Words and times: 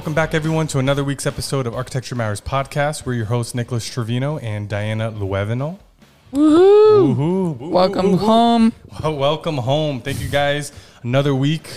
Welcome 0.00 0.14
back, 0.14 0.32
everyone, 0.32 0.66
to 0.68 0.78
another 0.78 1.04
week's 1.04 1.26
episode 1.26 1.66
of 1.66 1.74
Architecture 1.74 2.14
Matters 2.14 2.40
podcast. 2.40 3.04
We're 3.04 3.12
your 3.12 3.26
hosts, 3.26 3.54
Nicholas 3.54 3.84
Trevino 3.86 4.38
and 4.38 4.66
Diana 4.66 5.10
Luevino. 5.12 5.78
Woohoo! 6.32 7.14
Woohoo! 7.14 7.70
Welcome 7.70 8.14
home. 8.14 8.72
Well, 9.02 9.14
welcome 9.16 9.58
home. 9.58 10.00
Thank 10.00 10.22
you, 10.22 10.28
guys. 10.30 10.72
Another 11.02 11.34
week. 11.34 11.68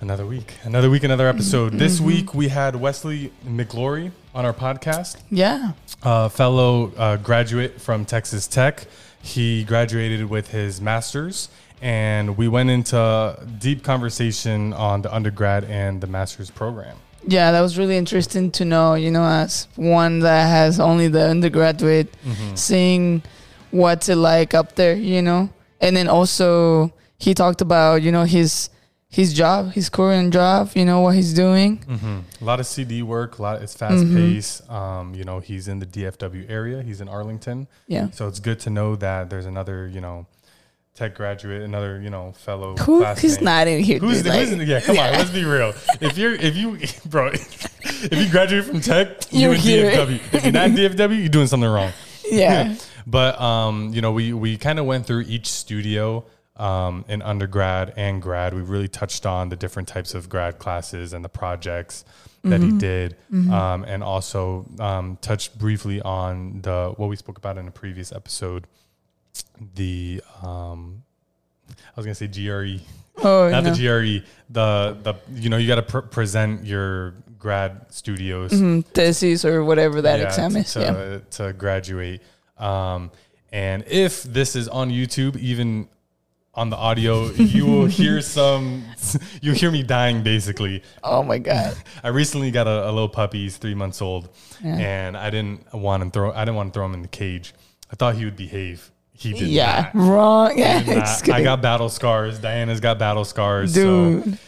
Another 0.00 0.26
week. 0.26 0.52
Another 0.64 0.90
week, 0.90 1.04
another 1.04 1.28
episode. 1.28 1.74
This 1.74 2.00
week, 2.00 2.34
we 2.34 2.48
had 2.48 2.74
Wesley 2.74 3.32
McGlory 3.46 4.10
on 4.34 4.44
our 4.44 4.52
podcast, 4.52 5.16
Yeah. 5.30 5.74
a 6.02 6.28
fellow 6.28 6.92
uh, 6.96 7.18
graduate 7.18 7.80
from 7.80 8.04
Texas 8.04 8.48
Tech. 8.48 8.88
He 9.22 9.62
graduated 9.62 10.28
with 10.28 10.50
his 10.50 10.80
master's, 10.80 11.50
and 11.80 12.36
we 12.36 12.48
went 12.48 12.70
into 12.70 13.38
deep 13.58 13.82
conversation 13.82 14.72
on 14.72 15.02
the 15.02 15.14
undergrad 15.14 15.64
and 15.64 16.00
the 16.00 16.06
master's 16.06 16.50
program. 16.50 16.96
Yeah, 17.26 17.52
that 17.52 17.60
was 17.60 17.76
really 17.78 17.96
interesting 17.96 18.50
to 18.52 18.64
know, 18.64 18.94
you 18.94 19.10
know, 19.10 19.24
as 19.24 19.68
one 19.76 20.20
that 20.20 20.46
has 20.48 20.80
only 20.80 21.08
the 21.08 21.28
undergraduate, 21.28 22.08
Mm-hmm. 22.24 22.54
seeing 22.54 23.22
what's 23.70 24.08
it 24.08 24.16
like 24.16 24.54
up 24.54 24.74
there, 24.74 24.94
you 24.94 25.22
know? 25.22 25.50
And 25.80 25.94
then 25.96 26.08
also 26.08 26.92
he 27.18 27.34
talked 27.34 27.60
about, 27.60 28.02
you 28.02 28.10
know, 28.12 28.24
his 28.24 28.70
his 29.12 29.34
job, 29.34 29.72
his 29.72 29.88
current 29.90 30.32
job, 30.32 30.70
you 30.74 30.84
know, 30.84 31.00
what 31.00 31.16
he's 31.16 31.34
doing. 31.34 31.78
hmm 31.78 32.20
A 32.40 32.44
lot 32.44 32.60
of 32.60 32.66
CD 32.66 33.02
work. 33.02 33.38
A 33.38 33.42
lot. 33.42 33.60
It's 33.60 33.74
fast 33.74 34.04
paced. 34.14 34.70
Um, 34.70 35.14
you 35.16 35.24
know, 35.24 35.40
he's 35.40 35.66
in 35.66 35.80
the 35.80 35.86
DFW 35.86 36.48
area. 36.48 36.80
He's 36.82 37.00
in 37.00 37.08
Arlington, 37.08 37.66
Yeah. 37.88 38.10
so 38.12 38.28
it's 38.28 38.38
good 38.38 38.60
to 38.60 38.70
know 38.70 38.94
that 38.96 39.28
there's 39.28 39.46
another, 39.46 39.88
you 39.88 40.00
know, 40.00 40.26
tech 40.94 41.14
graduate, 41.14 41.62
another, 41.62 42.00
you 42.00 42.10
know, 42.10 42.32
fellow. 42.32 42.76
Who 42.76 43.04
he's 43.14 43.40
not 43.40 43.66
in 43.68 43.82
here. 43.82 43.98
Who's, 43.98 44.22
dude, 44.22 44.26
like- 44.32 44.48
who's 44.48 44.68
yeah? 44.68 44.80
Come 44.80 44.98
on, 44.98 45.12
let's 45.12 45.30
be 45.30 45.44
real. 45.44 45.72
If 46.00 46.18
you're, 46.18 46.34
if 46.34 46.56
you, 46.56 46.78
bro, 47.06 47.28
if 47.32 48.12
you 48.12 48.30
graduate 48.30 48.64
from 48.64 48.80
tech, 48.80 49.08
you're 49.30 49.54
You're 49.54 49.90
in. 49.90 49.96
DFW. 49.96 50.34
If 50.34 50.44
you're 50.44 50.52
not 50.52 50.66
in 50.66 50.74
DFW, 50.74 51.18
you're 51.18 51.28
doing 51.28 51.46
something 51.46 51.68
wrong. 51.70 51.92
yeah. 52.30 52.74
But 53.06 53.40
um, 53.40 53.92
you 53.94 54.00
know, 54.02 54.12
we 54.12 54.32
we 54.32 54.56
kind 54.56 54.78
of 54.78 54.84
went 54.86 55.06
through 55.06 55.22
each 55.22 55.46
studio 55.48 56.24
um, 56.56 57.04
in 57.08 57.22
undergrad 57.22 57.94
and 57.96 58.20
grad. 58.20 58.52
We 58.54 58.60
really 58.60 58.88
touched 58.88 59.24
on 59.26 59.48
the 59.48 59.56
different 59.56 59.88
types 59.88 60.14
of 60.14 60.28
grad 60.28 60.58
classes 60.58 61.12
and 61.12 61.24
the 61.24 61.28
projects 61.30 62.04
that 62.44 62.60
he 62.62 62.70
did, 62.78 63.16
um, 63.32 63.84
and 63.84 64.02
also 64.02 64.66
um, 64.78 65.18
touched 65.20 65.58
briefly 65.58 66.00
on 66.02 66.60
the 66.62 66.92
what 66.96 67.08
we 67.08 67.16
spoke 67.16 67.36
about 67.38 67.58
in 67.58 67.66
a 67.66 67.70
previous 67.70 68.12
episode. 68.12 68.66
The 69.74 70.22
um, 70.42 71.02
I 71.68 71.92
was 71.96 72.06
gonna 72.06 72.14
say 72.14 72.26
GRE, 72.28 72.82
Oh, 73.22 73.48
not 73.50 73.64
no. 73.64 73.74
the 73.74 73.76
GRE. 74.22 74.26
The 74.50 74.96
the 75.02 75.14
you 75.34 75.50
know 75.50 75.56
you 75.56 75.66
got 75.68 75.76
to 75.76 75.82
pr- 75.82 75.98
present 76.00 76.64
your 76.64 77.14
grad 77.38 77.86
studios 77.90 78.52
Mhm, 78.52 78.84
thesis 78.86 79.44
or 79.44 79.64
whatever 79.64 80.02
that 80.02 80.18
yeah, 80.20 80.26
exam 80.26 80.52
to, 80.52 80.58
is. 80.58 80.76
yeah. 80.76 80.92
to, 80.92 81.20
to 81.30 81.52
graduate. 81.52 82.22
Um, 82.58 83.10
and 83.52 83.84
if 83.86 84.22
this 84.24 84.54
is 84.56 84.68
on 84.68 84.90
YouTube, 84.90 85.36
even 85.38 85.88
on 86.54 86.68
the 86.68 86.76
audio, 86.76 87.30
you 87.30 87.64
will 87.64 87.86
hear 87.86 88.20
some, 88.20 88.84
you'll 89.40 89.54
hear 89.54 89.70
me 89.70 89.82
dying 89.82 90.22
basically. 90.22 90.82
Oh 91.02 91.22
my 91.22 91.38
God. 91.38 91.74
I 92.02 92.08
recently 92.08 92.50
got 92.50 92.66
a, 92.66 92.84
a 92.90 92.92
little 92.92 93.08
puppy, 93.08 93.42
he's 93.44 93.56
three 93.56 93.74
months 93.74 94.02
old, 94.02 94.28
Yeah. 94.62 94.76
and 94.76 95.16
I 95.16 95.30
didn't 95.30 95.72
want 95.72 96.02
to 96.04 96.10
throw, 96.10 96.32
I 96.32 96.40
didn't 96.44 96.56
want 96.56 96.72
to 96.74 96.78
throw 96.78 96.84
him 96.86 96.94
in 96.94 97.02
the 97.02 97.08
cage. 97.08 97.54
I 97.90 97.96
thought 97.96 98.16
he 98.16 98.24
would 98.26 98.36
behave. 98.36 98.90
He 99.20 99.34
did 99.34 99.48
yeah. 99.48 99.90
not. 99.92 100.08
Wrong. 100.08 100.58
Yeah. 100.58 100.78
He 100.80 100.94
did 100.94 101.30
I 101.30 101.42
got 101.42 101.60
battle 101.60 101.90
scars. 101.90 102.38
Diana's 102.38 102.80
got 102.80 102.98
battle 102.98 103.26
scars. 103.26 103.74
So 103.74 104.22
Dude. 104.22 104.38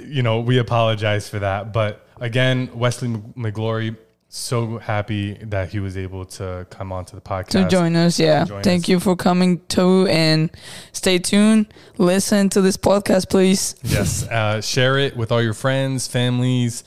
you 0.00 0.22
know, 0.22 0.40
we 0.40 0.56
apologize 0.56 1.28
for 1.28 1.40
that. 1.40 1.74
But 1.74 2.06
again, 2.18 2.70
Wesley 2.72 3.08
McGlory, 3.08 3.98
so 4.30 4.78
happy 4.78 5.34
that 5.42 5.68
he 5.68 5.78
was 5.78 5.98
able 5.98 6.24
to 6.24 6.66
come 6.70 6.90
onto 6.90 7.14
the 7.14 7.20
podcast. 7.20 7.48
to 7.48 7.68
join 7.68 7.96
us. 7.96 8.18
Yeah. 8.18 8.46
join 8.46 8.62
Thank 8.62 8.84
us. 8.84 8.88
you 8.88 8.98
for 8.98 9.14
coming 9.14 9.60
too 9.68 10.06
and 10.06 10.50
stay 10.92 11.18
tuned. 11.18 11.66
Listen 11.98 12.48
to 12.48 12.62
this 12.62 12.78
podcast, 12.78 13.28
please. 13.28 13.76
Yes, 13.82 14.26
uh, 14.28 14.62
share 14.62 14.96
it 14.96 15.18
with 15.18 15.32
all 15.32 15.42
your 15.42 15.52
friends, 15.52 16.08
families, 16.08 16.82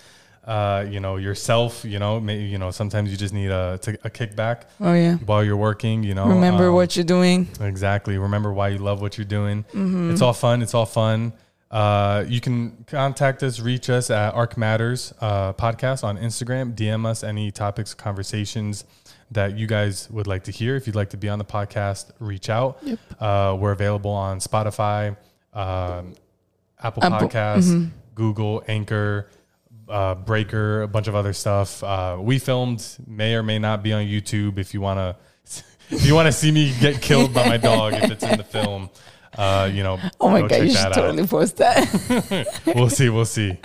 uh, 0.47 0.85
you 0.90 1.00
know, 1.00 1.18
yourself. 1.18 1.84
You 1.85 2.00
know, 2.00 2.19
maybe 2.19 2.44
you 2.46 2.58
know 2.58 2.72
sometimes 2.72 3.12
you 3.12 3.18
just 3.18 3.34
need 3.34 3.52
a 3.52 3.74
a 4.03 4.09
kickback 4.09 4.63
Oh 4.80 4.94
yeah. 4.94 5.16
while 5.25 5.44
you're 5.44 5.58
working. 5.58 6.03
You 6.03 6.16
know, 6.16 6.28
Remember 6.28 6.69
Um, 6.69 6.75
what 6.75 6.96
you're 6.96 7.06
doing. 7.06 7.47
Exactly. 7.59 8.18
Remember 8.18 8.52
why 8.53 8.69
you 8.69 8.78
love 8.80 9.02
what 9.02 9.18
you're 9.18 9.25
doing. 9.40 9.63
Mm-hmm. 9.74 10.12
It's 10.12 10.22
all 10.22 10.34
fun. 10.34 10.62
It's 10.62 10.74
all 10.74 10.86
fun. 10.86 11.34
Uh, 11.69 12.24
you 12.30 12.40
can 12.40 12.86
contact 12.88 13.44
us, 13.44 13.59
reach 13.59 13.90
us 13.90 14.09
at 14.09 14.34
Arc 14.34 14.56
Matters 14.57 15.13
uh, 15.19 15.52
podcast 15.52 16.02
on 16.06 16.18
Instagram. 16.18 16.74
DM 16.74 17.06
us 17.06 17.24
any 17.25 17.52
topics, 17.52 17.94
conversations 17.94 18.86
that 19.31 19.57
you 19.57 19.68
guys 19.68 20.09
would 20.09 20.28
like 20.28 20.46
to 20.46 20.52
hear. 20.52 20.78
If 20.78 20.88
you'd 20.88 20.96
like 20.96 21.09
to 21.09 21.18
be 21.18 21.28
on 21.28 21.40
the 21.40 21.46
podcast, 21.46 22.12
reach 22.19 22.50
out. 22.50 22.78
Yep. 22.84 23.00
Uh, 23.19 23.57
we're 23.59 23.74
available 23.74 24.12
on 24.12 24.40
Spotify, 24.40 25.18
um, 25.53 26.13
Apple 26.81 27.03
Apple, 27.03 27.28
Podcasts, 27.28 27.90
Google, 28.16 28.63
Anchor, 28.69 29.28
uh, 29.90 30.16
Breaker, 30.16 30.81
a 30.84 30.88
bunch 30.88 31.08
of 31.08 31.16
other 31.16 31.34
stuff. 31.34 31.84
Uh, 31.84 32.18
we 32.20 32.40
filmed, 32.40 32.86
may 33.06 33.36
or 33.36 33.44
may 33.44 33.59
not 33.59 33.84
be 33.84 33.94
on 33.94 34.06
YouTube. 34.06 34.58
If 34.58 34.74
you 34.74 34.81
want 34.81 34.98
to, 35.00 35.64
if 35.90 36.06
you 36.06 36.16
want 36.16 36.28
to 36.28 36.31
see 36.31 36.52
me 36.52 36.74
get 36.80 37.02
killed 37.02 37.34
by 37.34 37.48
my 37.48 37.58
dog, 37.58 37.94
if 37.94 38.12
it's 38.12 38.24
in 38.24 38.38
the 38.38 38.44
film, 38.44 38.90
uh, 39.38 39.70
you 39.72 39.84
know, 39.84 40.00
Oh 40.20 40.30
my 40.30 40.42
go 40.42 40.48
god, 40.50 40.64
you 40.64 40.72
should 40.72 40.94
totally 40.94 41.28
post 41.28 41.58
that. 41.58 42.48
We'll 42.75 42.90
see. 42.90 43.09
We'll 43.09 43.25
see. 43.25 43.58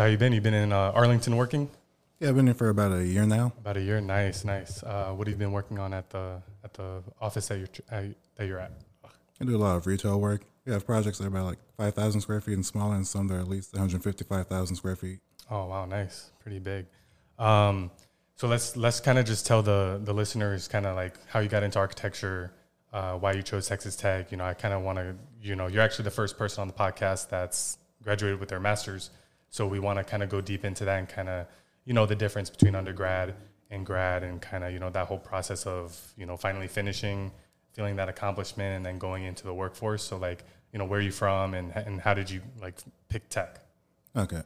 So 0.00 0.04
how 0.04 0.10
you 0.10 0.16
been? 0.16 0.32
You 0.32 0.40
been 0.40 0.54
in 0.54 0.72
uh, 0.72 0.92
Arlington 0.94 1.36
working? 1.36 1.68
Yeah, 2.20 2.30
I've 2.30 2.34
been 2.34 2.46
here 2.46 2.54
for 2.54 2.70
about 2.70 2.90
a 2.90 3.06
year 3.06 3.26
now. 3.26 3.52
About 3.58 3.76
a 3.76 3.82
year. 3.82 4.00
Nice, 4.00 4.46
nice. 4.46 4.82
Uh, 4.82 5.12
what 5.14 5.26
have 5.26 5.34
you 5.34 5.38
been 5.38 5.52
working 5.52 5.78
on 5.78 5.92
at 5.92 6.08
the 6.08 6.40
at 6.64 6.72
the 6.72 7.02
office 7.20 7.48
that 7.48 7.58
you're 7.58 7.68
uh, 7.92 8.04
that 8.36 8.46
you're 8.46 8.60
at? 8.60 8.72
I 9.04 9.44
do 9.44 9.54
a 9.54 9.58
lot 9.58 9.76
of 9.76 9.86
retail 9.86 10.18
work. 10.18 10.40
We 10.64 10.72
have 10.72 10.86
projects 10.86 11.18
that 11.18 11.24
are 11.24 11.28
about 11.28 11.44
like 11.44 11.58
5,000 11.76 12.22
square 12.22 12.40
feet 12.40 12.54
and 12.54 12.64
smaller, 12.64 12.94
and 12.94 13.06
some 13.06 13.28
that 13.28 13.34
are 13.34 13.40
at 13.40 13.48
least 13.48 13.74
155,000 13.74 14.74
square 14.74 14.96
feet. 14.96 15.18
Oh 15.50 15.66
wow, 15.66 15.84
nice, 15.84 16.30
pretty 16.40 16.60
big. 16.60 16.86
Um, 17.38 17.90
so 18.36 18.48
let's 18.48 18.78
let's 18.78 19.00
kind 19.00 19.18
of 19.18 19.26
just 19.26 19.44
tell 19.44 19.60
the 19.60 20.00
the 20.02 20.14
listeners 20.14 20.66
kind 20.66 20.86
of 20.86 20.96
like 20.96 21.16
how 21.28 21.40
you 21.40 21.50
got 21.50 21.62
into 21.62 21.78
architecture, 21.78 22.54
uh, 22.94 23.18
why 23.18 23.32
you 23.32 23.42
chose 23.42 23.68
Texas 23.68 23.96
Tech. 23.96 24.32
You 24.32 24.38
know, 24.38 24.46
I 24.46 24.54
kind 24.54 24.72
of 24.72 24.80
want 24.80 24.96
to, 24.96 25.14
you 25.42 25.56
know, 25.56 25.66
you're 25.66 25.82
actually 25.82 26.04
the 26.04 26.10
first 26.10 26.38
person 26.38 26.62
on 26.62 26.68
the 26.68 26.72
podcast 26.72 27.28
that's 27.28 27.76
graduated 28.02 28.40
with 28.40 28.48
their 28.48 28.60
master's, 28.60 29.10
so 29.50 29.66
we 29.66 29.78
want 29.78 29.98
to 29.98 30.04
kind 30.04 30.22
of 30.22 30.28
go 30.28 30.40
deep 30.40 30.64
into 30.64 30.84
that 30.84 30.98
and 30.98 31.08
kind 31.08 31.28
of, 31.28 31.46
you 31.84 31.92
know, 31.92 32.06
the 32.06 32.14
difference 32.14 32.48
between 32.48 32.74
undergrad 32.74 33.34
and 33.70 33.84
grad, 33.84 34.22
and 34.22 34.40
kind 34.40 34.64
of 34.64 34.72
you 34.72 34.78
know 34.78 34.90
that 34.90 35.06
whole 35.06 35.18
process 35.18 35.66
of 35.66 36.12
you 36.16 36.26
know 36.26 36.36
finally 36.36 36.68
finishing, 36.68 37.30
feeling 37.72 37.96
that 37.96 38.08
accomplishment, 38.08 38.76
and 38.76 38.84
then 38.84 38.98
going 38.98 39.24
into 39.24 39.44
the 39.44 39.54
workforce. 39.54 40.02
So 40.02 40.16
like, 40.16 40.44
you 40.72 40.78
know, 40.78 40.84
where 40.84 40.98
are 40.98 41.02
you 41.02 41.12
from, 41.12 41.54
and 41.54 41.72
and 41.76 42.00
how 42.00 42.14
did 42.14 42.30
you 42.30 42.40
like 42.60 42.74
pick 43.08 43.28
tech? 43.28 43.60
Okay. 44.16 44.42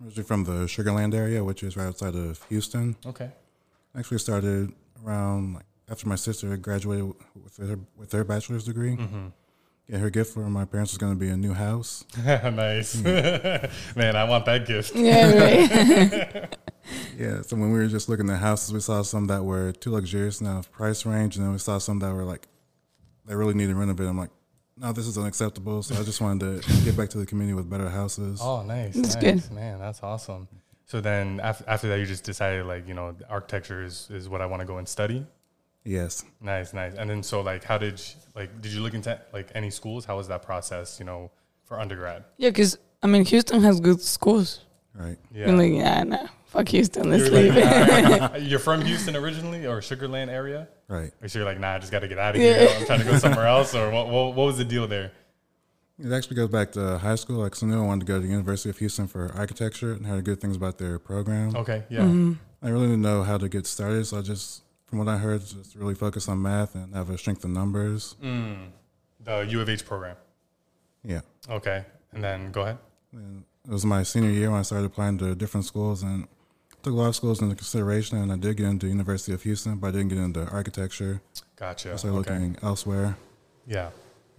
I'm 0.00 0.06
originally 0.06 0.26
from 0.26 0.44
the 0.44 0.68
Sugar 0.68 0.92
Land 0.92 1.14
area, 1.14 1.42
which 1.42 1.62
is 1.62 1.76
right 1.76 1.86
outside 1.86 2.14
of 2.14 2.42
Houston. 2.48 2.96
Okay. 3.04 3.30
Actually 3.96 4.18
started 4.18 4.72
around 5.04 5.54
like 5.54 5.64
after 5.90 6.08
my 6.08 6.16
sister 6.16 6.54
graduated 6.56 7.12
with 7.42 7.56
her 7.56 7.78
with 7.96 8.12
her 8.12 8.24
bachelor's 8.24 8.64
degree. 8.64 8.96
Mm-hmm. 8.96 9.28
Yeah, 9.88 9.98
her 9.98 10.10
gift 10.10 10.34
for 10.34 10.40
my 10.50 10.64
parents 10.64 10.92
was 10.92 10.98
going 10.98 11.12
to 11.12 11.18
be 11.18 11.28
a 11.28 11.36
new 11.36 11.54
house. 11.54 12.04
nice. 12.24 12.94
Hmm. 12.94 13.04
Man, 13.98 14.16
I 14.16 14.24
want 14.24 14.44
that 14.46 14.66
gift. 14.66 14.94
yeah, 14.94 15.32
right. 15.32 16.56
Yeah, 17.18 17.42
so 17.42 17.56
when 17.56 17.72
we 17.72 17.78
were 17.80 17.88
just 17.88 18.08
looking 18.08 18.30
at 18.30 18.38
houses, 18.38 18.72
we 18.72 18.78
saw 18.78 19.02
some 19.02 19.26
that 19.26 19.42
were 19.42 19.72
too 19.72 19.90
luxurious 19.90 20.40
in 20.40 20.46
our 20.46 20.62
price 20.62 21.04
range, 21.04 21.36
and 21.36 21.44
then 21.44 21.50
we 21.52 21.58
saw 21.58 21.78
some 21.78 21.98
that 21.98 22.12
were 22.12 22.22
like 22.22 22.46
they 23.24 23.34
really 23.34 23.54
needed 23.54 23.74
renovated. 23.74 24.08
I'm 24.08 24.18
like, 24.18 24.30
no, 24.76 24.92
this 24.92 25.06
is 25.06 25.18
unacceptable. 25.18 25.82
So 25.82 25.98
I 25.98 26.04
just 26.04 26.20
wanted 26.20 26.62
to 26.62 26.84
get 26.84 26.96
back 26.96 27.08
to 27.10 27.18
the 27.18 27.26
community 27.26 27.54
with 27.54 27.68
better 27.68 27.88
houses. 27.88 28.40
Oh, 28.42 28.62
nice. 28.62 28.94
That's 28.94 29.14
nice. 29.16 29.48
good. 29.48 29.54
Man, 29.54 29.80
that's 29.80 30.02
awesome. 30.02 30.46
So 30.84 31.00
then 31.00 31.40
after, 31.40 31.64
after 31.66 31.88
that, 31.88 31.98
you 31.98 32.06
just 32.06 32.22
decided 32.22 32.66
like, 32.66 32.86
you 32.86 32.94
know, 32.94 33.16
architecture 33.28 33.82
is, 33.82 34.08
is 34.10 34.28
what 34.28 34.40
I 34.40 34.46
want 34.46 34.60
to 34.60 34.66
go 34.66 34.78
and 34.78 34.88
study. 34.88 35.26
Yes. 35.86 36.24
Nice, 36.40 36.74
nice. 36.74 36.94
And 36.94 37.08
then 37.08 37.22
so 37.22 37.40
like, 37.40 37.64
how 37.64 37.78
did 37.78 37.98
you, 38.00 38.14
like 38.34 38.60
did 38.60 38.72
you 38.72 38.80
look 38.80 38.94
into 38.94 39.18
like 39.32 39.50
any 39.54 39.70
schools? 39.70 40.04
How 40.04 40.16
was 40.16 40.28
that 40.28 40.42
process? 40.42 40.98
You 40.98 41.06
know, 41.06 41.30
for 41.64 41.80
undergrad. 41.80 42.24
Yeah, 42.36 42.50
because 42.50 42.78
I 43.02 43.06
mean, 43.06 43.24
Houston 43.24 43.62
has 43.62 43.80
good 43.80 44.00
schools. 44.00 44.60
Right. 44.94 45.18
Yeah. 45.32 45.48
I'm 45.48 45.58
like, 45.58 45.72
yeah, 45.72 46.02
nah, 46.04 46.26
fuck 46.46 46.68
Houston, 46.68 47.10
let's 47.10 47.24
You're, 47.24 47.32
leave. 47.32 47.54
like, 47.54 48.32
nah, 48.32 48.36
you're 48.38 48.58
from 48.58 48.82
Houston 48.82 49.14
originally, 49.14 49.66
or 49.66 49.82
Sugar 49.82 50.08
Land 50.08 50.30
area? 50.30 50.68
Right. 50.88 51.12
Or 51.22 51.28
so 51.28 51.38
you're 51.38 51.46
like, 51.46 51.60
nah, 51.60 51.74
I 51.74 51.78
just 51.78 51.92
got 51.92 52.00
to 52.00 52.08
get 52.08 52.18
out 52.18 52.34
of 52.34 52.40
here. 52.40 52.68
I'm 52.70 52.86
trying 52.86 53.00
to 53.00 53.04
go 53.04 53.18
somewhere 53.18 53.46
else. 53.46 53.74
Or 53.74 53.90
what, 53.90 54.08
what? 54.08 54.34
What 54.34 54.46
was 54.46 54.58
the 54.58 54.64
deal 54.64 54.86
there? 54.86 55.12
It 55.98 56.12
actually 56.12 56.36
goes 56.36 56.48
back 56.48 56.72
to 56.72 56.98
high 56.98 57.14
school. 57.14 57.38
Like, 57.38 57.54
so 57.54 57.66
I 57.66 57.70
knew 57.70 57.82
I 57.82 57.86
wanted 57.86 58.06
to 58.06 58.12
go 58.12 58.20
to 58.20 58.26
the 58.26 58.30
University 58.30 58.70
of 58.70 58.78
Houston 58.78 59.06
for 59.06 59.32
architecture 59.34 59.92
and 59.92 60.06
heard 60.06 60.24
good 60.24 60.40
things 60.40 60.56
about 60.56 60.78
their 60.78 60.98
program. 60.98 61.56
Okay, 61.56 61.84
yeah. 61.88 62.00
Mm-hmm. 62.00 62.32
I 62.62 62.68
really 62.68 62.86
didn't 62.86 63.02
know 63.02 63.22
how 63.22 63.38
to 63.38 63.48
get 63.48 63.66
started, 63.66 64.06
so 64.06 64.18
I 64.18 64.22
just, 64.22 64.62
from 64.86 64.98
what 64.98 65.08
I 65.08 65.18
heard, 65.18 65.40
just 65.40 65.74
really 65.74 65.94
focus 65.94 66.28
on 66.28 66.40
math 66.40 66.74
and 66.74 66.94
have 66.94 67.10
a 67.10 67.18
strength 67.18 67.44
in 67.44 67.52
numbers. 67.52 68.16
Mm, 68.22 68.70
the 69.22 69.46
U 69.50 69.60
of 69.60 69.68
H 69.68 69.84
program. 69.84 70.16
Yeah. 71.04 71.20
Okay, 71.48 71.84
and 72.12 72.22
then 72.22 72.50
go 72.52 72.62
ahead. 72.62 72.78
And 73.12 73.44
it 73.64 73.70
was 73.70 73.84
my 73.84 74.02
senior 74.02 74.30
year 74.30 74.50
when 74.50 74.60
I 74.60 74.62
started 74.62 74.86
applying 74.86 75.18
to 75.18 75.34
different 75.34 75.66
schools 75.66 76.02
and 76.02 76.26
took 76.82 76.92
a 76.92 76.96
lot 76.96 77.08
of 77.08 77.16
schools 77.16 77.42
into 77.42 77.54
consideration. 77.54 78.18
And 78.18 78.32
I 78.32 78.36
did 78.36 78.56
get 78.56 78.66
into 78.66 78.86
University 78.86 79.32
of 79.32 79.42
Houston, 79.42 79.76
but 79.76 79.88
I 79.88 79.90
didn't 79.92 80.08
get 80.08 80.18
into 80.18 80.46
architecture. 80.48 81.20
Gotcha. 81.56 81.92
I 81.92 81.96
started 81.96 82.18
okay. 82.18 82.32
looking 82.32 82.56
elsewhere. 82.62 83.16
Yeah. 83.66 83.90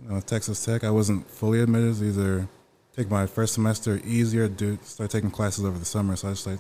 You 0.02 0.10
know, 0.10 0.20
Texas 0.22 0.64
Tech, 0.64 0.84
I 0.84 0.92
wasn't 0.92 1.30
fully 1.30 1.62
admitted. 1.62 2.02
Either 2.02 2.48
take 2.96 3.10
my 3.10 3.26
first 3.26 3.54
semester 3.54 4.00
easier, 4.06 4.48
do 4.48 4.78
start 4.84 5.12
taking 5.12 5.32
classes 5.32 5.66
over 5.66 5.78
the 5.78 5.86
summer. 5.86 6.16
So 6.16 6.30
I 6.30 6.32
just 6.32 6.48
like 6.48 6.60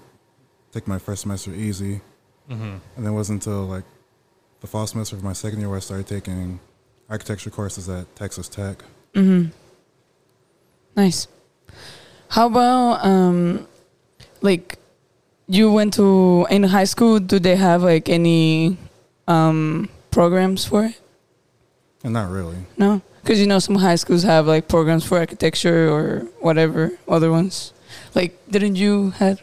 take 0.71 0.87
my 0.87 0.99
first 0.99 1.21
semester 1.21 1.53
easy, 1.53 2.01
Mm-hmm. 2.49 2.77
and 2.95 3.05
it 3.05 3.11
wasn't 3.11 3.45
until 3.45 3.65
like 3.65 3.83
the 4.61 4.67
fall 4.67 4.87
semester 4.87 5.15
of 5.15 5.23
my 5.23 5.33
second 5.33 5.59
year 5.59 5.67
where 5.67 5.77
I 5.77 5.81
started 5.81 6.07
taking 6.07 6.59
architecture 7.09 7.49
courses 7.49 7.89
at 7.89 8.13
Texas 8.15 8.47
Tech. 8.47 8.83
Mm-hmm. 9.13 9.49
Nice. 10.95 11.27
How 12.29 12.47
about 12.47 13.05
um, 13.05 13.67
like 14.41 14.77
you 15.47 15.71
went 15.71 15.93
to 15.95 16.47
in 16.49 16.63
high 16.63 16.85
school? 16.85 17.19
Do 17.19 17.39
they 17.39 17.55
have 17.55 17.83
like 17.83 18.09
any 18.09 18.77
um 19.27 19.89
programs 20.11 20.65
for 20.65 20.85
it? 20.85 20.99
And 22.03 22.13
not 22.13 22.29
really. 22.31 22.57
No, 22.77 23.01
because 23.21 23.39
you 23.39 23.47
know 23.47 23.59
some 23.59 23.75
high 23.75 23.95
schools 23.95 24.23
have 24.23 24.47
like 24.47 24.67
programs 24.67 25.05
for 25.05 25.17
architecture 25.17 25.89
or 25.89 26.27
whatever 26.39 26.91
other 27.07 27.31
ones. 27.31 27.73
Like, 28.15 28.37
didn't 28.49 28.75
you 28.75 29.11
had? 29.11 29.41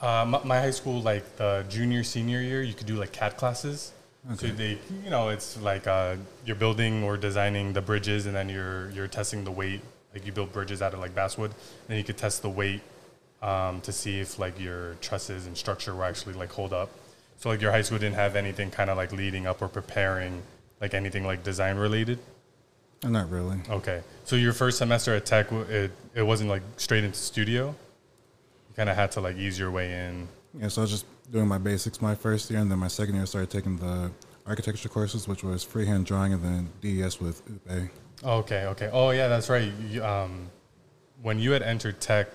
Uh, 0.00 0.24
my, 0.26 0.44
my 0.44 0.58
high 0.58 0.70
school, 0.70 1.00
like 1.02 1.36
the 1.36 1.64
junior, 1.68 2.04
senior 2.04 2.40
year, 2.40 2.62
you 2.62 2.74
could 2.74 2.86
do 2.86 2.96
like 2.96 3.12
CAD 3.12 3.36
classes. 3.36 3.92
Okay. 4.32 4.48
So 4.48 4.54
they, 4.54 4.78
you 5.04 5.10
know, 5.10 5.28
it's 5.28 5.60
like 5.60 5.86
uh, 5.86 6.16
you're 6.44 6.56
building 6.56 7.02
or 7.02 7.16
designing 7.16 7.72
the 7.72 7.80
bridges, 7.80 8.26
and 8.26 8.34
then 8.34 8.48
you're 8.48 8.90
you're 8.90 9.08
testing 9.08 9.44
the 9.44 9.50
weight. 9.50 9.80
Like 10.14 10.26
you 10.26 10.32
build 10.32 10.52
bridges 10.52 10.82
out 10.82 10.94
of 10.94 11.00
like 11.00 11.14
basswood, 11.14 11.52
then 11.86 11.98
you 11.98 12.04
could 12.04 12.16
test 12.16 12.42
the 12.42 12.48
weight 12.48 12.80
um, 13.42 13.80
to 13.82 13.92
see 13.92 14.20
if 14.20 14.38
like 14.38 14.58
your 14.58 14.94
trusses 15.00 15.46
and 15.46 15.56
structure 15.56 15.94
were 15.94 16.04
actually 16.04 16.34
like 16.34 16.50
hold 16.50 16.72
up. 16.72 16.90
So 17.38 17.50
like 17.50 17.60
your 17.60 17.70
high 17.70 17.82
school 17.82 17.98
didn't 17.98 18.16
have 18.16 18.34
anything 18.34 18.70
kind 18.70 18.90
of 18.90 18.96
like 18.96 19.12
leading 19.12 19.46
up 19.46 19.62
or 19.62 19.68
preparing 19.68 20.42
like 20.80 20.94
anything 20.94 21.24
like 21.24 21.42
design 21.42 21.76
related. 21.76 22.18
Not 23.04 23.30
really. 23.30 23.58
Okay, 23.70 24.02
so 24.24 24.34
your 24.34 24.52
first 24.52 24.78
semester 24.78 25.14
at 25.14 25.24
Tech, 25.24 25.52
it 25.52 25.92
it 26.14 26.22
wasn't 26.22 26.50
like 26.50 26.62
straight 26.76 27.04
into 27.04 27.18
studio. 27.18 27.74
You 28.78 28.82
kind 28.84 28.90
of 28.90 28.96
had 28.96 29.10
to 29.12 29.20
like 29.20 29.36
ease 29.36 29.58
your 29.58 29.72
way 29.72 29.92
in. 30.06 30.28
Yeah, 30.56 30.68
so 30.68 30.82
I 30.82 30.84
was 30.84 30.92
just 30.92 31.04
doing 31.32 31.48
my 31.48 31.58
basics 31.58 32.00
my 32.00 32.14
first 32.14 32.48
year, 32.48 32.60
and 32.60 32.70
then 32.70 32.78
my 32.78 32.86
second 32.86 33.14
year 33.14 33.22
I 33.22 33.26
started 33.26 33.50
taking 33.50 33.76
the 33.76 34.08
architecture 34.46 34.88
courses, 34.88 35.26
which 35.26 35.42
was 35.42 35.64
freehand 35.64 36.06
drawing 36.06 36.32
and 36.32 36.44
then 36.44 36.68
DES 36.80 37.20
with 37.20 37.42
UPE. 37.50 37.90
Okay, 38.22 38.66
okay. 38.66 38.88
Oh 38.92 39.10
yeah, 39.10 39.26
that's 39.26 39.48
right. 39.50 39.72
You, 39.90 40.04
um, 40.04 40.48
when 41.22 41.40
you 41.40 41.50
had 41.50 41.62
entered 41.64 42.00
Tech, 42.00 42.28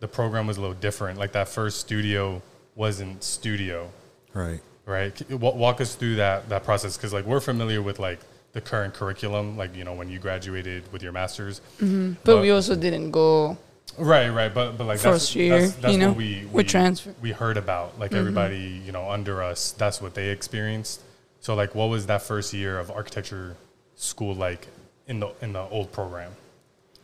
the 0.00 0.08
program 0.08 0.48
was 0.48 0.56
a 0.56 0.60
little 0.62 0.74
different. 0.74 1.16
Like 1.16 1.30
that 1.30 1.46
first 1.48 1.78
studio 1.78 2.42
wasn't 2.74 3.22
studio, 3.22 3.88
Right. 4.32 4.60
right? 4.86 5.30
Walk 5.30 5.80
us 5.80 5.94
through 5.94 6.16
that 6.16 6.48
that 6.48 6.64
process 6.64 6.96
because 6.96 7.12
like 7.12 7.24
we're 7.24 7.38
familiar 7.38 7.80
with 7.82 8.00
like 8.00 8.18
the 8.52 8.60
current 8.60 8.94
curriculum, 8.94 9.56
like 9.56 9.76
you 9.76 9.84
know 9.84 9.94
when 9.94 10.08
you 10.10 10.18
graduated 10.18 10.92
with 10.92 11.04
your 11.04 11.12
masters. 11.12 11.60
But, 11.78 12.16
But- 12.24 12.40
we 12.42 12.50
also 12.50 12.74
didn't 12.74 13.12
go 13.12 13.58
Right, 13.98 14.28
right, 14.28 14.52
but 14.52 14.76
but 14.76 14.86
like 14.86 14.98
first 14.98 15.26
that's, 15.26 15.36
year. 15.36 15.60
that's, 15.60 15.74
that's 15.74 15.92
you 15.92 15.98
know, 15.98 16.08
what 16.08 16.16
we 16.16 16.40
we 16.46 16.46
we, 16.46 16.64
transfer. 16.64 17.14
we 17.20 17.32
heard 17.32 17.56
about. 17.56 17.98
Like 17.98 18.12
everybody, 18.12 18.82
you 18.84 18.92
know, 18.92 19.08
under 19.10 19.42
us, 19.42 19.72
that's 19.72 20.00
what 20.02 20.14
they 20.14 20.30
experienced. 20.30 21.00
So 21.40 21.54
like, 21.54 21.74
what 21.74 21.86
was 21.86 22.06
that 22.06 22.22
first 22.22 22.52
year 22.52 22.78
of 22.78 22.90
architecture 22.90 23.56
school 23.96 24.34
like 24.34 24.68
in 25.06 25.20
the 25.20 25.30
in 25.40 25.52
the 25.52 25.62
old 25.68 25.92
program, 25.92 26.32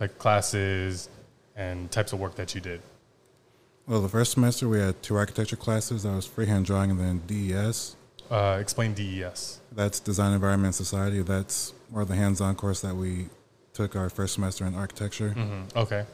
like 0.00 0.18
classes 0.18 1.08
and 1.56 1.90
types 1.90 2.12
of 2.12 2.20
work 2.20 2.34
that 2.36 2.54
you 2.54 2.60
did? 2.60 2.80
Well, 3.86 4.00
the 4.00 4.08
first 4.08 4.32
semester 4.32 4.68
we 4.68 4.78
had 4.78 5.02
two 5.02 5.16
architecture 5.16 5.56
classes. 5.56 6.04
That 6.04 6.14
was 6.14 6.26
freehand 6.26 6.66
drawing 6.66 6.90
and 6.90 7.00
then 7.00 7.22
DES. 7.26 7.96
Uh, 8.30 8.58
explain 8.60 8.94
DES. 8.94 9.58
That's 9.72 9.98
Design 9.98 10.32
Environment 10.32 10.74
Society. 10.74 11.22
That's 11.22 11.74
more 11.90 12.02
of 12.02 12.08
the 12.08 12.14
hands-on 12.14 12.54
course 12.54 12.80
that 12.82 12.94
we 12.94 13.26
took 13.72 13.96
our 13.96 14.08
first 14.08 14.34
semester 14.34 14.64
in 14.64 14.74
architecture. 14.76 15.30
hmm 15.30 15.62
Okay. 15.76 16.04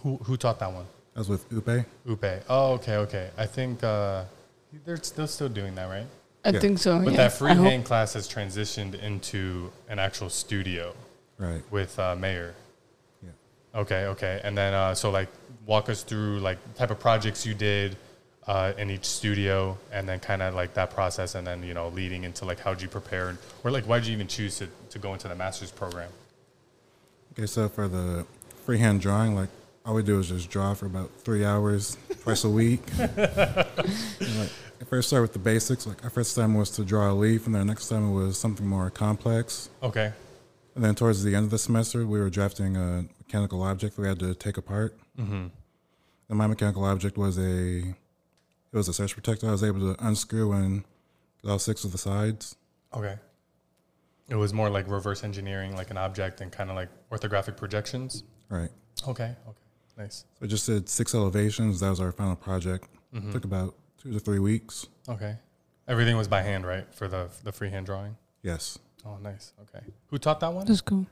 Who 0.00 0.16
who 0.18 0.36
taught 0.36 0.58
that 0.60 0.72
one? 0.72 0.86
That 1.14 1.20
was 1.20 1.28
with 1.28 1.44
UPE. 1.52 1.84
Upe. 2.08 2.42
Oh, 2.48 2.72
okay, 2.74 2.96
okay. 2.96 3.30
I 3.36 3.46
think 3.46 3.84
uh, 3.84 4.24
they're 4.84 4.96
still 5.02 5.26
still 5.26 5.48
doing 5.48 5.74
that, 5.74 5.88
right? 5.88 6.06
I 6.44 6.50
Yeah. 6.50 6.58
think 6.60 6.78
so. 6.78 6.98
But 6.98 7.10
yeah. 7.12 7.16
that 7.18 7.20
I 7.20 7.28
hope- 7.28 7.38
freehand 7.58 7.84
class 7.84 8.14
has 8.14 8.28
transitioned 8.28 9.00
into 9.00 9.70
an 9.88 9.98
actual 9.98 10.30
studio. 10.30 10.94
Right. 11.38 11.62
with 11.72 11.98
uh, 11.98 12.14
Mayor. 12.14 12.54
Yeah. 13.22 13.30
Okay, 13.80 14.04
okay, 14.06 14.40
and 14.44 14.56
then 14.56 14.74
uh, 14.74 14.94
so 14.94 15.10
like 15.10 15.28
walk 15.66 15.88
us 15.88 16.02
through 16.04 16.38
like 16.38 16.58
type 16.76 16.90
of 16.90 17.00
projects 17.00 17.44
you 17.44 17.52
did 17.54 17.96
uh, 18.46 18.72
in 18.78 18.90
each 18.90 19.04
studio, 19.04 19.76
and 19.90 20.08
then 20.08 20.20
kind 20.20 20.40
of 20.42 20.54
like 20.54 20.74
that 20.74 20.90
process, 20.90 21.34
and 21.34 21.44
then 21.46 21.62
you 21.64 21.74
know 21.74 21.88
leading 21.88 22.22
into 22.24 22.44
like 22.44 22.60
how 22.60 22.72
did 22.74 22.82
you 22.82 22.88
prepare, 22.88 23.28
and, 23.30 23.38
or 23.64 23.70
like 23.72 23.84
why 23.88 23.98
did 23.98 24.06
you 24.06 24.12
even 24.14 24.28
choose 24.28 24.58
to, 24.58 24.68
to 24.90 24.98
go 25.00 25.12
into 25.14 25.26
the 25.26 25.34
master's 25.34 25.70
program? 25.72 26.10
Okay, 27.32 27.46
so 27.46 27.68
for 27.68 27.88
the 27.88 28.24
freehand 28.64 29.00
drawing, 29.00 29.34
like 29.34 29.48
all 29.84 29.94
we 29.94 30.02
do 30.02 30.18
is 30.18 30.28
just 30.28 30.50
draw 30.50 30.74
for 30.74 30.86
about 30.86 31.10
three 31.18 31.44
hours 31.44 31.96
twice 32.22 32.44
a 32.44 32.48
week. 32.48 32.82
like, 32.98 33.18
I 34.80 34.84
first 34.86 35.08
started 35.08 35.22
with 35.22 35.32
the 35.32 35.38
basics. 35.38 35.86
Like 35.86 36.02
our 36.04 36.10
first 36.10 36.36
time 36.36 36.54
was 36.54 36.70
to 36.72 36.84
draw 36.84 37.10
a 37.10 37.14
leaf, 37.14 37.46
and 37.46 37.54
then 37.54 37.66
the 37.66 37.72
next 37.72 37.88
time 37.88 38.08
it 38.10 38.12
was 38.12 38.38
something 38.38 38.66
more 38.66 38.90
complex. 38.90 39.70
Okay, 39.82 40.12
And 40.74 40.84
then 40.84 40.94
towards 40.94 41.22
the 41.24 41.34
end 41.34 41.44
of 41.44 41.50
the 41.50 41.58
semester, 41.58 42.06
we 42.06 42.20
were 42.20 42.30
drafting 42.30 42.76
a 42.76 43.04
mechanical 43.18 43.62
object 43.62 43.96
that 43.96 44.02
we 44.02 44.08
had 44.08 44.18
to 44.20 44.34
take 44.34 44.56
apart. 44.56 44.96
mm-hmm. 45.18 45.46
And 46.28 46.38
my 46.38 46.46
mechanical 46.46 46.84
object 46.84 47.18
was 47.18 47.36
a 47.38 47.78
it 47.78 48.76
was 48.76 48.88
a 48.88 48.94
surge 48.94 49.12
protector. 49.12 49.48
I 49.48 49.52
was 49.52 49.62
able 49.62 49.80
to 49.94 50.06
unscrew 50.06 50.52
and 50.52 50.84
get 51.42 51.50
all 51.50 51.58
six 51.58 51.84
of 51.84 51.92
the 51.92 51.98
sides. 51.98 52.56
okay. 52.94 53.16
It 54.28 54.36
was 54.36 54.54
more 54.54 54.70
like 54.70 54.88
reverse 54.88 55.24
engineering, 55.24 55.76
like 55.76 55.90
an 55.90 55.98
object, 55.98 56.40
and 56.40 56.50
kind 56.50 56.70
of 56.70 56.76
like 56.76 56.88
orthographic 57.10 57.56
projections. 57.58 58.22
Right. 58.48 58.70
Okay, 59.06 59.34
okay, 59.48 59.61
nice. 59.96 60.24
So 60.38 60.44
I 60.44 60.48
just 60.48 60.66
did 60.66 60.88
six 60.88 61.14
elevations. 61.14 61.80
That 61.80 61.90
was 61.90 62.00
our 62.00 62.12
final 62.12 62.36
project. 62.36 62.88
Mhm. 63.14 63.32
Took 63.32 63.44
about 63.44 63.74
two 63.98 64.12
to 64.12 64.18
three 64.20 64.38
weeks. 64.38 64.86
Okay, 65.08 65.36
everything 65.88 66.16
was 66.16 66.28
by 66.28 66.42
hand, 66.42 66.66
right, 66.66 66.92
for 66.94 67.08
the 67.08 67.28
the 67.44 67.52
freehand 67.52 67.86
drawing. 67.86 68.16
Yes. 68.42 68.78
Oh, 69.04 69.16
nice. 69.18 69.52
Okay, 69.62 69.84
who 70.08 70.18
taught 70.18 70.40
that 70.40 70.52
one? 70.52 70.66
That's 70.66 70.80
cool. 70.80 71.06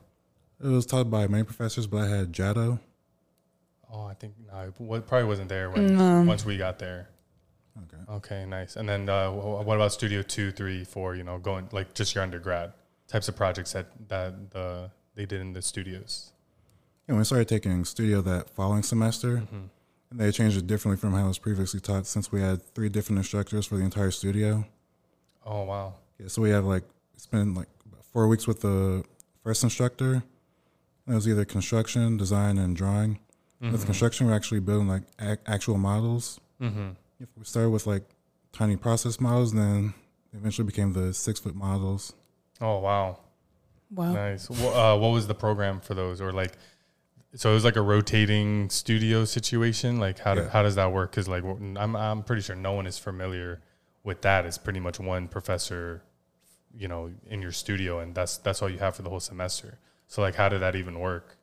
It 0.63 0.67
was 0.67 0.85
taught 0.85 1.09
by 1.09 1.27
many 1.27 1.43
professors, 1.43 1.87
but 1.87 2.01
I 2.03 2.07
had 2.07 2.31
Jado. 2.33 2.79
Oh, 3.91 4.05
I 4.05 4.13
think 4.13 4.35
no, 4.47 4.59
it 4.95 5.07
probably 5.07 5.25
wasn't 5.25 5.49
there 5.49 5.69
when 5.69 5.95
No. 5.97 6.21
once 6.23 6.45
we 6.45 6.57
got 6.57 6.79
there. 6.79 7.09
Okay. 7.83 8.11
Okay, 8.11 8.45
nice. 8.45 8.75
And 8.75 8.87
then 8.87 9.09
uh, 9.09 9.31
what 9.31 9.75
about 9.75 9.91
Studio 9.91 10.21
Two, 10.21 10.51
Three, 10.51 10.83
Four? 10.83 11.15
You 11.15 11.23
know, 11.23 11.37
going 11.39 11.67
like 11.71 11.93
just 11.93 12.13
your 12.15 12.23
undergrad 12.23 12.73
types 13.07 13.27
of 13.27 13.35
projects 13.35 13.73
that 13.73 13.87
that 14.09 14.51
the 14.51 14.91
they 15.15 15.25
did 15.25 15.41
in 15.41 15.53
the 15.53 15.61
studios. 15.61 16.30
And 17.11 17.17
we 17.17 17.25
started 17.25 17.49
taking 17.49 17.83
studio 17.83 18.21
that 18.21 18.49
following 18.51 18.83
semester, 18.83 19.39
Mm-hmm. 19.39 19.55
and 20.11 20.19
they 20.19 20.31
changed 20.31 20.55
it 20.57 20.65
differently 20.65 20.95
from 20.97 21.11
how 21.11 21.25
it 21.25 21.27
was 21.27 21.39
previously 21.39 21.81
taught 21.81 22.07
since 22.07 22.31
we 22.31 22.39
had 22.39 22.63
three 22.73 22.87
different 22.87 23.17
instructors 23.17 23.65
for 23.65 23.75
the 23.75 23.83
entire 23.83 24.11
studio. 24.11 24.65
Oh 25.45 25.63
wow. 25.63 25.95
Yeah, 26.17 26.27
so 26.29 26.41
we 26.41 26.51
have 26.51 26.63
like 26.63 26.83
spent 27.17 27.53
like 27.53 27.67
four 28.13 28.29
weeks 28.29 28.47
with 28.47 28.61
the 28.61 29.03
first 29.43 29.61
instructor. 29.61 30.23
And 31.05 31.13
it 31.13 31.15
was 31.15 31.27
either 31.27 31.43
construction, 31.43 32.15
design, 32.15 32.57
and 32.57 32.77
drawing. 32.77 33.19
With 33.59 33.85
construction, 33.85 34.25
we're 34.27 34.33
actually 34.33 34.61
building 34.61 34.87
like 34.87 35.03
ac- 35.19 35.41
actual 35.45 35.77
models. 35.77 36.39
Mm-hmm. 36.61 36.91
If 37.19 37.27
we 37.37 37.43
started 37.43 37.71
with 37.71 37.85
like 37.87 38.03
tiny 38.53 38.77
process 38.77 39.19
models, 39.19 39.51
then 39.53 39.93
eventually 40.33 40.65
became 40.65 40.93
the 40.93 41.13
six 41.13 41.41
foot 41.41 41.55
models. 41.55 42.13
Oh 42.61 42.79
wow. 42.79 43.19
Wow. 43.93 44.13
Nice. 44.13 44.47
Wh- 44.47 44.73
uh, 44.75 44.97
what 44.97 45.09
was 45.09 45.27
the 45.27 45.35
program 45.35 45.81
for 45.81 45.93
those, 45.93 46.21
or 46.21 46.31
like? 46.31 46.53
So 47.35 47.49
it 47.51 47.53
was 47.53 47.63
like 47.63 47.77
a 47.77 47.81
rotating 47.81 48.69
studio 48.69 49.23
situation. 49.25 49.99
Like 49.99 50.19
how 50.19 50.35
do, 50.35 50.41
Yeah. 50.41 50.49
how 50.49 50.63
does 50.63 50.75
that 50.75 50.91
work? 50.91 51.11
Because 51.11 51.27
like 51.27 51.43
I'm 51.43 51.95
I'm 51.95 52.23
pretty 52.23 52.41
sure 52.41 52.55
no 52.55 52.73
one 52.73 52.87
is 52.87 52.97
familiar 52.97 53.61
with 54.03 54.21
that. 54.23 54.45
It's 54.45 54.57
pretty 54.57 54.79
much 54.79 54.99
one 54.99 55.27
professor 55.27 56.03
you 56.77 56.87
know, 56.87 57.11
in 57.27 57.41
your 57.41 57.51
studio, 57.51 57.99
and 57.99 58.15
that's 58.15 58.37
that's 58.37 58.61
all 58.61 58.69
you 58.69 58.77
have 58.79 58.95
for 58.95 59.01
the 59.01 59.09
whole 59.09 59.19
semester. 59.19 59.77
So 60.07 60.21
like, 60.21 60.35
how 60.35 60.49
did 60.49 60.61
that 60.61 60.75
even 60.75 60.99
work? 60.99 61.37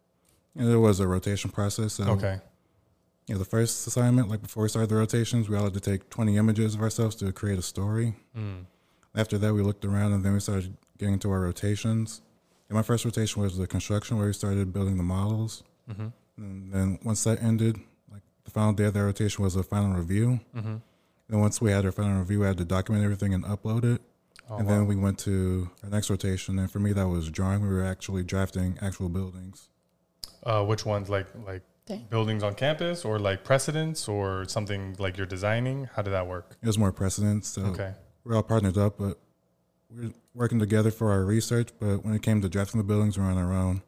And 0.57 0.69
there 0.69 0.81
was 0.81 1.01
a 1.01 1.07
rotation 1.07 1.51
process. 1.51 1.95
So 1.95 2.05
Okay. 2.05 2.41
Yeah, 3.27 3.37
the 3.37 3.45
first 3.45 3.87
assignment, 3.87 4.29
like 4.31 4.41
before 4.41 4.63
we 4.63 4.71
started 4.71 4.89
the 4.89 4.97
rotations, 4.97 5.51
we 5.51 5.57
all 5.57 5.65
had 5.65 5.75
to 5.75 5.81
take 5.81 6.09
20 6.09 6.39
images 6.39 6.75
of 6.75 6.81
ourselves 6.81 7.15
to 7.17 7.31
create 7.31 7.59
a 7.59 7.63
story. 7.63 8.15
Mm. 8.35 8.65
After 9.15 9.37
that, 9.37 9.53
we 9.53 9.61
looked 9.61 9.85
around 9.85 10.15
and 10.15 10.25
then 10.25 10.33
we 10.33 10.41
started 10.41 10.75
getting 10.97 11.13
into 11.13 11.31
our 11.31 11.41
rotations. 11.41 12.23
And 12.71 12.77
my 12.77 12.83
first 12.83 13.05
rotation 13.05 13.43
was 13.43 13.59
the 13.59 13.67
construction 13.67 14.17
where 14.17 14.29
we 14.29 14.33
started 14.33 14.73
building 14.73 14.97
the 14.97 15.03
models. 15.03 15.63
Mm-hmm. 15.91 16.09
And 16.43 16.73
then 16.73 16.99
once 17.05 17.25
that 17.25 17.43
ended, 17.43 17.77
like 18.13 18.23
the 18.45 18.51
final 18.51 18.73
day 18.73 18.85
of 18.85 18.95
the 18.95 19.03
rotation 19.03 19.43
was 19.45 19.57
a 19.57 19.63
final 19.63 19.97
review. 19.97 20.41
Mm-hmm. 20.55 20.77
And 21.31 21.41
once 21.41 21.61
we 21.61 21.71
had 21.73 21.85
our 21.85 21.93
final 21.93 22.19
review, 22.21 22.41
we 22.41 22.47
had 22.47 22.57
to 22.59 22.65
document 22.65 23.05
everything 23.05 23.35
and 23.35 23.45
upload 23.45 23.85
it. 23.85 24.01
Oh, 24.51 24.57
and 24.57 24.67
wow. 24.67 24.75
then 24.75 24.87
we 24.87 24.97
went 24.97 25.19
to 25.21 25.71
our 25.85 25.91
next 25.91 26.09
rotation. 26.09 26.59
And 26.59 26.71
for 26.71 26.79
me, 26.79 26.93
that 26.95 27.07
was 27.09 27.29
drawing. 27.31 27.61
We 27.63 27.69
were 27.69 27.85
actually 27.85 28.23
drafting 28.23 28.79
actual 28.81 29.09
buildings. 29.09 29.69
uh, 30.45 30.65
which 30.65 30.87
ones 30.87 31.11
like 31.11 31.27
like 31.47 31.63
Dang. 31.85 32.07
buildings 32.11 32.43
on 32.43 32.55
campus 32.55 33.05
or 33.05 33.19
like 33.19 33.45
precedents 33.45 34.09
or 34.09 34.45
something 34.47 34.95
like 34.99 35.17
you're 35.19 35.27
designing? 35.27 35.89
How 35.95 36.01
did 36.03 36.13
that 36.13 36.27
work? 36.27 36.57
It 36.63 36.67
was 36.67 36.79
more 36.79 36.93
precedence. 36.93 37.49
So 37.49 37.63
Okay. 37.63 37.93
we're 38.25 38.37
all 38.37 38.43
partnered 38.43 38.79
up, 38.79 38.97
but 38.99 39.19
we're 39.91 40.13
working 40.35 40.59
together 40.61 40.91
for 40.91 41.11
our 41.11 41.25
research. 41.25 41.71
But 41.81 42.05
when 42.05 42.15
it 42.15 42.23
came 42.23 42.41
to 42.41 42.49
drafting 42.49 42.79
the 42.79 42.85
buildings, 42.85 43.19
we're 43.19 43.25
on 43.25 43.37
our 43.37 43.53
own. 43.53 43.83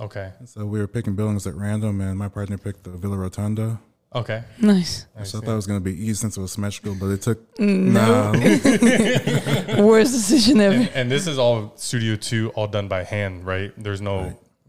Okay. 0.00 0.32
So 0.46 0.64
we 0.66 0.78
were 0.78 0.86
picking 0.86 1.14
buildings 1.14 1.46
at 1.46 1.54
random, 1.54 2.00
and 2.00 2.18
my 2.18 2.28
partner 2.28 2.58
picked 2.58 2.84
the 2.84 2.90
Villa 2.90 3.16
Rotunda. 3.16 3.80
Okay. 4.14 4.42
Nice. 4.60 5.06
I 5.16 5.22
so 5.22 5.38
I 5.38 5.40
see. 5.40 5.46
thought 5.46 5.52
it 5.52 5.56
was 5.56 5.66
going 5.66 5.78
to 5.80 5.84
be 5.84 5.94
easy 5.96 6.14
since 6.14 6.36
it 6.36 6.40
was 6.40 6.52
symmetrical, 6.52 6.94
but 6.96 7.06
it 7.10 7.22
took 7.22 7.38
No. 7.60 8.32
nah, 8.32 9.82
Worst 9.84 10.12
decision 10.12 10.60
ever. 10.60 10.74
and, 10.74 10.88
and 10.94 11.10
this 11.10 11.26
is 11.26 11.38
all 11.38 11.72
Studio 11.76 12.16
Two, 12.16 12.50
all 12.56 12.66
done 12.66 12.88
by 12.88 13.04
hand, 13.04 13.46
right? 13.46 13.72
There's 13.76 14.00
no, 14.00 14.20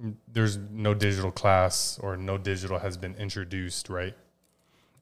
Right. 0.04 0.14
there's 0.32 0.58
no 0.58 0.94
digital 0.94 1.32
class 1.32 2.00
or 2.04 2.18
no 2.18 2.38
digital 2.38 2.80
has 2.80 2.98
been 2.98 3.16
introduced, 3.16 3.90
right? 3.90 4.16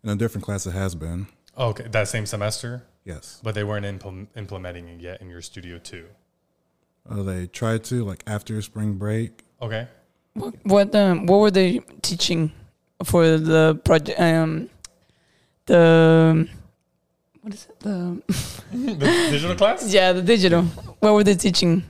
in 0.03 0.09
a 0.09 0.15
different 0.15 0.45
class 0.45 0.65
it 0.65 0.71
has 0.71 0.95
been. 0.95 1.27
Okay, 1.57 1.85
that 1.91 2.07
same 2.07 2.25
semester, 2.25 2.83
Yes, 3.03 3.41
but 3.43 3.53
they 3.55 3.65
weren't 3.65 3.85
impl- 3.85 4.27
implementing 4.37 4.87
it 4.87 5.01
yet 5.01 5.19
in 5.21 5.29
your 5.29 5.41
Studio 5.41 5.77
Two. 5.79 6.05
uh, 7.09 7.23
they 7.23 7.47
tried 7.47 7.83
to 7.85 8.05
like 8.05 8.23
after 8.25 8.61
spring 8.61 8.93
break. 8.93 9.43
Okay. 9.61 9.87
What 10.33 10.53
what, 10.63 10.95
um, 10.95 11.25
what 11.25 11.39
were 11.39 11.51
they 11.51 11.79
teaching 12.01 12.51
for 13.03 13.37
the 13.37 13.79
project? 13.83 14.19
Um, 14.19 14.69
the 15.65 16.47
what 17.41 17.53
is 17.53 17.67
it? 17.69 17.79
The 17.79 18.21
the 18.71 18.95
digital 19.31 19.55
class. 19.55 19.91
yeah, 19.93 20.11
the 20.13 20.21
digital. 20.21 20.63
What 20.99 21.13
were 21.13 21.23
they 21.23 21.35
teaching? 21.35 21.83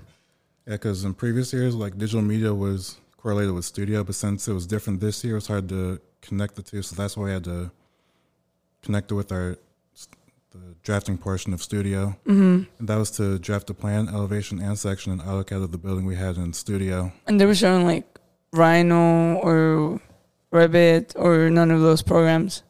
Yeah, 0.65 0.73
because 0.75 1.03
in 1.03 1.13
previous 1.13 1.51
years, 1.53 1.75
like 1.75 1.97
digital 1.97 2.21
media 2.21 2.53
was 2.53 2.97
correlated 3.17 3.53
with 3.53 3.65
studio, 3.65 4.03
but 4.03 4.15
since 4.15 4.47
it 4.47 4.53
was 4.53 4.65
different 4.67 4.99
this 4.99 5.23
year, 5.23 5.33
it 5.33 5.35
was 5.37 5.47
hard 5.47 5.67
to 5.69 5.99
connect 6.21 6.55
the 6.55 6.61
two. 6.61 6.81
So 6.81 6.95
that's 6.95 7.17
why 7.17 7.25
we 7.25 7.31
had 7.31 7.43
to 7.45 7.71
connect 8.81 9.11
it 9.11 9.15
with 9.15 9.31
our 9.31 9.57
the 10.51 10.75
drafting 10.83 11.17
portion 11.17 11.53
of 11.53 11.61
studio. 11.61 12.15
hmm 12.25 12.63
And 12.79 12.87
that 12.89 12.95
was 12.97 13.11
to 13.11 13.37
draft 13.39 13.69
a 13.69 13.73
plan, 13.73 14.09
elevation, 14.09 14.59
and 14.59 14.77
section 14.77 15.13
in 15.13 15.19
AutoCAD 15.19 15.63
of 15.63 15.71
the 15.71 15.77
building 15.77 16.05
we 16.05 16.15
had 16.15 16.37
in 16.37 16.53
studio. 16.53 17.11
And 17.27 17.39
they 17.39 17.45
were 17.45 17.55
showing 17.55 17.85
like 17.85 18.18
Rhino 18.51 19.35
or 19.35 20.01
Revit 20.51 21.13
or 21.15 21.49
none 21.49 21.71
of 21.71 21.81
those 21.81 22.01
programs. 22.01 22.63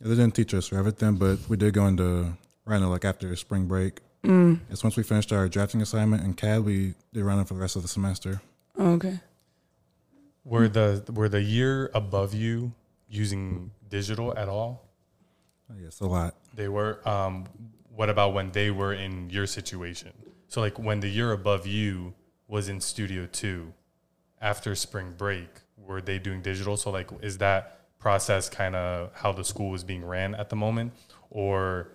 Yeah, 0.00 0.08
they 0.08 0.14
didn't 0.14 0.34
teach 0.34 0.54
us 0.54 0.70
Revit 0.70 0.96
then, 0.96 1.16
but 1.16 1.38
we 1.48 1.56
did 1.56 1.74
go 1.74 1.86
into 1.86 2.36
Rhino 2.64 2.90
like 2.90 3.04
after 3.04 3.34
spring 3.36 3.66
break. 3.66 4.00
Mm. 4.24 4.60
Yes, 4.68 4.82
once 4.82 4.96
we 4.96 5.02
finished 5.02 5.32
our 5.32 5.48
drafting 5.48 5.80
assignment 5.82 6.24
in 6.24 6.34
CAD, 6.34 6.64
we 6.64 6.94
did 7.12 7.24
Rhino 7.24 7.44
for 7.44 7.54
the 7.54 7.60
rest 7.60 7.76
of 7.76 7.82
the 7.82 7.88
semester. 7.88 8.40
Okay. 8.78 9.20
Were 10.44 10.68
the 10.68 11.02
were 11.12 11.28
the 11.28 11.42
year 11.42 11.90
above 11.94 12.34
you 12.34 12.72
using 13.08 13.72
digital 13.88 14.36
at 14.36 14.48
all? 14.48 14.86
Oh, 15.70 15.74
yes, 15.82 16.00
a 16.00 16.06
lot. 16.06 16.34
They 16.54 16.68
were. 16.68 17.06
Um, 17.08 17.46
what 17.94 18.10
about 18.10 18.34
when 18.34 18.52
they 18.52 18.70
were 18.70 18.92
in 18.92 19.30
your 19.30 19.46
situation? 19.46 20.12
So, 20.48 20.60
like 20.60 20.78
when 20.78 21.00
the 21.00 21.08
year 21.08 21.32
above 21.32 21.66
you 21.66 22.14
was 22.46 22.68
in 22.68 22.80
Studio 22.80 23.26
Two, 23.26 23.72
after 24.40 24.74
spring 24.74 25.14
break, 25.16 25.48
were 25.76 26.00
they 26.00 26.18
doing 26.18 26.42
digital? 26.42 26.76
So, 26.76 26.90
like, 26.90 27.10
is 27.22 27.38
that 27.38 27.80
process 27.98 28.48
kind 28.48 28.76
of 28.76 29.10
how 29.14 29.32
the 29.32 29.44
school 29.44 29.70
was 29.70 29.82
being 29.84 30.04
ran 30.04 30.34
at 30.34 30.50
the 30.50 30.56
moment, 30.56 30.92
or 31.30 31.88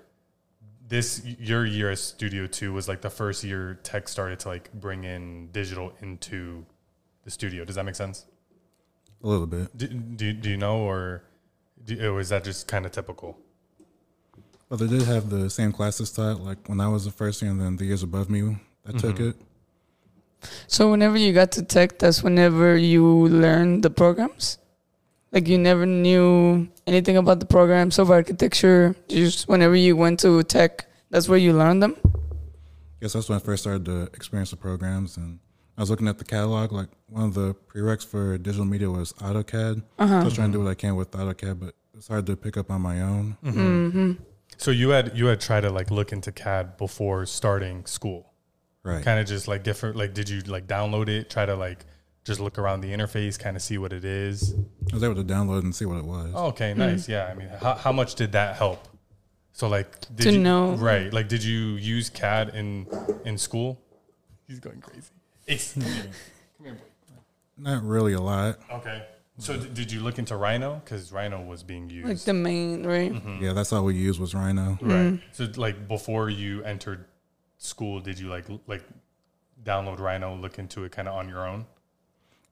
this 0.88 1.24
your 1.40 1.66
year 1.66 1.92
as 1.92 2.02
Studio 2.04 2.48
Two 2.48 2.74
was 2.74 2.88
like 2.88 3.02
the 3.02 3.10
first 3.10 3.44
year 3.44 3.80
tech 3.84 4.08
started 4.10 4.40
to 4.42 4.50
like 4.50 4.72
bring 4.74 5.04
in 5.04 5.50
digital 5.52 5.94
into 6.02 6.66
the 7.24 7.32
studio? 7.32 7.64
Does 7.66 7.76
that 7.76 7.86
make 7.86 7.96
sense? 7.96 8.26
A 9.24 9.28
little 9.28 9.48
bit. 9.48 9.76
Do, 9.78 9.88
do, 9.88 10.34
do 10.34 10.50
you 10.50 10.58
know, 10.58 10.80
or, 10.80 11.24
do, 11.86 12.12
or 12.12 12.20
is 12.20 12.30
that 12.30 12.44
just 12.44 12.68
kind 12.68 12.86
of 12.86 12.92
typical? 12.92 13.38
well 14.70 14.78
they 14.78 14.88
did 14.88 15.02
have 15.04 15.30
the 15.30 15.50
same 15.50 15.72
classes 15.74 16.12
taught, 16.12 16.40
like 16.40 16.68
when 16.70 16.80
I 16.80 16.88
was 16.88 17.04
the 17.06 17.12
first 17.12 17.42
year 17.42 17.52
and 17.52 17.60
then 17.62 17.76
the 17.76 17.84
years 17.86 18.04
above 18.04 18.30
me 18.30 18.58
that 18.86 18.98
took 18.98 19.18
Mhm. 19.18 19.30
it. 19.32 19.36
So 20.68 20.90
whenever 20.92 21.18
you 21.18 21.34
got 21.34 21.52
to 21.54 21.64
tech, 21.64 22.00
that's 22.00 22.24
whenever 22.24 22.76
you 22.78 23.28
learned 23.28 23.84
the 23.84 23.90
programs. 23.90 24.58
Like 25.32 25.48
you 25.48 25.58
never 25.58 25.86
knew 25.86 26.68
anything 26.86 27.16
about 27.18 27.40
the 27.40 27.46
programs 27.46 28.00
of 28.00 28.12
architecture. 28.12 28.96
Just 29.08 29.48
whenever 29.48 29.76
you 29.76 29.96
went 29.96 30.20
to 30.22 30.44
tech, 30.44 30.86
that's 31.10 31.30
where 31.30 31.40
you 31.40 31.54
learned 31.54 31.82
them. 31.82 31.96
Yes, 33.00 33.14
that's 33.14 33.30
when 33.30 33.38
I 33.38 33.40
first 33.40 33.64
started 33.64 33.86
to 33.86 34.04
experience 34.14 34.52
the 34.52 34.58
programs. 34.58 35.18
And 35.18 35.40
I 35.78 35.82
was 35.82 35.90
looking 35.90 36.08
at 36.08 36.18
the 36.18 36.26
catalog, 36.26 36.72
like 36.72 36.90
one 37.08 37.24
of 37.24 37.34
the 37.34 37.56
prereqs 37.56 38.06
for 38.06 38.38
digital 38.38 38.66
media 38.66 38.90
was 38.90 39.14
AutoCAD. 39.14 39.84
Uh 39.98 40.08
So 40.08 40.14
I 40.14 40.20
huh. 40.20 40.26
was 40.26 40.34
trying 40.34 40.52
to 40.52 40.58
do 40.58 40.64
what 40.64 40.70
I 40.70 40.76
can 40.76 40.96
with 40.96 41.12
AutoCAD, 41.12 41.60
but 41.60 41.76
it's 41.96 42.08
hard 42.08 42.26
to 42.26 42.36
pick 42.36 42.58
up 42.58 42.70
on 42.70 42.82
my 42.82 43.02
own. 43.02 43.38
Mm-hmm. 43.44 44.12
So 44.58 44.70
you 44.72 44.90
had 44.90 45.18
you 45.18 45.28
had 45.28 45.40
tried 45.40 45.62
to 45.62 45.70
like 45.70 45.90
look 45.90 46.12
into 46.12 46.32
CAD 46.32 46.78
before 46.78 47.26
starting 47.26 47.86
school, 47.86 48.31
Right. 48.84 49.04
kind 49.04 49.20
of 49.20 49.28
just 49.28 49.48
like 49.48 49.64
different. 49.64 49.96
Like, 49.96 50.14
did 50.14 50.28
you 50.30 50.42
like 50.42 50.66
download 50.68 51.08
it? 51.08 51.30
Try 51.30 51.46
to 51.46 51.56
like 51.56 51.86
just 52.24 52.40
look 52.40 52.58
around 52.58 52.82
the 52.82 52.92
interface, 52.92 53.38
kind 53.40 53.56
of 53.56 53.62
see 53.62 53.78
what 53.78 53.94
it 53.94 54.04
is. 54.04 54.54
I 54.92 54.96
was 54.96 55.04
able 55.04 55.16
to 55.16 55.24
download 55.24 55.64
and 55.64 55.76
see 55.76 55.86
what 55.86 55.98
it 55.98 56.06
was. 56.06 56.32
Oh, 56.36 56.48
okay, 56.48 56.74
nice. 56.74 57.08
Yeah, 57.08 57.26
I 57.26 57.36
mean, 57.36 57.50
how 57.62 57.76
how 57.76 57.92
much 57.92 58.16
did 58.16 58.32
that 58.32 58.56
help? 58.56 58.88
So 59.54 59.68
like, 59.68 60.00
did 60.16 60.24
To 60.24 60.32
you, 60.34 60.40
know. 60.40 60.74
right? 60.74 61.12
Like, 61.14 61.28
did 61.28 61.44
you 61.44 61.76
use 61.76 62.10
CAD 62.10 62.56
in 62.56 62.88
in 63.26 63.38
school? 63.38 63.80
He's 64.48 64.60
going 64.60 64.82
crazy. 64.82 65.10
Ace. 65.48 65.74
Come 65.74 65.84
here, 66.64 66.74
boy. 66.74 67.16
Not 67.58 67.84
really 67.84 68.14
a 68.14 68.22
lot. 68.22 68.60
Okay. 68.72 69.04
So 69.38 69.58
d- 69.58 69.70
did 69.74 69.92
you 69.92 70.00
look 70.02 70.20
into 70.20 70.36
Rhino? 70.36 70.82
Because 70.84 71.12
Rhino 71.12 71.42
was 71.44 71.64
being 71.64 71.90
used. 71.90 72.08
Like 72.08 72.20
the 72.20 72.34
main, 72.34 72.86
right? 72.86 73.12
Mhm. 73.14 73.42
Yeah, 73.42 73.54
that's 73.54 73.72
all 73.74 73.84
we 73.84 73.96
used 73.96 74.20
was 74.20 74.34
Rhino. 74.34 74.78
Right. 74.82 75.20
So 75.34 75.48
like 75.56 75.88
before 75.88 76.30
you 76.30 76.64
entered 76.64 77.06
school, 77.62 78.00
did 78.00 78.18
you 78.20 78.28
like 78.28 78.46
like 78.68 78.84
download 79.64 80.00
Rhino, 80.00 80.36
look 80.36 80.58
into 80.60 80.84
it 80.84 80.92
kind 80.92 81.08
of 81.08 81.14
on 81.16 81.30
your 81.30 81.48
own? 81.48 81.66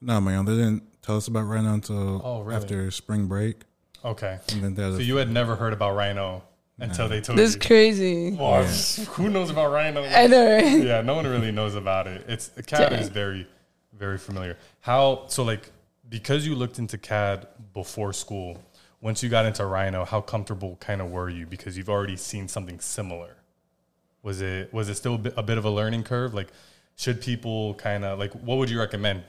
No, 0.02 0.22
man, 0.22 0.46
they 0.46 0.54
didn't 0.56 0.84
tell 1.02 1.18
us 1.18 1.28
about 1.28 1.42
Rhino 1.42 1.74
until 1.74 2.22
Oh, 2.24 2.42
really? 2.42 2.56
after 2.56 2.92
spring 2.92 3.28
break. 3.28 3.62
Okay. 4.06 4.40
And 4.54 4.64
then 4.64 4.76
So 4.94 5.00
you 5.00 5.18
had 5.18 5.30
never 5.30 5.56
heard 5.58 5.74
about 5.74 5.96
Rhino 5.96 6.44
until 6.78 7.06
No. 7.06 7.10
they 7.10 7.22
told 7.22 7.38
That's 7.38 7.54
you. 7.56 7.60
This 7.60 7.64
is 7.64 7.68
crazy. 7.68 8.32
Well, 8.32 8.64
who 9.16 9.30
knows 9.30 9.50
about 9.50 9.72
Rhino? 9.72 10.04
I 10.04 10.28
know, 10.28 10.56
right? 10.56 10.82
yeah, 10.84 11.02
no 11.02 11.16
one 11.16 11.28
really 11.28 11.52
knows 11.52 11.76
about 11.76 12.08
it. 12.08 12.24
It's 12.28 12.50
CAD 12.66 12.92
Dang. 12.92 13.00
is 13.00 13.10
very, 13.10 13.48
very 13.94 14.18
familiar. 14.18 14.58
How 14.82 15.24
so? 15.28 15.44
Like 15.44 15.72
because 16.08 16.46
you 16.48 16.56
looked 16.56 16.80
into 16.80 16.98
CAD 16.98 17.48
before 17.74 18.14
school, 18.14 18.64
once 19.02 19.22
you 19.22 19.28
got 19.30 19.46
into 19.46 19.66
Rhino, 19.66 20.06
how 20.06 20.22
comfortable 20.22 20.78
kind 20.80 21.02
of 21.02 21.10
were 21.12 21.30
you? 21.30 21.46
Because 21.46 21.78
you've 21.78 21.90
already 21.90 22.16
seen 22.16 22.48
something 22.48 22.80
similar. 22.80 23.36
Was 24.24 24.42
it 24.42 24.74
was 24.74 24.90
it 24.90 24.96
still 24.96 25.16
a 25.16 25.18
bit, 25.18 25.34
a 25.38 25.44
bit 25.44 25.58
of 25.58 25.66
a 25.66 25.70
learning 25.70 26.04
curve? 26.04 26.34
Like, 26.34 26.50
should 26.96 27.22
people 27.22 27.74
kind 27.76 28.04
of 28.04 28.20
like 28.20 28.34
what 28.34 28.58
would 28.58 28.70
you 28.70 28.80
recommend 28.80 29.24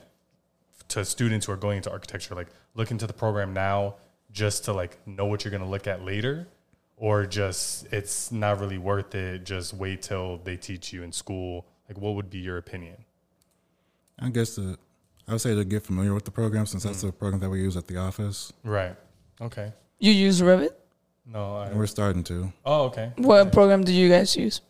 to 0.89 1.05
students 1.05 1.45
who 1.45 1.53
are 1.53 1.57
going 1.57 1.77
into 1.77 1.91
architecture? 1.91 2.35
Like, 2.35 2.47
look 2.75 2.91
into 2.91 3.07
the 3.07 3.13
program 3.13 3.53
now 3.53 3.95
just 4.31 4.65
to 4.65 4.73
like 4.73 4.97
know 5.07 5.25
what 5.25 5.43
you're 5.45 5.51
going 5.51 5.63
to 5.63 5.69
look 5.69 5.87
at 5.87 6.03
later, 6.03 6.47
or 6.97 7.25
just 7.25 7.85
it's 7.93 8.31
not 8.31 8.59
really 8.59 8.77
worth 8.77 9.15
it. 9.15 9.45
Just 9.45 9.73
wait 9.73 10.01
till 10.01 10.37
they 10.43 10.57
teach 10.57 10.91
you 10.91 11.03
in 11.03 11.11
school. 11.11 11.65
Like, 11.87 11.97
what 11.97 12.15
would 12.15 12.29
be 12.29 12.39
your 12.39 12.57
opinion? 12.57 12.97
I 14.19 14.29
guess 14.29 14.55
the, 14.55 14.77
I 15.27 15.31
would 15.33 15.41
say 15.41 15.55
to 15.55 15.63
get 15.65 15.83
familiar 15.83 16.13
with 16.13 16.25
the 16.25 16.31
program 16.31 16.65
since 16.65 16.83
Mm. 16.83 16.87
that's 16.87 17.01
the 17.01 17.11
program 17.11 17.39
that 17.41 17.49
we 17.49 17.59
use 17.61 17.75
at 17.75 17.87
the 17.87 17.97
office. 17.97 18.53
Right. 18.63 18.95
Okay. 19.41 19.73
You 19.99 20.11
use 20.11 20.41
Revit? 20.41 20.71
No. 21.25 21.55
I, 21.57 21.67
And 21.67 21.77
we're 21.77 21.87
starting 21.87 22.23
to. 22.25 22.51
oh, 22.65 22.83
okay. 22.85 23.11
What 23.17 23.51
program 23.51 23.83
do 23.83 23.91
you 23.93 24.09
guys 24.09 24.35
use? 24.35 24.61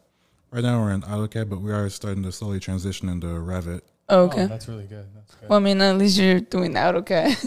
Right 0.52 0.64
now 0.64 0.82
we're 0.82 0.92
in 0.92 1.02
AutoCAD, 1.02 1.50
but 1.50 1.62
we 1.62 1.72
are 1.72 1.88
starting 1.90 2.24
to 2.24 2.32
slowly 2.32 2.60
transition 2.60 3.08
into 3.10 3.28
Revit. 3.28 3.82
Oh, 4.10 4.22
Oh, 4.22 4.26
okay. 4.26 4.46
that's 4.48 4.68
really 4.68 4.84
good. 4.88 5.06
That's 5.16 5.36
good. 5.36 5.48
well, 5.50 5.58
I 5.60 5.62
mean, 5.62 5.80
at 5.82 5.98
least 5.98 6.18
you're 6.20 6.42
doing 6.42 6.74
AutoCAD. 6.74 7.38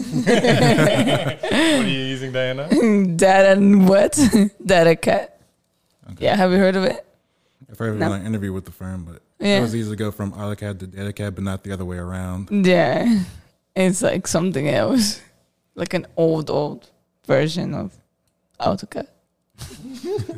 what 1.35 1.85
are 1.85 1.87
you 1.87 1.99
using, 1.99 2.31
Diana? 2.31 2.67
Data 3.15 3.51
and 3.51 3.87
what? 3.87 4.13
DataCAD. 4.13 5.29
Okay. 6.11 6.25
Yeah, 6.25 6.35
have 6.35 6.51
you 6.51 6.57
heard 6.57 6.75
of 6.75 6.83
it? 6.85 7.05
I've 7.69 7.77
heard 7.77 7.93
of 7.93 7.99
No. 7.99 8.13
an 8.13 8.25
interview 8.25 8.51
with 8.53 8.65
the 8.65 8.71
firm, 8.71 9.05
but 9.05 9.21
It 9.39 9.61
was 9.61 9.75
easy 9.75 9.89
to 9.91 9.95
go 9.95 10.09
from 10.11 10.31
AutoCAD 10.33 10.79
to 10.79 10.87
DataCAD, 10.87 11.35
but 11.35 11.43
not 11.43 11.63
the 11.63 11.71
other 11.71 11.85
way 11.85 11.97
around. 11.97 12.49
Yeah. 12.65 13.21
It's 13.75 14.01
like 14.01 14.25
something 14.27 14.67
else. 14.67 15.21
Like 15.75 15.93
an 15.93 16.07
old, 16.17 16.49
old 16.49 16.89
version 17.27 17.75
of 17.75 17.93
AutoCAD. 18.59 19.07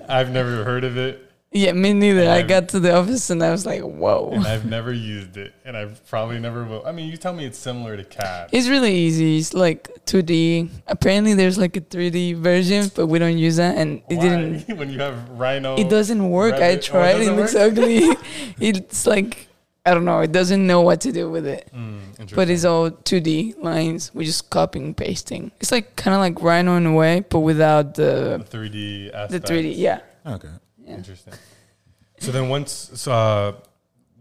I've 0.09 0.31
never 0.31 0.63
heard 0.65 0.83
of 0.83 0.97
it, 0.97 1.26
Yeah, 1.51 1.71
me 1.71 1.93
neither. 1.93 2.29
I 2.29 2.39
I've- 2.39 2.47
got 2.47 2.69
to 2.69 2.79
the 2.79 2.93
office 2.95 3.29
and 3.29 3.41
I 3.41 3.51
was 3.51 3.65
like, 3.65 3.81
whoa. 3.81 4.31
and 4.33 4.45
I've 4.45 4.65
never 4.77 4.91
used 4.91 5.37
it, 5.37 5.53
and 5.65 5.77
I 5.77 5.85
probably 6.09 6.39
never 6.39 6.65
will. 6.65 6.85
I 6.85 6.91
mean, 6.91 7.09
you 7.09 7.15
tell 7.17 7.33
me 7.33 7.45
it's 7.45 7.57
similar 7.57 7.95
to 7.95 8.03
CAD. 8.03 8.49
It's 8.51 8.67
really 8.67 8.93
easy. 8.93 9.37
It's 9.39 9.53
like 9.53 9.89
2D. 10.05 10.69
Apparently, 10.87 11.33
there's 11.35 11.57
like 11.57 11.77
a 11.77 11.81
3D 11.81 12.35
version, 12.37 12.91
but 12.95 13.07
we 13.07 13.17
don't 13.17 13.37
use 13.37 13.55
that, 13.55 13.77
and 13.77 14.01
it 14.09 14.17
Why? 14.17 14.21
didn't. 14.23 14.77
when 14.77 14.89
you 14.91 14.99
have 14.99 15.29
Rhino. 15.29 15.77
It 15.77 15.89
doesn't 15.89 16.29
work. 16.29 16.55
I 16.55 16.59
Revit- 16.59 16.61
oh, 16.69 16.73
it 16.73 16.81
tried. 16.83 17.09
it 17.15 17.17
doesn't 17.19 17.35
looks 17.37 17.53
work? 17.55 17.71
ugly. 17.71 17.99
it's 18.59 19.07
like 19.07 19.47
I 19.85 19.93
don't 19.93 20.03
know. 20.03 20.19
It 20.19 20.33
doesn't 20.33 20.67
know 20.67 20.81
what 20.81 20.99
to 21.01 21.13
do 21.13 21.29
with 21.31 21.47
it. 21.47 21.71
Mm, 21.73 22.35
But 22.35 22.49
it's 22.49 22.65
all 22.65 22.91
2D 22.91 23.63
lines. 23.63 24.11
We're 24.13 24.25
just 24.25 24.49
copying 24.49 24.93
pasting. 24.93 25.51
It's 25.61 25.71
like 25.71 25.95
kind 25.95 26.13
of 26.13 26.19
like 26.19 26.41
Rhino 26.43 26.75
in 26.75 26.85
a 26.85 26.93
way, 26.93 27.21
but 27.21 27.39
without 27.39 27.95
the 27.95 28.43
the 28.51 28.57
3D 28.57 29.13
aspect. 29.15 29.47
the 29.47 29.53
3D. 29.53 29.73
Yeah. 29.77 30.01
Okay. 30.25 30.49
Interesting. 30.87 31.33
So 32.19 32.31
then 32.31 32.49
once 32.49 33.07
uh, 33.07 33.53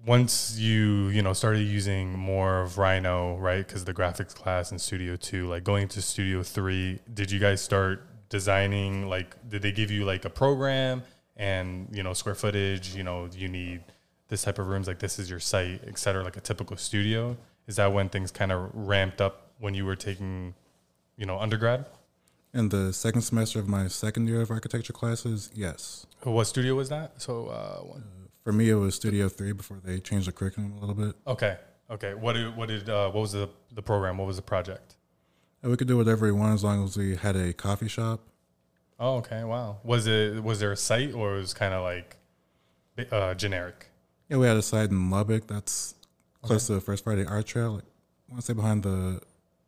once 0.04 0.58
you 0.58 1.08
you 1.08 1.22
know 1.22 1.32
started 1.32 1.60
using 1.60 2.18
more 2.18 2.62
of 2.62 2.78
Rhino, 2.78 3.36
right? 3.36 3.66
Because 3.66 3.84
the 3.84 3.94
graphics 3.94 4.34
class 4.34 4.72
in 4.72 4.78
Studio 4.78 5.16
Two, 5.16 5.48
like 5.48 5.64
going 5.64 5.88
to 5.88 6.02
Studio 6.02 6.42
Three, 6.42 7.00
did 7.12 7.30
you 7.30 7.38
guys 7.38 7.60
start 7.60 8.04
designing? 8.28 9.08
Like, 9.08 9.36
did 9.48 9.62
they 9.62 9.72
give 9.72 9.90
you 9.90 10.04
like 10.04 10.24
a 10.24 10.30
program 10.30 11.02
and 11.36 11.88
you 11.92 12.02
know 12.02 12.12
square 12.12 12.34
footage? 12.34 12.94
You 12.94 13.04
know, 13.04 13.28
you 13.34 13.48
need 13.48 13.82
this 14.28 14.42
type 14.42 14.58
of 14.58 14.66
rooms, 14.68 14.88
like 14.88 14.98
this 14.98 15.18
is 15.18 15.30
your 15.30 15.40
site, 15.40 15.82
et 15.86 15.98
cetera, 15.98 16.24
like 16.24 16.36
a 16.36 16.40
typical 16.40 16.76
studio. 16.76 17.36
Is 17.66 17.76
that 17.76 17.92
when 17.92 18.08
things 18.08 18.30
kind 18.30 18.52
of 18.52 18.70
ramped 18.74 19.20
up 19.20 19.52
when 19.58 19.74
you 19.74 19.84
were 19.86 19.96
taking, 19.96 20.54
you 21.16 21.26
know, 21.26 21.38
undergrad? 21.38 21.86
In 22.56 22.70
the 22.70 22.90
second 22.90 23.20
semester 23.20 23.58
of 23.58 23.68
my 23.68 23.86
second 23.86 24.28
year 24.28 24.40
of 24.40 24.50
architecture 24.50 24.94
classes, 24.94 25.50
yes. 25.54 26.06
What 26.22 26.44
studio 26.46 26.74
was 26.74 26.88
that? 26.88 27.20
So, 27.20 27.48
uh, 27.48 27.80
one- 27.84 28.04
For 28.44 28.52
me, 28.52 28.70
it 28.70 28.74
was 28.76 28.94
Studio 28.94 29.28
Three 29.28 29.52
before 29.52 29.78
they 29.84 30.00
changed 30.00 30.26
the 30.26 30.32
curriculum 30.32 30.72
a 30.72 30.80
little 30.80 30.94
bit. 30.94 31.16
Okay. 31.26 31.58
Okay. 31.90 32.14
What 32.14 32.32
did 32.32 32.56
what 32.56 32.68
did 32.68 32.88
uh, 32.88 33.10
what 33.10 33.20
was 33.20 33.32
the 33.32 33.50
the 33.74 33.82
program? 33.82 34.16
What 34.16 34.26
was 34.26 34.36
the 34.36 34.42
project? 34.54 34.96
And 35.62 35.70
we 35.70 35.76
could 35.76 35.86
do 35.88 35.98
whatever 35.98 36.24
we 36.24 36.32
want 36.32 36.54
as 36.54 36.64
long 36.64 36.82
as 36.82 36.96
we 36.96 37.16
had 37.16 37.36
a 37.36 37.52
coffee 37.52 37.88
shop. 37.88 38.20
Oh, 38.98 39.16
okay. 39.16 39.44
Wow. 39.44 39.80
Was 39.84 40.06
it 40.06 40.42
was 40.42 40.58
there 40.60 40.72
a 40.72 40.76
site 40.78 41.12
or 41.12 41.36
it 41.36 41.40
was 41.40 41.52
kind 41.52 41.74
of 41.74 41.82
like 41.82 42.16
uh, 43.12 43.34
generic? 43.34 43.90
Yeah, 44.30 44.38
we 44.38 44.46
had 44.46 44.56
a 44.56 44.62
site 44.62 44.88
in 44.90 45.10
Lubbock 45.10 45.46
that's 45.46 45.94
close 46.40 46.66
to 46.68 46.74
the 46.74 46.80
First 46.80 47.04
Friday 47.04 47.26
Art 47.26 47.44
Trail. 47.46 47.72
Like, 47.74 47.84
I 47.84 48.32
want 48.32 48.40
to 48.40 48.46
say 48.46 48.54
behind 48.54 48.82
the 48.82 49.20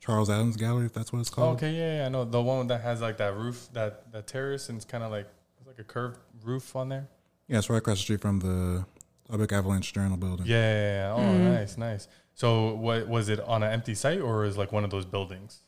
Charles 0.09 0.31
Adams 0.31 0.57
Gallery, 0.57 0.87
if 0.87 0.95
that's 0.95 1.13
what 1.13 1.19
it's 1.21 1.29
called. 1.29 1.57
okay. 1.57 1.71
Yeah, 1.71 1.99
yeah. 1.99 2.07
I 2.07 2.09
know 2.09 2.25
the 2.25 2.41
one 2.41 2.67
that 2.69 2.81
has 2.81 3.03
like 3.03 3.19
that 3.19 3.37
roof, 3.37 3.69
that 3.75 4.11
that 4.13 4.27
terrace, 4.27 4.71
and 4.71 4.77
it's 4.77 4.87
kind 4.87 5.05
of 5.05 5.11
like 5.11 5.27
it's 5.59 5.67
like 5.67 5.79
a 5.79 5.85
curved 5.85 6.19
roof 6.43 6.75
on 6.75 6.89
there. 6.89 7.07
Yeah, 7.47 7.59
it's 7.59 7.69
right 7.69 7.77
across 7.77 7.99
the 7.99 8.03
street 8.05 8.23
from 8.23 8.41
the 8.41 8.87
Lubbock 9.29 9.53
Avalanche 9.53 9.93
Journal 9.93 10.17
building. 10.17 10.47
Yeah. 10.47 10.57
yeah, 10.57 10.93
yeah. 10.93 11.15
Oh, 11.15 11.19
Mhm. 11.39 11.53
nice, 11.55 11.77
nice. 11.77 12.09
So, 12.35 12.75
what 12.77 13.07
was 13.07 13.29
it 13.29 13.39
on 13.41 13.63
an 13.63 13.71
empty 13.71 13.95
site 13.95 14.21
or 14.21 14.47
is 14.47 14.57
like 14.57 14.73
one 14.73 14.83
of 14.85 14.91
those 14.91 15.05
buildings? 15.05 15.61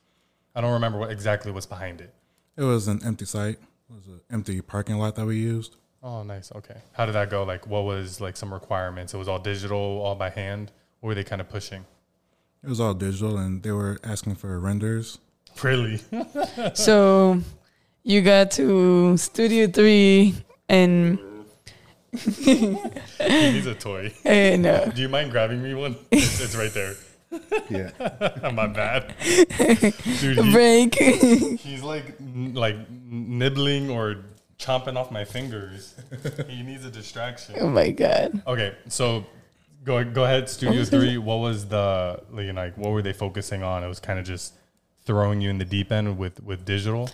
I 0.55 0.63
don't 0.63 0.73
remember 0.73 0.99
what 0.99 1.11
exactly 1.11 1.53
was 1.53 1.67
behind 1.67 2.01
it. 2.01 2.15
It 2.57 2.63
was 2.65 2.89
an 2.89 3.01
empty 3.05 3.27
site. 3.27 3.59
It 3.91 3.95
was 3.95 4.07
an 4.07 4.21
empty 4.31 4.63
parking 4.63 4.97
lot 4.97 5.17
that 5.17 5.27
we 5.27 5.37
used. 5.37 5.77
Oh, 6.03 6.23
nice. 6.23 6.51
Okay. 6.53 6.79
How 6.93 7.05
did 7.05 7.13
that 7.13 7.29
go? 7.29 7.43
Like, 7.43 7.67
what 7.67 7.85
was 7.85 8.23
like 8.23 8.39
some 8.39 8.55
requirements? 8.55 9.13
It 9.13 9.19
was 9.19 9.29
all 9.29 9.39
digital, 9.39 9.79
all 9.79 10.15
by 10.15 10.31
hand. 10.31 10.73
What 11.01 11.09
were 11.09 11.15
they 11.15 11.25
kind 11.25 11.43
of 11.43 11.49
pushing? 11.51 11.85
It 12.63 12.69
was 12.69 12.81
all 12.81 12.93
digital, 12.95 13.39
and 13.39 13.63
they 13.63 13.73
were 13.73 13.99
asking 14.05 14.35
for 14.37 14.59
renders. 14.61 15.19
Really? 15.63 16.01
So 16.75 17.41
you 18.03 18.23
got 18.23 18.51
to 18.53 19.17
Studio 19.17 19.67
Three 19.67 20.35
and 20.69 21.19
he 22.13 22.77
needs 23.19 23.67
a 23.67 23.75
toy. 23.75 24.13
uh, 24.25 24.57
no. 24.57 24.91
Do 24.95 25.03
you 25.03 25.09
mind 25.09 25.31
grabbing 25.31 25.63
me 25.63 25.75
one? 25.75 25.97
It's, 26.11 26.41
it's 26.41 26.57
right 26.57 26.73
there. 26.73 26.95
Yeah. 27.71 28.51
My 28.53 28.67
bad, 28.67 29.15
dude. 30.21 30.39
He, 30.39 30.53
break. 30.53 30.95
he's 30.97 31.83
like 31.83 32.17
like 32.53 32.77
nibbling 32.91 33.89
or 33.89 34.25
chomping 34.59 34.97
off 34.97 35.11
my 35.13 35.25
fingers. 35.25 35.95
he 36.49 36.63
needs 36.63 36.85
a 36.85 36.91
distraction. 36.91 37.55
oh 37.61 37.69
my 37.69 37.91
god. 37.91 38.43
Okay, 38.47 38.75
so 38.89 39.25
go 39.85 40.05
go 40.05 40.25
ahead. 40.25 40.49
Studio 40.49 40.85
Three. 40.85 41.19
What 41.19 41.39
was 41.39 41.67
the 41.67 42.21
you 42.37 42.53
like? 42.53 42.77
What 42.77 42.91
were 42.93 43.03
they 43.03 43.13
focusing 43.13 43.63
on? 43.63 43.83
It 43.85 43.89
was 43.89 44.01
kind 44.01 44.19
of 44.19 44.25
just 44.25 44.55
throwing 45.05 45.41
you 45.41 45.51
in 45.51 45.59
the 45.59 45.65
deep 45.65 45.91
end 45.93 46.19
with 46.19 46.43
with 46.43 46.65
digital. 46.65 47.11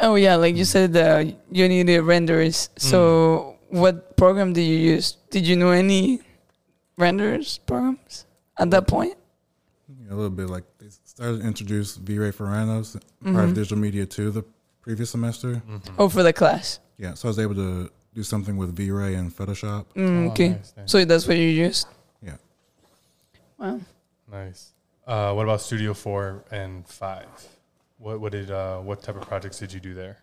Oh 0.00 0.14
yeah, 0.14 0.36
like 0.36 0.56
you 0.56 0.64
said, 0.64 0.96
uh, 0.96 1.24
you 1.50 1.68
needed 1.68 2.00
renders. 2.00 2.70
So 2.76 3.56
what 3.68 4.16
program 4.16 4.52
did 4.52 4.62
you 4.62 4.76
use? 4.76 5.16
Did 5.30 5.46
you 5.46 5.56
know 5.56 5.70
any 5.70 6.20
renders 6.96 7.58
programs 7.58 8.24
at 8.58 8.70
that 8.70 8.86
point? 8.86 9.14
Yeah, 9.88 10.12
a 10.12 10.16
little 10.16 10.30
bit 10.30 10.48
like 10.48 10.64
they 10.78 10.86
started 11.04 11.40
to 11.42 11.46
introduce 11.46 11.96
V-Ray 11.96 12.30
for 12.30 12.44
Rhinos, 12.46 12.96
part 13.22 13.44
of 13.44 13.50
Mhm. 13.50 13.54
digital 13.54 13.78
media 13.78 14.06
too, 14.06 14.30
the 14.30 14.44
previous 14.80 15.10
semester. 15.10 15.62
Oh, 15.98 16.08
for 16.08 16.22
the 16.22 16.32
class. 16.32 16.80
Yeah, 16.98 17.14
so 17.14 17.28
I 17.28 17.30
was 17.30 17.38
able 17.38 17.54
to 17.56 17.90
do 18.14 18.22
something 18.22 18.56
with 18.56 18.74
V-Ray 18.76 19.14
and 19.14 19.34
Photoshop. 19.34 19.86
Mm, 19.96 20.28
Oh, 20.28 20.30
okay. 20.32 20.48
nice, 20.50 20.72
nice. 20.76 20.90
So 20.90 21.04
that's 21.04 21.26
what 21.26 21.36
you 21.36 21.48
used. 21.48 21.86
Yeah. 22.22 22.36
Wow. 23.58 23.80
Nice. 24.30 24.72
Uh, 25.06 25.32
what 25.34 25.44
about 25.44 25.60
Studio 25.60 25.94
Four 25.94 26.44
and 26.50 26.86
Five? 26.86 27.26
What 27.98 28.20
what 28.20 28.32
did 28.32 28.50
uh, 28.50 28.78
what 28.78 29.02
type 29.02 29.16
of 29.16 29.22
projects 29.22 29.58
did 29.58 29.72
you 29.72 29.80
do 29.80 29.94
there? 29.94 30.18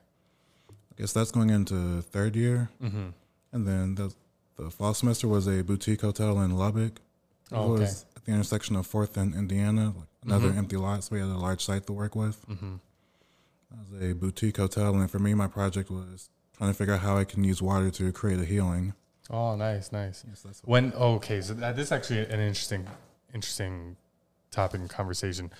I 0.69 1.01
guess 1.01 1.13
that's 1.13 1.31
going 1.31 1.49
into 1.49 2.01
third 2.01 2.35
year. 2.35 2.69
Mm-hmm. 2.81 3.07
And 3.53 3.67
then 3.67 3.95
the, 3.95 4.13
the 4.57 4.69
fall 4.69 4.93
semester 4.93 5.27
was 5.27 5.47
a 5.47 5.63
boutique 5.63 6.01
hotel 6.01 6.39
in 6.41 6.55
Lubbock. 6.57 6.95
It 6.95 7.55
Oh, 7.55 7.71
okay. 7.73 7.81
was 7.81 8.05
at 8.15 8.25
the 8.25 8.31
intersection 8.31 8.75
of 8.75 8.85
Fourth 8.85 9.17
and 9.17 9.33
Indiana, 9.33 9.93
like 9.97 10.07
another 10.23 10.49
Mhm. 10.51 10.57
empty 10.57 10.77
lot. 10.77 11.03
So 11.03 11.15
we 11.15 11.19
had 11.21 11.29
a 11.29 11.37
large 11.37 11.63
site 11.65 11.87
to 11.87 11.93
work 11.93 12.15
with. 12.15 12.45
Mm-hmm. 12.47 12.75
It 13.71 13.77
was 14.01 14.11
a 14.11 14.13
boutique 14.13 14.57
hotel, 14.57 14.93
and 14.95 15.09
for 15.09 15.19
me, 15.19 15.33
my 15.33 15.47
project 15.47 15.89
was 15.89 16.29
trying 16.59 16.71
to 16.71 16.77
figure 16.77 16.93
out 16.93 16.99
how 16.99 17.17
I 17.17 17.23
can 17.23 17.43
use 17.45 17.61
water 17.61 17.89
to 17.89 18.11
create 18.11 18.37
a 18.39 18.45
healing. 18.45 18.93
Oh, 19.29 19.55
nice, 19.55 19.93
nice. 19.93 20.25
Yes, 20.27 20.41
that's 20.41 20.61
When 20.65 20.91
okay, 20.93 21.39
so 21.39 21.53
that, 21.53 21.75
this 21.77 21.85
is 21.87 21.91
actually 21.93 22.19
an 22.25 22.41
interesting, 22.41 22.85
interesting 23.33 23.95
topic 24.51 24.81
and 24.81 24.89
conversation. 24.89 25.51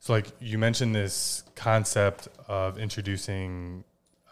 So, 0.00 0.12
like 0.12 0.26
you 0.40 0.58
mentioned, 0.58 0.96
this 0.96 1.44
concept 1.54 2.26
of 2.48 2.76
introducing 2.76 3.84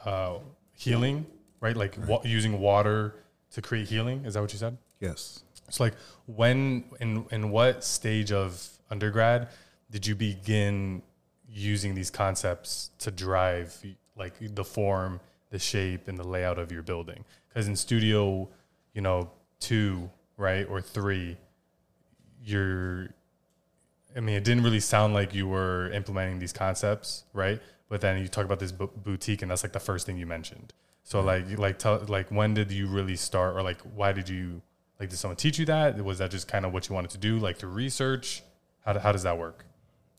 uh, 0.04 0.38
healing, 0.72 1.26
right? 1.60 1.76
Like 1.76 1.96
wa- 2.08 2.22
using 2.24 2.58
water 2.58 3.14
to 3.52 3.62
create 3.62 3.86
healing. 3.88 4.24
Is 4.24 4.34
that 4.34 4.40
what 4.40 4.52
you 4.52 4.58
said? 4.58 4.76
yes. 5.00 5.42
So, 5.70 5.84
like, 5.84 5.94
when 6.26 6.84
in 7.00 7.24
in 7.30 7.50
what 7.50 7.84
stage 7.84 8.32
of 8.32 8.68
undergrad 8.90 9.48
did 9.92 10.06
you 10.06 10.16
begin 10.16 11.02
using 11.48 11.94
these 11.94 12.10
concepts 12.10 12.90
to 12.98 13.10
drive 13.12 13.76
like 14.16 14.34
the 14.40 14.64
form, 14.64 15.20
the 15.56 15.64
shape, 15.72 16.08
and 16.08 16.16
the 16.18 16.28
layout 16.34 16.58
of 16.58 16.68
your 16.70 16.82
building? 16.82 17.24
Because 17.48 17.66
in 17.68 17.76
studio, 17.76 18.48
you 18.94 19.02
know, 19.06 19.30
two, 19.60 20.10
right, 20.36 20.66
or 20.68 20.80
three, 20.80 21.36
you're. 22.44 23.08
I 24.16 24.20
mean, 24.20 24.36
it 24.36 24.44
didn't 24.44 24.64
really 24.64 24.80
sound 24.80 25.12
like 25.12 25.34
you 25.34 25.46
were 25.46 25.90
implementing 25.92 26.38
these 26.38 26.52
concepts, 26.52 27.24
right? 27.32 27.60
But 27.88 28.00
then 28.00 28.20
you 28.22 28.28
talk 28.28 28.44
about 28.44 28.60
this 28.60 28.72
boutique, 28.72 29.42
and 29.42 29.50
that's 29.50 29.62
like 29.62 29.72
the 29.72 29.86
first 29.90 30.06
thing 30.06 30.16
you 30.16 30.26
mentioned. 30.26 30.72
So, 31.02 31.18
mm-hmm. 31.18 31.26
like, 31.26 31.58
like, 31.58 31.78
tell, 31.78 31.98
like, 32.08 32.28
when 32.30 32.54
did 32.54 32.72
you 32.72 32.86
really 32.86 33.16
start, 33.16 33.56
or 33.56 33.62
like, 33.62 33.80
why 33.94 34.12
did 34.12 34.28
you 34.28 34.62
like, 34.98 35.10
did 35.10 35.18
someone 35.18 35.36
teach 35.36 35.58
you 35.58 35.66
that? 35.66 36.02
Was 36.02 36.18
that 36.18 36.30
just 36.30 36.48
kind 36.48 36.64
of 36.64 36.72
what 36.72 36.88
you 36.88 36.94
wanted 36.94 37.10
to 37.12 37.18
do, 37.18 37.38
like 37.38 37.58
through 37.58 37.70
research? 37.70 38.42
How, 38.84 38.92
do- 38.94 39.00
how 39.00 39.12
does 39.12 39.24
that 39.24 39.38
work? 39.38 39.66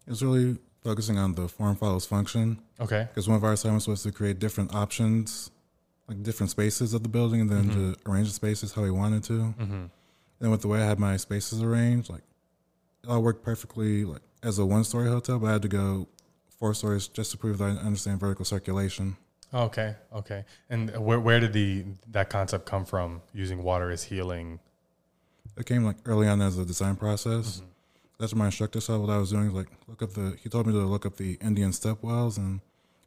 It's 0.06 0.22
really 0.22 0.58
focusing 0.88 1.18
on 1.18 1.34
the 1.36 1.50
form 1.50 1.76
follows 1.76 2.06
function 2.06 2.58
Okay. 2.80 3.08
because 3.10 3.28
one 3.28 3.36
of 3.36 3.44
our 3.44 3.52
assignments 3.52 3.88
was 3.90 4.04
to 4.04 4.12
create 4.12 4.40
different 4.40 4.74
options, 4.74 5.52
like 6.08 6.24
different 6.24 6.50
spaces 6.50 6.94
of 6.94 7.04
the 7.04 7.10
building, 7.10 7.42
and 7.42 7.50
then 7.50 7.66
Mhm. 7.70 7.74
to 7.74 8.10
arrange 8.10 8.30
the 8.30 8.34
spaces 8.34 8.72
how 8.72 8.84
we 8.84 8.92
wanted 8.92 9.22
to. 9.26 9.54
Mm-hmm. 9.60 9.86
Then 10.40 10.50
with 10.50 10.62
the 10.62 10.70
way 10.70 10.82
I 10.82 10.86
had 10.86 10.98
my 10.98 11.18
spaces 11.18 11.62
arranged, 11.62 12.10
like 12.10 12.24
it 13.04 13.10
all 13.10 13.22
worked 13.22 13.44
perfectly, 13.44 14.06
like 14.06 14.22
as 14.42 14.60
a 14.60 14.66
one-story 14.66 15.10
hotel, 15.10 15.40
but 15.40 15.48
I 15.48 15.54
had 15.54 15.62
to 15.64 15.68
go 15.68 16.08
four 16.58 16.74
stories 16.74 17.10
just 17.10 17.32
to 17.32 17.38
prove 17.38 17.58
that 17.58 17.66
I 17.66 17.72
understand 17.90 18.22
vertical 18.22 18.46
circulation. 18.46 19.18
Okay. 19.54 19.96
Okay. 20.14 20.46
And 20.70 20.96
where, 20.98 21.20
where 21.20 21.42
did 21.42 21.52
the 21.52 21.84
that 22.12 22.30
concept 22.30 22.66
come 22.66 22.86
from? 22.86 23.22
Using 23.34 23.62
water 23.62 23.92
as 23.92 24.04
healing. 24.04 24.60
It 25.58 25.66
came 25.66 25.84
like 25.84 25.98
early 26.06 26.28
on 26.30 26.42
as 26.42 26.58
a 26.58 26.64
design 26.66 26.96
Mm-hmm. 26.96 27.66
That's 28.20 28.34
what 28.34 28.40
my 28.40 28.46
instructor 28.46 28.82
saw. 28.82 28.98
What 28.98 29.10
I 29.10 29.18
was 29.18 29.32
doing 29.32 29.54
like 29.54 29.68
look 29.88 30.02
up 30.02 30.14
the. 30.14 30.38
He 30.42 30.50
told 30.50 30.68
me 30.68 30.74
to 30.74 30.80
look 30.80 31.06
up 31.06 31.18
the 31.18 31.38
Indian 31.42 31.72
step 31.72 32.02
wells, 32.02 32.38
and 32.38 32.62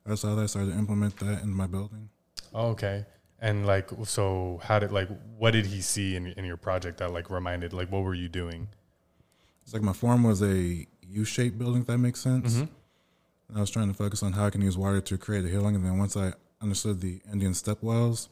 I 0.07 0.15
saw 0.15 0.35
that 0.35 0.43
I 0.43 0.47
started 0.47 0.73
to 0.73 0.79
implement 0.79 1.19
that 1.19 1.43
in 1.43 1.51
my 1.51 1.67
building. 1.67 2.09
Oh, 2.55 2.69
okay. 2.69 3.07
And 3.41 3.67
like, 3.67 3.91
so 4.05 4.61
how 4.63 4.79
did 4.79 4.93
like, 4.93 5.09
what 5.39 5.53
did 5.53 5.67
he 5.67 5.81
see 5.81 6.15
in, 6.15 6.27
in 6.27 6.45
your 6.45 6.57
project 6.57 6.99
that 6.99 7.13
like 7.13 7.31
reminded, 7.31 7.73
like, 7.73 7.91
what 7.91 8.03
were 8.03 8.15
you 8.15 8.29
doing? 8.29 8.69
It's 9.65 9.73
like 9.73 9.83
my 9.83 9.93
form 9.93 10.25
was 10.25 10.43
a 10.43 10.87
U-shaped 11.09 11.59
building, 11.59 11.83
if 11.83 11.87
that 11.87 11.99
makes 11.99 12.21
sense. 12.21 12.55
Mm-hmm. 12.55 12.67
And 13.49 13.57
I 13.57 13.61
was 13.61 13.71
trying 13.71 13.89
to 13.89 13.95
focus 13.95 14.23
on 14.23 14.33
how 14.33 14.47
I 14.47 14.51
can 14.51 14.61
use 14.61 14.77
water 14.77 15.01
to 15.01 15.19
create 15.19 15.45
a 15.45 15.49
healing. 15.49 15.75
And 15.75 15.85
then 15.85 15.99
once 15.99 16.17
I 16.17 16.35
understood 16.61 17.01
the 17.01 17.21
Indian 17.33 17.55
step 17.55 17.83
wells, 17.83 18.29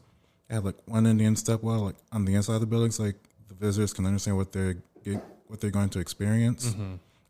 I 0.50 0.54
had 0.54 0.64
like 0.64 0.76
one 0.86 1.06
Indian 1.06 1.36
step 1.36 1.62
well 1.62 1.80
like 1.80 1.96
on 2.12 2.24
the 2.24 2.34
inside 2.34 2.54
of 2.54 2.60
the 2.60 2.66
building, 2.66 2.90
so 2.90 3.04
like 3.04 3.16
the 3.48 3.54
visitors 3.54 3.92
can 3.92 4.04
understand 4.06 4.36
what 4.36 4.52
they're 4.52 4.76
what 5.48 5.60
they're 5.60 5.70
going 5.70 5.88
to 5.90 5.98
experience. 5.98 6.74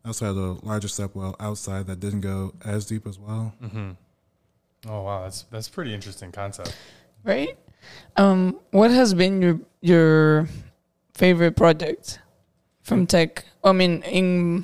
I 0.05 0.07
also 0.07 0.25
had 0.27 0.35
a 0.35 0.65
larger 0.65 0.87
step 0.87 1.11
well 1.15 1.35
outside 1.39 1.87
that 1.87 1.99
didn't 1.99 2.21
go 2.21 2.53
as 2.63 2.85
deep 2.85 3.05
as 3.07 3.17
well. 3.19 3.53
Oh 4.87 5.03
wow, 5.03 5.23
that's 5.23 5.43
that's 5.51 5.67
pretty 5.67 5.93
interesting 5.93 6.31
concept. 6.31 6.75
right? 7.23 7.57
Um, 8.17 8.59
what 8.71 8.91
has 8.91 9.13
been 9.13 9.41
your 9.41 9.59
your 9.81 10.47
favorite 11.13 11.55
project 11.55 12.19
from 12.83 13.05
tech? 13.07 13.45
I 13.63 13.71
mean, 13.73 14.03
in 14.03 14.63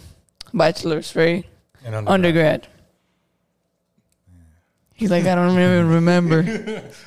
bachelor's, 0.53 1.15
right? 1.15 1.45
And 1.83 2.07
Undergrad. 2.07 2.67
He's 4.93 5.11
like, 5.11 5.25
I 5.25 5.35
don't 5.35 5.51
even 5.51 5.89
remember. 5.99 6.41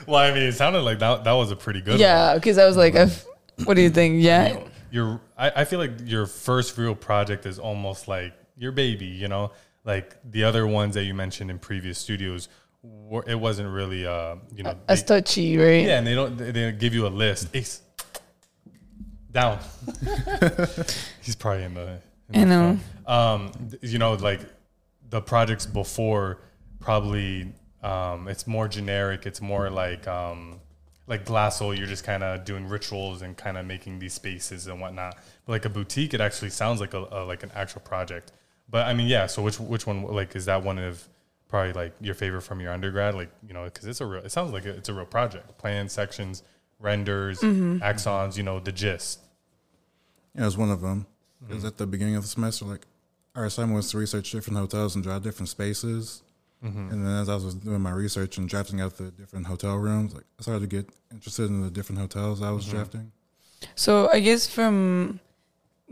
Well, 0.06 0.16
I 0.20 0.32
mean, 0.34 0.42
it 0.42 0.52
sounded 0.52 0.80
like 0.82 0.98
that 0.98 1.24
that 1.24 1.32
was 1.32 1.50
a 1.50 1.56
pretty 1.56 1.80
good. 1.80 1.98
yeah, 1.98 2.34
because 2.34 2.58
I 2.58 2.66
was 2.66 2.76
like, 2.76 2.94
I've, 2.94 3.24
what 3.64 3.74
do 3.74 3.80
you 3.82 3.88
think? 3.90 4.22
Yeah. 4.22 4.61
Your, 4.90 5.20
I, 5.37 5.51
I 5.57 5.64
feel 5.64 5.79
like 5.79 5.92
your 6.05 6.27
first 6.27 6.77
real 6.79 6.94
project 6.94 7.46
is 7.46 7.59
almost 7.59 8.09
like 8.09 8.33
your 8.57 8.72
baby. 8.72 9.07
You 9.07 9.29
know, 9.29 9.53
like 9.85 10.16
the 10.31 10.44
other 10.44 10.66
ones 10.66 10.94
that 10.94 11.05
you 11.05 11.14
mentioned 11.14 11.51
in 11.51 11.59
previous 11.59 11.98
studios, 11.98 12.48
were, 12.83 13.24
it 13.27 13.35
wasn't 13.35 13.68
really, 13.70 14.07
uh, 14.07 14.37
you 14.55 14.62
know, 14.62 14.77
As 14.88 15.03
they- 15.03 15.20
touchy, 15.20 15.57
right? 15.59 15.85
yeah, 15.85 15.98
and 15.98 16.07
they 16.07 16.14
don't 16.14 16.37
they, 16.37 16.51
they 16.53 16.72
give 16.72 16.94
you 16.94 17.07
a 17.07 17.09
list. 17.09 17.48
Ace 17.55 17.83
down. 19.31 19.59
He's 21.22 21.37
probably 21.37 21.64
in 21.64 21.74
the. 21.74 21.98
In 22.33 22.35
I 22.35 22.38
the 22.40 22.46
know. 22.46 22.79
Um, 23.07 23.53
you 23.83 23.98
know, 23.98 24.14
like 24.14 24.40
the 25.11 25.20
projects 25.20 25.66
before, 25.66 26.38
probably 26.81 27.53
um, 27.83 28.29
it's 28.29 28.46
more 28.46 28.68
generic. 28.68 29.27
It's 29.27 29.40
more 29.40 29.70
like 29.70 30.07
um, 30.07 30.61
like 31.09 31.25
Glassol. 31.25 31.77
You're 31.77 31.87
just 31.87 32.05
kind 32.05 32.23
of 32.23 32.44
doing 32.44 32.68
rituals 32.68 33.23
and 33.23 33.37
kind 33.37 33.57
of 33.57 33.66
making 33.66 33.99
these 33.99 34.12
spaces 34.12 34.66
and 34.66 34.81
whatnot. 34.81 35.16
But 35.47 35.53
like 35.53 35.64
a 35.64 35.71
boutique, 35.71 36.14
it 36.14 36.21
actually 36.21 36.51
sounds 36.51 36.81
like 36.81 36.94
a, 36.94 37.09
a 37.11 37.25
like 37.25 37.42
an 37.42 37.51
actual 37.55 37.81
project. 37.81 38.33
But 38.68 38.87
I 38.87 38.94
mean, 38.94 39.09
yeah. 39.09 39.27
So 39.27 39.42
which 39.42 39.59
which 39.59 39.87
one 39.87 40.03
like 40.03 40.37
is 40.37 40.44
that 40.44 40.62
one 40.62 40.79
of 40.79 41.09
probably 41.49 41.73
like 41.73 41.94
your 42.01 42.14
favorite 42.14 42.42
from 42.42 42.61
your 42.61 42.73
undergrad? 42.73 43.14
Like 43.14 43.31
you 43.47 43.55
know, 43.55 43.64
because 43.64 43.87
it's 43.87 44.01
a 44.01 44.07
real. 44.07 44.23
It 44.23 44.31
sounds 44.31 44.53
like 44.53 44.66
it's 44.66 44.88
a 44.88 44.94
real 44.94 45.07
project. 45.07 45.57
Plan 45.59 45.88
sections, 45.88 46.42
renders, 46.79 47.40
mm-hmm. 47.40 47.79
axons. 47.79 48.37
You 48.37 48.42
know, 48.42 48.61
the 48.61 48.73
gist. 48.73 49.21
Yeah, 50.35 50.42
it 50.42 50.44
was 50.44 50.59
one 50.59 50.71
of 50.71 50.83
them. 50.83 51.07
It 51.42 51.49
was 51.49 51.59
mm-hmm. 51.59 51.66
at 51.68 51.79
the 51.79 51.87
beginning 51.87 52.16
of 52.16 52.23
the 52.23 52.29
semester. 52.29 52.66
Like 52.66 52.87
our 53.35 53.47
assignment 53.47 53.77
was 53.77 53.90
to 53.92 53.99
research 53.99 54.31
different 54.31 54.59
hotels 54.59 54.94
and 54.94 55.03
draw 55.03 55.18
different 55.18 55.49
spaces. 55.49 56.23
Mm-hmm. 56.64 56.90
And 56.90 57.07
then 57.07 57.16
as 57.23 57.29
I 57.29 57.35
was 57.35 57.55
doing 57.55 57.81
my 57.81 57.92
research 57.92 58.37
and 58.38 58.49
drafting 58.49 58.81
out 58.81 58.97
the 58.97 59.11
different 59.12 59.47
hotel 59.47 59.77
rooms, 59.77 60.14
like 60.14 60.25
I 60.38 60.42
started 60.42 60.68
to 60.68 60.77
get 60.77 60.90
interested 61.12 61.49
in 61.49 61.62
the 61.62 61.71
different 61.71 62.01
hotels 62.01 62.42
I 62.42 62.51
was 62.51 62.64
mm-hmm. 62.64 62.77
drafting. 62.77 63.12
So 63.75 64.09
I 64.11 64.21
guess 64.21 64.49
from 64.49 65.21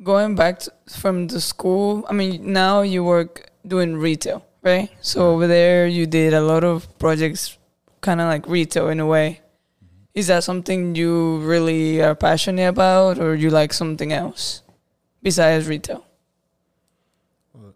going 0.02 0.34
back 0.34 0.58
to, 0.60 0.72
from 0.98 1.28
the 1.28 1.40
school, 1.40 2.04
I 2.08 2.12
mean, 2.12 2.52
now 2.52 2.82
you 2.82 3.04
work 3.04 3.50
doing 3.66 3.96
retail, 3.96 4.44
right? 4.62 4.90
So 5.00 5.32
over 5.32 5.46
there, 5.46 5.86
you 5.86 6.06
did 6.06 6.34
a 6.34 6.40
lot 6.40 6.64
of 6.64 6.98
projects, 6.98 7.58
kind 8.00 8.20
of 8.20 8.26
like 8.26 8.48
retail 8.48 8.88
in 8.88 9.00
a 9.00 9.06
way. 9.06 9.40
Mm-hmm. 9.84 10.04
Is 10.14 10.26
that 10.26 10.44
something 10.44 10.94
you 10.94 11.38
really 11.38 12.02
are 12.02 12.14
passionate 12.14 12.68
about, 12.68 13.18
or 13.18 13.34
you 13.34 13.50
like 13.50 13.72
something 13.72 14.12
else 14.12 14.62
besides 15.22 15.68
retail? 15.68 16.04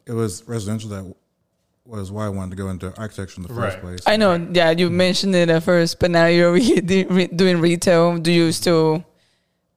It 0.07 0.13
was 0.13 0.43
residential 0.49 0.91
that 0.91 1.15
was 1.85 2.13
why 2.13 2.27
I 2.27 2.29
wanted 2.29 2.51
to 2.51 2.57
go 2.57 2.69
into 2.69 2.95
architecture 2.97 3.37
in 3.39 3.43
the 3.43 3.49
first 3.55 3.77
Right. 3.77 3.83
place. 3.83 4.01
I 4.07 4.17
know, 4.17 4.35
yeah, 4.53 4.71
you 4.71 4.91
mentioned 4.91 5.35
it 5.35 5.49
at 5.51 5.63
first, 5.63 5.99
but 5.99 6.11
now 6.11 6.27
you're 6.27 6.49
over 6.51 6.59
here 6.59 6.83
re- 7.09 7.27
doing 7.29 7.61
retail. 7.61 8.19
Do 8.19 8.31
you 8.31 8.53
still 8.53 9.05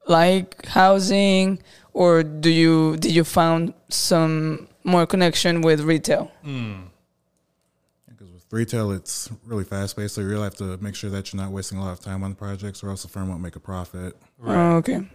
like 0.07 0.65
housing, 0.65 1.59
or 1.93 2.23
do 2.23 2.49
you 2.49 2.97
did 2.97 3.11
you 3.15 3.23
found 3.23 3.73
some 3.89 4.67
more 4.83 5.05
connection 5.07 5.61
with 5.61 5.81
retail? 5.81 6.29
Because 6.43 8.31
with 8.33 8.45
retail, 8.51 8.91
it's 8.91 9.29
really 9.45 9.63
fast 9.63 9.95
paced, 9.95 10.15
so 10.15 10.21
you 10.21 10.27
really 10.27 10.43
have 10.43 10.55
to 10.57 10.77
make 10.77 10.95
sure 10.95 11.09
that 11.09 11.31
you're 11.31 11.41
not 11.41 11.51
wasting 11.51 11.77
a 11.77 11.81
lot 11.83 11.93
of 11.93 12.01
time 12.01 12.23
on 12.23 12.31
the 12.31 12.35
projects, 12.35 12.83
or 12.83 12.89
else 12.89 13.03
the 13.03 13.07
firm 13.07 13.29
won't 13.29 13.41
make 13.41 13.55
a 13.55 13.59
profit. 13.61 14.15
Oh, 14.45 14.75
okay. 14.77 15.07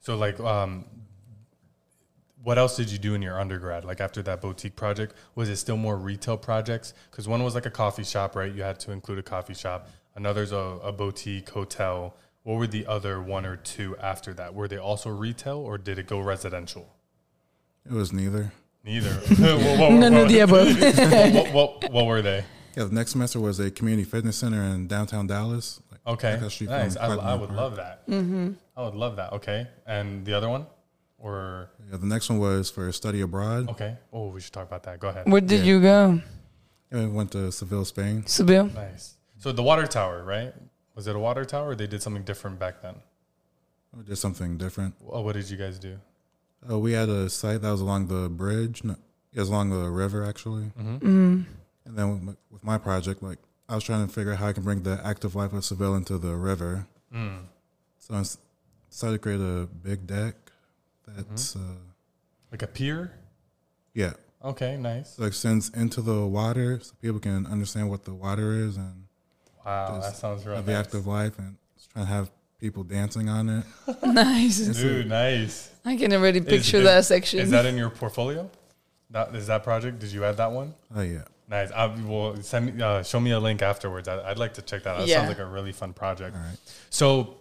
So 0.00 0.16
like, 0.16 0.40
um, 0.40 0.84
what 2.44 2.58
else 2.58 2.76
did 2.76 2.90
you 2.90 2.98
do 2.98 3.14
in 3.14 3.22
your 3.22 3.40
undergrad? 3.40 3.84
Like 3.84 4.00
after 4.00 4.22
that 4.22 4.40
boutique 4.40 4.76
project, 4.76 5.14
was 5.34 5.48
it 5.48 5.56
still 5.56 5.76
more 5.76 5.96
retail 5.96 6.36
projects? 6.36 6.94
Because 7.10 7.26
one 7.26 7.42
was 7.42 7.54
like 7.54 7.66
a 7.66 7.70
coffee 7.70 8.04
shop, 8.04 8.36
right? 8.36 8.52
You 8.54 8.62
had 8.62 8.78
to 8.80 8.92
include 8.92 9.18
a 9.18 9.22
coffee 9.22 9.54
shop. 9.54 9.88
Another's 10.14 10.52
a, 10.52 10.56
a 10.56 10.92
boutique 10.92 11.48
hotel. 11.50 12.14
What 12.44 12.58
were 12.58 12.66
the 12.66 12.86
other 12.86 13.20
one 13.22 13.46
or 13.46 13.56
two 13.56 13.96
after 13.96 14.32
that? 14.34 14.54
Were 14.54 14.68
they 14.68 14.76
also 14.78 15.08
retail 15.10 15.58
or 15.58 15.78
did 15.78 15.98
it 15.98 16.06
go 16.06 16.20
residential? 16.20 16.86
It 17.86 17.92
was 17.92 18.12
neither. 18.12 18.52
Neither. 18.84 19.10
What- 19.38 19.78
what- 19.80 19.92
None 19.92 20.12
what- 20.14 20.22
of 20.24 20.28
the 20.28 20.38
above. 20.40 20.80
what, 21.34 21.52
what, 21.82 21.90
what 21.92 22.06
were 22.06 22.22
they? 22.22 22.44
Yeah, 22.76 22.84
the 22.84 22.94
next 22.94 23.12
semester 23.12 23.40
was 23.40 23.58
a 23.60 23.70
community 23.70 24.04
fitness 24.04 24.36
center 24.36 24.62
in 24.62 24.86
downtown 24.88 25.26
Dallas. 25.28 25.80
Like, 25.90 26.00
Okay, 26.06 26.32
across 26.32 26.44
the 26.44 26.50
street 26.50 26.66
from 26.66 26.76
nice. 26.80 26.96
I, 26.96 27.06
I 27.14 27.34
would 27.34 27.48
Park. 27.48 27.58
love 27.58 27.76
that. 27.76 28.06
Mm-hmm. 28.08 28.50
I 28.76 28.82
would 28.84 28.94
love 28.94 29.16
that. 29.16 29.32
Okay, 29.34 29.66
and 29.86 30.24
the 30.26 30.34
other 30.34 30.48
one, 30.48 30.66
or 31.24 31.70
Yeah, 31.90 31.96
the 31.96 32.06
next 32.06 32.28
one 32.28 32.38
was 32.38 32.70
for 32.70 32.92
study 32.92 33.20
abroad. 33.22 33.70
okay. 33.70 33.96
Oh, 34.12 34.28
we 34.28 34.40
should 34.40 34.52
talk 34.52 34.66
about 34.68 34.82
that. 34.84 35.00
Go 35.00 35.08
ahead. 35.08 35.24
Where 35.30 35.40
did 35.40 35.60
Yeah. 35.60 35.64
you 35.70 35.80
go, 35.80 36.20
And 36.90 37.10
we 37.10 37.16
went 37.16 37.32
to 37.32 37.50
Seville, 37.50 37.84
Spain. 37.86 38.26
Seville. 38.26 38.66
Nice. 38.66 39.14
So 39.38 39.50
the 39.50 39.62
water 39.62 39.86
tower, 39.86 40.22
right? 40.22 40.52
Was 40.94 41.06
it 41.08 41.16
a 41.16 41.18
water 41.18 41.44
tower? 41.44 41.70
or 41.70 41.74
They 41.74 41.86
did 41.88 42.02
something 42.02 42.22
different 42.24 42.58
back 42.58 42.82
then. 42.82 42.96
We 43.96 44.02
did 44.04 44.16
something 44.16 44.58
different. 44.58 44.94
Oh, 45.08 45.22
what 45.22 45.34
did 45.34 45.48
you 45.50 45.56
guys 45.56 45.78
do? 45.78 45.98
Uh, 46.70 46.78
we 46.78 46.92
had 46.92 47.08
a 47.08 47.28
site 47.30 47.62
that 47.62 47.70
was 47.70 47.80
along 47.80 48.08
the 48.08 48.28
bridge. 48.28 48.84
No, 48.84 48.94
it 49.32 49.40
was 49.40 49.48
along 49.48 49.70
the 49.70 49.90
river, 49.90 50.24
actually. 50.24 50.72
Mm. 50.78 51.44
And 51.86 51.92
then 51.98 52.06
with 52.12 52.22
my, 52.22 52.32
with 52.50 52.64
my 52.64 52.78
project, 52.78 53.22
like 53.22 53.38
I 53.68 53.74
was 53.74 53.84
trying 53.84 54.06
to 54.06 54.12
figure 54.12 54.32
out 54.32 54.38
how 54.38 54.48
I 54.48 54.52
can 54.52 54.62
bring 54.62 54.82
the 54.82 55.00
active 55.04 55.34
life 55.34 55.52
of 55.52 55.64
Seville 55.64 55.94
into 55.96 56.16
the 56.18 56.34
river. 56.36 56.86
Mm. 57.14 57.44
So 57.98 58.14
I 58.14 58.22
decided 58.90 59.12
to 59.14 59.18
create 59.18 59.40
a 59.40 59.66
big 59.66 60.06
deck 60.06 60.34
that's, 61.06 61.56
uh, 61.56 61.58
Like 62.50 62.62
a 62.62 62.66
pier? 62.66 63.12
yeah, 63.94 64.12
Okay, 64.44 64.76
nice. 64.76 65.14
so 65.16 65.22
it 65.24 65.28
extends 65.28 65.70
into 65.70 66.00
the 66.02 66.26
water 66.26 66.80
so 66.82 66.92
people 67.00 67.20
can 67.20 67.46
understand 67.46 67.90
what 67.90 68.04
the 68.04 68.14
water 68.14 68.52
is 68.52 68.76
and 68.76 69.04
Wow, 69.64 70.00
that 70.00 70.16
sounds 70.16 70.44
real 70.44 70.56
have 70.56 70.66
the 70.66 70.72
nice. 70.72 70.86
active 70.86 71.06
life 71.06 71.38
and 71.38 71.56
just 71.76 71.90
trying 71.90 72.04
to 72.06 72.12
have 72.12 72.30
people 72.60 72.82
dancing 72.84 73.28
on 73.30 73.48
it. 73.48 73.64
nice. 74.04 74.58
Dude, 74.58 75.08
nice. 75.08 75.70
I 75.86 75.96
can 75.96 76.12
already 76.12 76.40
picture 76.42 76.78
is- 76.78 76.84
that 76.84 77.04
section. 77.06 77.40
Is 77.40 77.50
that 77.50 77.64
in 77.64 77.76
your 77.78 77.88
portfolio? 77.90 78.50
That 79.10 79.34
is 79.34 79.46
that 79.46 79.62
project? 79.64 80.00
Did 80.00 80.12
you 80.12 80.24
add 80.24 80.36
that 80.38 80.50
one? 80.52 80.74
Oh 80.94 81.00
yeah. 81.00 81.22
Nice. 81.48 81.70
I 81.70 81.86
will 81.86 82.36
send 82.42 82.74
me, 82.74 82.82
uh, 82.82 83.02
show 83.02 83.20
me 83.20 83.30
a 83.30 83.38
link 83.40 83.62
afterwards. 83.62 84.06
I, 84.08 84.20
I'd 84.30 84.38
like 84.38 84.54
to 84.54 84.62
check 84.62 84.82
that 84.82 84.90
out. 84.96 84.98
That 85.00 85.08
Yeah. 85.08 85.18
sounds 85.18 85.28
like 85.28 85.38
a 85.38 85.46
really 85.46 85.72
fun 85.72 85.92
project. 85.94 86.36
All 86.36 86.42
right. 86.42 86.58
So 86.90 87.36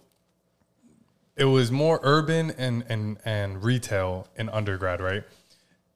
it 1.35 1.45
was 1.45 1.71
more 1.71 1.99
urban 2.03 2.51
and, 2.51 2.83
and, 2.89 3.17
and 3.25 3.63
retail 3.63 4.27
in 4.35 4.49
undergrad, 4.49 5.01
right? 5.01 5.23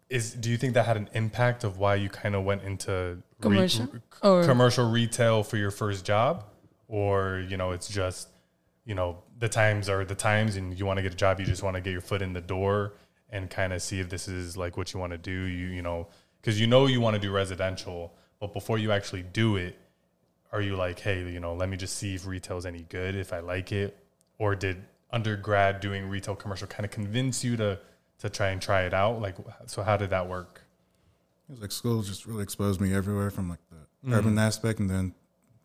Is 0.09 0.33
do 0.33 0.49
you 0.49 0.57
think 0.57 0.73
that 0.75 0.85
had 0.85 0.97
an 0.97 1.09
impact 1.13 1.63
of 1.63 1.77
why 1.77 1.95
you 1.95 2.09
kind 2.09 2.33
of 2.35 2.43
went 2.43 2.63
into 2.63 3.21
Commercial? 3.41 3.87
Or- 4.23 4.43
commercial 4.45 4.89
retail 4.89 5.43
for 5.43 5.57
your 5.57 5.69
first 5.69 6.05
job, 6.05 6.45
or 6.87 7.45
you 7.47 7.57
know 7.57 7.71
it's 7.71 7.89
just 7.89 8.29
you 8.85 8.95
know 8.95 9.17
the 9.37 9.49
times 9.49 9.89
are 9.89 10.05
the 10.05 10.15
times, 10.15 10.55
and 10.55 10.79
you 10.79 10.85
want 10.85 10.97
to 10.97 11.03
get 11.03 11.13
a 11.13 11.15
job, 11.17 11.39
you 11.39 11.45
just 11.45 11.61
want 11.61 11.75
to 11.75 11.81
get 11.81 11.91
your 11.91 12.01
foot 12.01 12.21
in 12.21 12.31
the 12.33 12.41
door 12.41 12.93
and 13.29 13.49
kind 13.49 13.73
of 13.73 13.81
see 13.81 13.99
if 13.99 14.09
this 14.09 14.29
is 14.29 14.55
like 14.55 14.77
what 14.77 14.93
you 14.93 14.99
want 14.99 15.11
to 15.11 15.17
do. 15.17 15.31
You 15.31 15.67
you 15.67 15.81
know 15.81 16.07
because 16.41 16.59
you 16.59 16.67
know 16.67 16.87
you 16.87 17.01
want 17.01 17.13
to 17.15 17.19
do 17.19 17.29
residential, 17.31 18.13
but 18.39 18.53
before 18.53 18.77
you 18.77 18.93
actually 18.93 19.23
do 19.23 19.57
it, 19.57 19.77
are 20.53 20.61
you 20.61 20.77
like, 20.77 20.99
hey, 20.99 21.29
you 21.29 21.41
know, 21.41 21.53
let 21.53 21.67
me 21.67 21.75
just 21.75 21.97
see 21.97 22.15
if 22.15 22.25
retail 22.25 22.57
is 22.57 22.65
any 22.65 22.85
good, 22.89 23.15
if 23.15 23.33
I 23.33 23.39
like 23.39 23.73
it, 23.73 23.97
or 24.39 24.55
did 24.55 24.81
undergrad 25.11 25.79
doing 25.79 26.07
retail 26.09 26.35
commercial 26.35 26.67
kind 26.67 26.85
of 26.85 26.91
convince 26.91 27.43
you 27.43 27.55
to 27.57 27.79
to 28.19 28.29
try 28.29 28.49
and 28.49 28.61
try 28.61 28.81
it 28.83 28.93
out? 28.93 29.21
Like, 29.21 29.35
so 29.67 29.83
how 29.83 29.95
did 29.97 30.09
that 30.09 30.27
work? 30.27 30.63
It 31.47 31.51
was 31.53 31.61
like 31.61 31.71
school 31.71 32.01
just 32.01 32.25
really 32.25 32.43
exposed 32.43 32.81
me 32.81 32.93
everywhere 32.93 33.29
from 33.31 33.49
like 33.49 33.59
the 33.69 33.77
Mm-hmm. 34.05 34.13
urban 34.13 34.37
aspect 34.39 34.79
and 34.79 34.87
then 34.89 35.13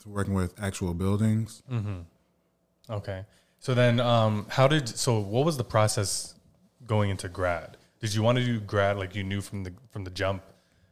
to 0.00 0.08
working 0.08 0.32
with 0.32 0.54
actual 0.60 0.94
buildings. 0.94 1.62
Okay, 2.90 3.24
so 3.60 3.74
then, 3.74 4.00
um, 4.00 4.46
how 4.48 4.66
did 4.66 4.88
so? 4.88 5.20
What 5.20 5.44
was 5.44 5.56
the 5.56 5.64
process 5.64 6.34
going 6.86 7.10
into 7.10 7.28
grad? 7.28 7.76
Did 8.00 8.14
you 8.14 8.22
want 8.22 8.38
to 8.38 8.44
do 8.44 8.58
grad 8.58 8.96
like 8.96 9.14
you 9.14 9.22
knew 9.22 9.40
from 9.40 9.64
the 9.64 9.72
from 9.90 10.04
the 10.04 10.10
jump? 10.10 10.42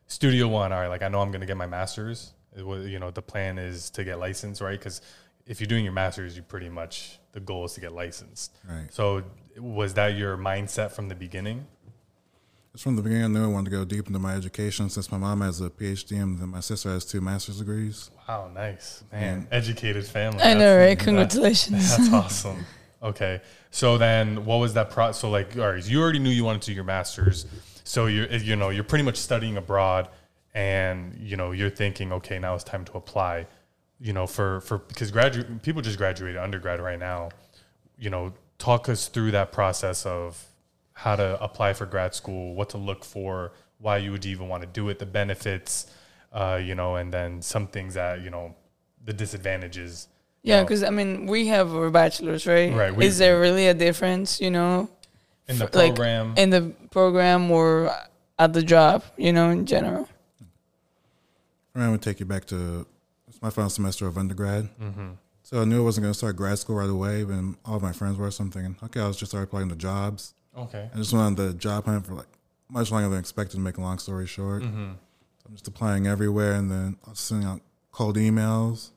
Studio 0.07 0.49
one, 0.49 0.73
all 0.73 0.81
right. 0.81 0.89
Like 0.89 1.03
I 1.03 1.09
know 1.09 1.21
I'm 1.21 1.31
going 1.31 1.41
to 1.41 1.47
get 1.47 1.57
my 1.57 1.67
master's. 1.67 2.33
It 2.57 2.67
was, 2.67 2.87
you 2.89 2.99
know, 2.99 3.11
the 3.13 3.23
plan 3.23 3.59
is 3.59 3.91
to 3.91 4.03
get 4.05 4.19
licensed, 4.19 4.61
right? 4.61 4.79
Because 4.79 5.01
if 5.47 5.61
you're 5.61 5.69
doing 5.69 5.85
your 5.85 5.93
master's, 5.93 6.37
you 6.37 6.43
pretty 6.43 6.69
much 6.69 7.20
the 7.33 7.41
goal 7.41 7.65
is 7.65 7.73
to 7.75 7.81
get 7.81 7.93
licensed. 7.93 8.57
Right. 8.69 8.93
So 8.93 9.23
was 9.59 9.95
that 9.95 10.17
your 10.17 10.37
mindset 10.37 10.93
from 10.93 11.09
the 11.09 11.15
beginning? 11.15 11.67
Just 12.73 12.85
from 12.85 12.95
the 12.95 13.03
beginning, 13.03 13.25
I 13.25 13.29
knew 13.29 13.45
I 13.45 13.49
wanted 13.49 13.71
to 13.71 13.77
go 13.77 13.85
deep 13.85 14.07
into 14.07 14.21
my 14.21 14.35
education 14.35 14.89
since 14.91 15.11
my 15.11 15.19
mom 15.19 15.41
has 15.41 15.61
a 15.61 15.71
PhD 15.71 16.13
and 16.23 16.39
my 16.51 16.61
sister 16.61 16.89
has 16.91 17.05
two 17.05 17.21
master's 17.21 17.59
degrees. 17.59 18.11
Wow, 18.29 18.49
nice 18.55 19.03
man, 19.11 19.49
educated 19.51 20.07
family. 20.07 20.41
I 20.41 20.55
know, 20.55 20.61
That's- 20.61 20.79
right? 20.79 20.99
that- 20.99 21.05
Congratulations. 21.05 21.97
That's 21.97 22.13
awesome. 22.13 22.65
Okay, 23.03 23.41
so 23.73 23.99
then 23.99 24.45
what 24.45 24.57
was 24.59 24.75
that 24.75 24.91
pro? 24.91 25.11
So 25.13 25.31
like, 25.31 25.57
all 25.59 25.73
right, 25.73 25.85
you 25.89 26.01
already 26.01 26.19
knew 26.21 26.31
you 26.31 26.45
wanted 26.45 26.63
to 26.63 26.67
do 26.67 26.75
your 26.75 26.85
master's, 26.85 27.47
so 27.83 28.07
you're 28.07 28.29
eh, 28.31 28.39
you 28.43 28.55
know 28.57 28.69
you're 28.69 28.85
pretty 28.85 29.05
much 29.05 29.17
studying 29.17 29.57
abroad, 29.57 30.09
and 30.55 31.17
you 31.19 31.37
know 31.37 31.51
you're 31.53 31.71
thinking, 31.71 32.13
okay, 32.13 32.39
now 32.39 32.55
it's 32.55 32.63
time 32.63 32.85
to 32.85 32.93
apply. 32.93 33.47
You 34.01 34.13
know, 34.15 34.27
for 34.27 34.61
for 34.63 34.79
because 34.79 35.11
graduate 35.11 35.63
people 35.63 35.83
just 35.83 35.99
graduated 35.99 36.39
undergrad 36.39 36.81
right 36.81 36.99
now. 36.99 37.31
You 37.99 38.09
know, 38.11 38.33
talk 38.59 38.89
us 38.89 39.09
through 39.09 39.33
that 39.33 39.53
process 39.53 40.07
of 40.07 40.43
how 40.95 41.17
to 41.17 41.43
apply 41.43 41.75
for 41.75 41.85
grad 41.87 42.15
school, 42.15 42.55
what 42.55 42.71
to 42.71 42.79
look 42.79 43.05
for, 43.05 43.53
why 43.79 43.99
you 43.99 44.11
would 44.13 44.25
even 44.25 44.49
want 44.49 44.63
to 44.63 44.67
do 44.67 44.89
it, 44.89 44.99
the 44.99 45.07
benefits, 45.07 45.87
uh, 46.33 46.59
you 46.63 46.75
know, 46.75 46.97
and 46.97 47.13
then 47.13 47.43
some 47.43 47.67
things 47.67 47.95
that 47.95 48.23
you 48.23 48.31
know, 48.31 48.55
the 49.05 49.13
disadvantages. 49.13 50.09
Yeah, 50.43 50.63
because 50.63 50.83
I 50.83 50.89
mean, 50.89 51.27
we 51.27 51.49
have 51.49 51.75
our 51.75 51.91
bachelors, 51.91 52.47
right? 52.47 52.73
Right, 52.75 52.95
we- 52.95 53.05
Is 53.05 53.19
there 53.19 53.39
really 53.39 53.67
a 53.69 53.75
difference, 53.75 54.41
you 54.41 54.51
know, 54.51 54.89
in 55.47 55.59
the 55.59 55.65
f- 55.67 55.75
like, 55.75 55.95
program. 55.95 56.33
in 56.39 56.49
the 56.49 56.73
program 56.91 57.51
or 57.51 57.95
at 58.39 58.55
the 58.55 58.63
job, 58.63 59.03
you 59.19 59.35
know, 59.35 59.51
in 59.51 59.67
general? 59.67 60.09
I 61.75 61.89
would 61.91 62.01
take 62.03 62.21
you 62.21 62.27
back 62.27 62.47
to 62.47 62.87
it's 63.31 63.41
my 63.41 63.51
final 63.51 63.71
semester 63.71 64.07
of 64.07 64.19
undergrad. 64.19 64.69
mm-hmm. 64.81 65.11
So 65.43 65.63
I 65.63 65.65
knew 65.65 65.81
I 65.81 65.85
wasn't 65.85 66.05
going 66.05 66.13
to 66.13 66.19
start 66.19 66.37
grad 66.37 66.59
school 66.59 66.77
right 66.77 66.89
away, 66.91 67.25
but 67.25 67.35
all 67.65 67.77
of 67.77 67.83
my 67.83 67.93
friends 67.93 68.19
were. 68.19 68.31
So 68.31 68.45
I'm 68.45 68.51
thinking, 68.51 68.77
okay, 68.85 69.01
I 69.01 69.09
was 69.09 69.17
just 69.17 69.33
start 69.33 69.45
applying 69.45 69.69
to 69.71 69.75
jobs. 69.75 70.35
Okay. 70.57 70.89
I 70.93 70.97
just 70.97 71.13
went 71.13 71.25
on 71.25 71.35
the 71.35 71.55
job 71.55 71.87
hunt 71.87 72.07
for 72.07 72.13
like 72.15 72.29
much 72.69 72.93
longer 72.93 73.09
than 73.09 73.19
expected. 73.19 73.57
To 73.57 73.61
make 73.61 73.79
a 73.79 73.81
long 73.81 73.99
story 73.99 74.27
short, 74.27 74.63
Mm-hmm. 74.63 74.93
so 74.93 75.45
I'm 75.49 75.55
just 75.55 75.67
applying 75.67 76.07
everywhere, 76.07 76.53
and 76.55 76.71
then 76.71 76.97
I 77.07 77.11
was 77.11 77.19
sending 77.21 77.49
out 77.49 77.63
cold 77.91 78.17
emails. 78.17 78.91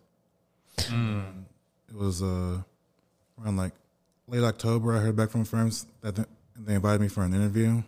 Mm. 0.77 1.45
It 1.89 1.95
was 1.95 2.21
uh, 2.21 2.61
around 3.41 3.57
like 3.57 3.73
late 4.27 4.43
October. 4.43 4.95
I 4.95 4.99
heard 4.99 5.15
back 5.15 5.29
from 5.29 5.45
firms 5.45 5.85
that 6.01 6.15
they, 6.15 6.23
they 6.59 6.75
invited 6.75 7.01
me 7.01 7.07
for 7.07 7.23
an 7.23 7.33
interview, 7.33 7.81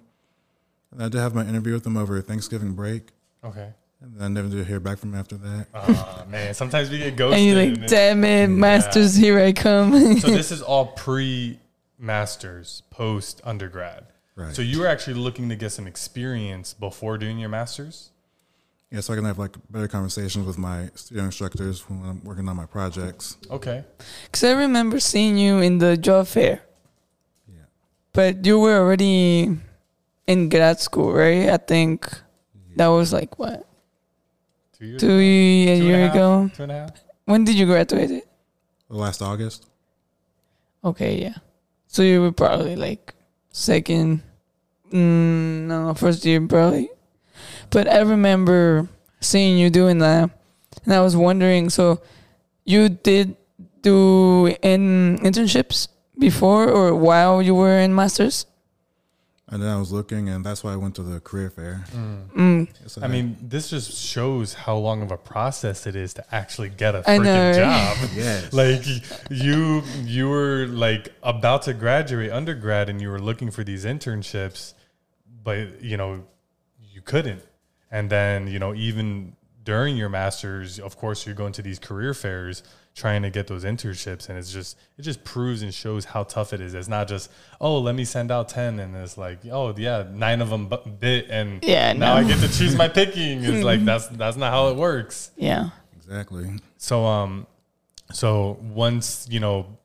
and 0.92 1.04
I 1.04 1.10
did 1.10 1.20
have 1.20 1.36
my 1.36 1.46
interview 1.46 1.74
with 1.74 1.84
them 1.84 1.98
over 1.98 2.20
Thanksgiving 2.22 2.74
break, 2.74 3.10
Okay. 3.44 3.70
And 4.02 4.24
I 4.24 4.28
never 4.28 4.48
did 4.50 4.66
hear 4.68 4.80
back 4.80 4.98
from 5.00 5.16
after 5.16 5.36
that. 5.38 5.68
Ah 5.74 6.26
man, 6.28 6.54
sometimes 6.54 6.90
we 6.90 6.98
get 6.98 7.16
ghosted. 7.16 7.40
And 7.40 7.46
you're 7.46 7.66
like, 7.66 7.88
damn 7.88 8.24
it, 8.24 8.48
masters, 8.48 9.16
here 9.16 9.40
I 9.40 9.54
come. 9.54 10.18
so 10.20 10.28
this 10.30 10.52
is 10.52 10.62
all 10.72 10.88
pre 10.88 11.60
masters, 11.98 12.84
post 12.90 13.42
undergrad. 13.44 14.08
Right. 14.36 14.54
So 14.54 14.62
you 14.62 14.80
were 14.80 14.88
actually 14.88 15.14
looking 15.14 15.48
to 15.50 15.56
get 15.56 15.72
some 15.72 15.88
experience 15.88 16.74
before 16.74 17.18
doing 17.18 17.40
your 17.40 17.50
masters. 17.50 18.12
Yeah, 18.92 19.00
so 19.00 19.14
I 19.14 19.16
can 19.16 19.26
have 19.26 19.40
like 19.40 19.56
better 19.70 19.88
conversations 19.88 20.46
with 20.46 20.58
my 20.58 20.90
student 20.96 21.26
instructors 21.28 21.90
when 21.90 22.04
I'm 22.04 22.24
working 22.24 22.48
on 22.48 22.56
my 22.56 22.66
projects. 22.66 23.38
Okay. 23.50 23.84
Because 24.26 24.44
I 24.44 24.52
remember 24.52 25.00
seeing 25.00 25.38
you 25.38 25.60
in 25.60 25.80
the 25.80 25.98
job 25.98 26.28
fair, 26.28 26.62
Yeah. 27.48 27.66
but 28.14 28.46
you 28.46 28.60
were 28.60 28.78
already 28.78 29.58
in 30.28 30.50
grad 30.50 30.80
school, 30.80 31.12
right? 31.14 31.50
I 31.50 31.58
think 31.58 32.08
that 32.76 32.88
was 32.88 33.12
like 33.12 33.40
what 33.40 33.66
Two 34.78 34.86
years. 34.86 35.02
two 35.02 35.08
a 35.08 35.66
Two 35.66 35.72
and 35.72 35.82
a 35.82 35.86
year 35.86 36.00
half? 36.08 36.16
ago. 36.16 36.52
Two 36.56 36.64
and 36.64 36.72
a 36.72 36.76
half. 36.76 36.92
When 37.26 37.44
did 37.44 37.56
you 37.56 37.66
graduate? 37.66 38.24
Last 38.90 39.22
August. 39.22 39.66
Okay, 40.84 41.22
yeah. 41.22 41.36
So 41.88 42.02
you 42.04 42.22
were 42.22 42.32
probably 42.32 42.76
like 42.76 43.14
second, 43.52 44.22
mm, 44.92 45.66
no, 45.66 45.94
first 45.96 46.26
year 46.26 46.46
probably. 46.46 46.90
But 47.70 47.88
I 47.90 48.02
remember 48.02 48.88
seeing 49.22 49.58
you 49.58 49.70
doing 49.70 49.98
that, 50.00 50.30
and 50.84 50.94
I 50.94 51.00
was 51.02 51.16
wondering. 51.16 51.70
So 51.70 52.02
you 52.66 52.90
did 52.90 53.36
do 53.82 54.48
in 54.62 55.18
internships 55.22 55.88
before 56.20 56.70
or 56.70 56.94
while 56.96 57.42
you 57.42 57.56
were 57.56 57.80
in 57.80 57.94
masters? 57.96 58.46
And 59.48 59.62
then 59.62 59.70
I 59.70 59.78
was 59.78 59.92
looking, 59.92 60.28
and 60.28 60.44
that's 60.44 60.64
why 60.64 60.74
I 60.74 60.76
went 60.76 60.96
to 60.96 61.04
the 61.04 61.20
career 61.20 61.52
fair. 61.52 61.86
Mm. 61.94 62.68
So 62.88 63.04
I 63.04 63.08
mean, 63.08 63.38
this 63.40 63.70
just 63.70 63.94
shows 63.94 64.56
how 64.56 64.76
long 64.76 65.04
of 65.04 65.12
a 65.12 65.18
process 65.18 65.86
it 65.86 65.96
is 65.96 66.16
to 66.16 66.26
actually 66.36 66.70
get 66.70 66.96
a 66.96 67.04
freaking 67.04 67.54
job. 67.54 68.10
yes. 68.16 68.52
like 68.54 68.84
you 69.30 69.84
you 70.04 70.30
were 70.30 70.66
like 70.68 71.14
about 71.22 71.62
to 71.64 71.74
graduate 71.76 72.32
undergrad 72.32 72.90
and 72.90 73.00
you 73.00 73.10
were 73.10 73.20
looking 73.20 73.52
for 73.52 73.64
these 73.64 73.86
internships 73.86 74.74
but 75.44 75.82
you 75.82 75.96
know 75.96 76.24
you 76.80 77.02
couldn't 77.02 77.44
and 77.92 78.10
then 78.10 78.48
you 78.48 78.60
know 78.60 78.74
even 78.74 79.36
during 79.64 79.96
your 79.96 80.10
masters 80.10 80.80
of 80.80 80.98
course 80.98 81.26
you're 81.26 81.36
going 81.36 81.54
to 81.54 81.62
these 81.62 81.80
career 81.80 82.14
fairs 82.14 82.64
trying 82.96 83.22
to 83.22 83.30
get 83.30 83.46
those 83.48 83.66
internships 83.66 84.30
and 84.30 84.38
it's 84.38 84.52
just 84.54 84.78
it 84.98 85.02
just 85.02 85.22
proves 85.26 85.62
and 85.62 85.74
shows 85.74 86.06
how 86.06 86.24
tough 86.24 86.54
it 86.54 86.62
is 86.62 86.74
it's 86.74 86.88
not 86.88 87.08
just 87.10 87.30
oh 87.60 87.78
let 87.80 87.94
me 87.94 88.06
send 88.06 88.32
out 88.32 88.48
10 88.48 88.80
and 88.80 88.96
it's 88.96 89.18
like 89.18 89.40
oh 89.52 89.74
yeah 89.78 90.06
nine 90.14 90.42
of 90.42 90.50
them 90.50 90.70
bu- 90.70 90.90
bit 91.00 91.28
and 91.30 91.62
Yeah, 91.62 91.92
now 91.92 92.14
no. 92.16 92.22
i 92.22 92.24
get 92.24 92.40
to 92.40 92.48
choose 92.58 92.74
my 92.78 92.88
picking 92.88 93.44
it's 93.44 93.64
like 93.66 93.84
that's 93.92 94.08
that's 94.08 94.38
not 94.38 94.52
how 94.54 94.70
it 94.70 94.78
works 94.78 95.32
Yeah. 95.36 95.72
exactly. 95.98 96.50
so 96.78 97.06
um, 97.06 97.48
so 98.14 98.58
once 98.62 99.28
you 99.30 99.40
know, 99.42 99.78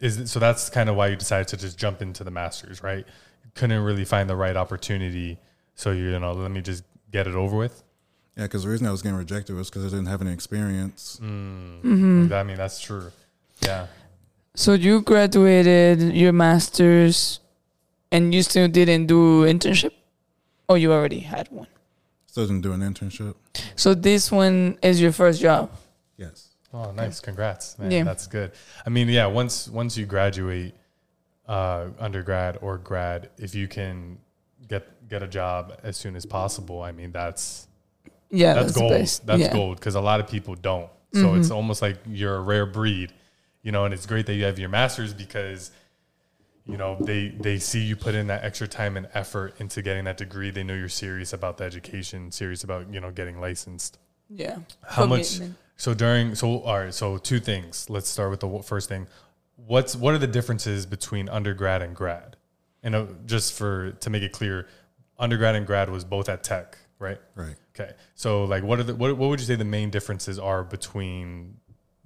is 0.00 0.30
so 0.30 0.38
that's 0.38 0.68
kind 0.68 0.90
of 0.90 0.96
why 0.96 1.06
you 1.06 1.16
decided 1.16 1.48
to 1.48 1.56
just 1.56 1.78
jump 1.78 2.02
into 2.02 2.22
the 2.24 2.30
masters, 2.30 2.82
right? 2.82 3.06
Couldn't 3.54 3.80
really 3.82 4.04
find 4.04 4.28
the 4.28 4.36
right 4.36 4.56
opportunity, 4.56 5.38
so 5.74 5.92
you 5.92 6.18
know, 6.18 6.32
let 6.32 6.50
me 6.50 6.60
just 6.60 6.84
get 7.10 7.26
it 7.26 7.34
over 7.34 7.56
with. 7.56 7.82
Yeah, 8.36 8.44
because 8.44 8.64
the 8.64 8.68
reason 8.68 8.86
I 8.86 8.90
was 8.90 9.00
getting 9.00 9.16
rejected 9.16 9.56
was 9.56 9.70
because 9.70 9.86
I 9.86 9.88
didn't 9.96 10.06
have 10.06 10.20
any 10.20 10.32
experience. 10.32 11.18
Mm. 11.22 12.30
I 12.32 12.42
mean, 12.42 12.56
that's 12.56 12.80
true. 12.80 13.10
Yeah. 13.62 13.86
So 14.54 14.74
you 14.74 15.00
graduated 15.00 16.14
your 16.14 16.32
masters, 16.32 17.40
and 18.12 18.34
you 18.34 18.42
still 18.42 18.68
didn't 18.68 19.06
do 19.06 19.44
internship, 19.44 19.92
or 20.68 20.76
you 20.76 20.92
already 20.92 21.20
had 21.20 21.48
one. 21.50 21.68
Still 22.26 22.46
didn't 22.46 22.62
do 22.62 22.72
an 22.72 22.80
internship. 22.80 23.34
So 23.74 23.94
this 23.94 24.30
one 24.30 24.78
is 24.82 25.00
your 25.00 25.12
first 25.12 25.40
job. 25.40 25.70
Yes. 26.18 26.50
Oh, 26.74 26.90
nice. 26.90 27.20
Congrats, 27.20 27.78
man. 27.78 27.90
Yeah. 27.90 28.04
That's 28.04 28.26
good. 28.26 28.52
I 28.84 28.90
mean, 28.90 29.08
yeah. 29.08 29.26
Once 29.26 29.68
once 29.68 29.96
you 29.96 30.04
graduate, 30.04 30.74
uh, 31.48 31.86
undergrad 31.98 32.58
or 32.60 32.76
grad, 32.76 33.30
if 33.38 33.54
you 33.54 33.66
can 33.66 34.18
get 34.68 35.08
get 35.08 35.22
a 35.22 35.28
job 35.28 35.78
as 35.82 35.96
soon 35.96 36.16
as 36.16 36.26
possible, 36.26 36.82
I 36.82 36.92
mean, 36.92 37.12
that's 37.12 37.65
Yeah, 38.30 38.54
that's, 38.54 38.66
that's, 38.68 38.78
gold. 38.78 38.90
best. 38.90 39.26
That's 39.26 39.40
yeah. 39.40 39.52
gold 39.52 39.78
because 39.78 39.94
a 39.94 40.00
lot 40.00 40.20
of 40.20 40.28
people 40.28 40.54
don't. 40.54 40.90
So 41.14 41.28
Mhm. 41.28 41.38
it's 41.40 41.50
almost 41.50 41.80
like 41.82 41.98
you're 42.06 42.36
a 42.36 42.40
rare 42.40 42.66
breed, 42.66 43.12
you 43.62 43.72
know. 43.72 43.84
And 43.84 43.94
it's 43.94 44.06
great 44.06 44.26
that 44.26 44.34
you 44.34 44.44
have 44.44 44.58
your 44.58 44.68
masters 44.68 45.14
because, 45.14 45.70
you 46.66 46.76
know, 46.76 46.96
they 47.00 47.28
they 47.28 47.58
see 47.58 47.82
you 47.84 47.96
put 47.96 48.14
in 48.14 48.26
that 48.26 48.44
extra 48.44 48.66
time 48.68 48.96
and 48.96 49.08
effort 49.14 49.54
into 49.60 49.82
getting 49.82 50.04
that 50.04 50.16
degree. 50.16 50.50
They 50.50 50.64
know 50.64 50.74
you're 50.74 50.88
serious 50.88 51.32
about 51.32 51.58
the 51.58 51.64
education, 51.64 52.30
serious 52.32 52.64
about 52.64 52.92
you 52.92 53.00
know 53.00 53.10
getting 53.10 53.40
licensed. 53.40 53.98
Yeah. 54.28 54.58
How 54.84 55.06
much? 55.06 55.34
Commitment. 55.34 55.58
So 55.76 55.94
during 55.94 56.34
so 56.34 56.60
all 56.60 56.78
right. 56.80 56.92
So 56.94 57.18
two 57.18 57.38
things. 57.38 57.88
Let's 57.88 58.08
start 58.08 58.30
with 58.30 58.40
the 58.40 58.62
first 58.62 58.88
thing. 58.88 59.06
What's 59.54 59.94
what 59.94 60.12
are 60.14 60.18
the 60.18 60.26
differences 60.26 60.84
between 60.86 61.28
undergrad 61.28 61.82
and 61.82 61.94
grad? 61.94 62.36
And 62.82 62.94
uh, 62.94 63.06
just 63.24 63.54
for 63.54 63.92
to 63.92 64.10
make 64.10 64.22
it 64.22 64.32
clear, 64.32 64.66
undergrad 65.18 65.54
and 65.54 65.66
grad 65.66 65.88
was 65.88 66.04
both 66.04 66.28
at 66.28 66.42
Tech, 66.42 66.76
right? 66.98 67.20
Right. 67.34 67.54
Okay. 67.78 67.92
So 68.14 68.44
like 68.44 68.62
what 68.62 68.78
are 68.80 68.84
the 68.84 68.94
what, 68.94 69.16
what 69.16 69.28
would 69.28 69.40
you 69.40 69.46
say 69.46 69.54
the 69.54 69.64
main 69.64 69.90
differences 69.90 70.38
are 70.38 70.64
between 70.64 71.58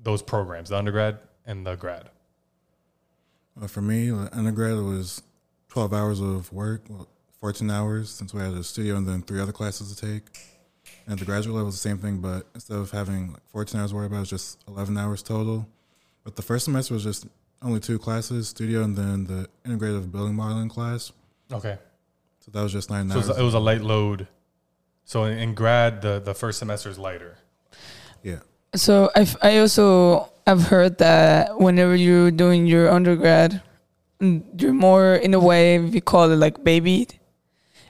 those 0.02 0.22
programs, 0.22 0.70
the 0.70 0.76
undergrad 0.76 1.18
and 1.46 1.64
the 1.66 1.76
grad? 1.76 2.10
Well, 3.56 3.68
for 3.68 3.82
me, 3.82 4.10
the 4.10 4.28
undergrad 4.36 4.76
was 4.76 5.22
12 5.68 5.92
hours 5.92 6.20
of 6.20 6.52
work, 6.52 6.82
well, 6.88 7.08
14 7.40 7.70
hours 7.70 8.10
since 8.10 8.32
we 8.34 8.40
had 8.40 8.54
a 8.54 8.64
studio 8.64 8.96
and 8.96 9.06
then 9.06 9.22
three 9.22 9.40
other 9.40 9.52
classes 9.52 9.94
to 9.94 10.06
take. 10.06 10.24
And 11.06 11.12
at 11.14 11.18
the 11.18 11.24
graduate 11.24 11.54
level, 11.54 11.68
it's 11.68 11.80
the 11.82 11.88
same 11.88 11.98
thing, 11.98 12.18
but 12.18 12.46
instead 12.54 12.76
of 12.76 12.90
having 12.90 13.32
like 13.32 13.42
14 13.48 13.80
hours 13.80 13.90
to 13.90 13.96
worry 13.96 14.06
about, 14.06 14.22
it's 14.22 14.30
just 14.30 14.58
11 14.66 14.96
hours 14.96 15.22
total. 15.22 15.68
But 16.24 16.36
the 16.36 16.42
first 16.42 16.64
semester 16.64 16.94
was 16.94 17.04
just 17.04 17.26
only 17.62 17.80
two 17.80 17.98
classes, 17.98 18.48
studio 18.48 18.82
and 18.82 18.96
then 18.96 19.24
the 19.24 19.48
integrative 19.64 20.10
building 20.10 20.34
modeling 20.34 20.68
class. 20.68 21.12
Okay. 21.52 21.78
So 22.40 22.50
that 22.52 22.62
was 22.62 22.72
just 22.72 22.90
nine 22.90 23.08
So 23.10 23.16
was, 23.16 23.28
hours. 23.30 23.38
it 23.38 23.42
was 23.42 23.54
a 23.54 23.58
light 23.60 23.82
load. 23.82 24.26
So 25.10 25.24
in, 25.24 25.38
in 25.38 25.54
grad 25.54 26.02
the 26.02 26.22
the 26.22 26.34
first 26.34 26.60
semester 26.60 26.88
is 26.88 26.96
lighter. 26.96 27.34
yeah. 28.22 28.46
So 28.76 29.10
I've, 29.16 29.34
I 29.42 29.58
also 29.58 30.30
have 30.46 30.70
heard 30.70 30.98
that 30.98 31.58
whenever 31.58 31.96
you're 31.96 32.30
doing 32.30 32.70
your 32.70 32.88
undergrad, 32.88 33.60
mm, 34.20 34.38
you're 34.54 34.72
more 34.72 35.16
in 35.16 35.34
a 35.34 35.40
way 35.40 35.80
we 35.80 36.00
call 36.00 36.30
it 36.30 36.36
like 36.36 36.62
babied, 36.62 37.18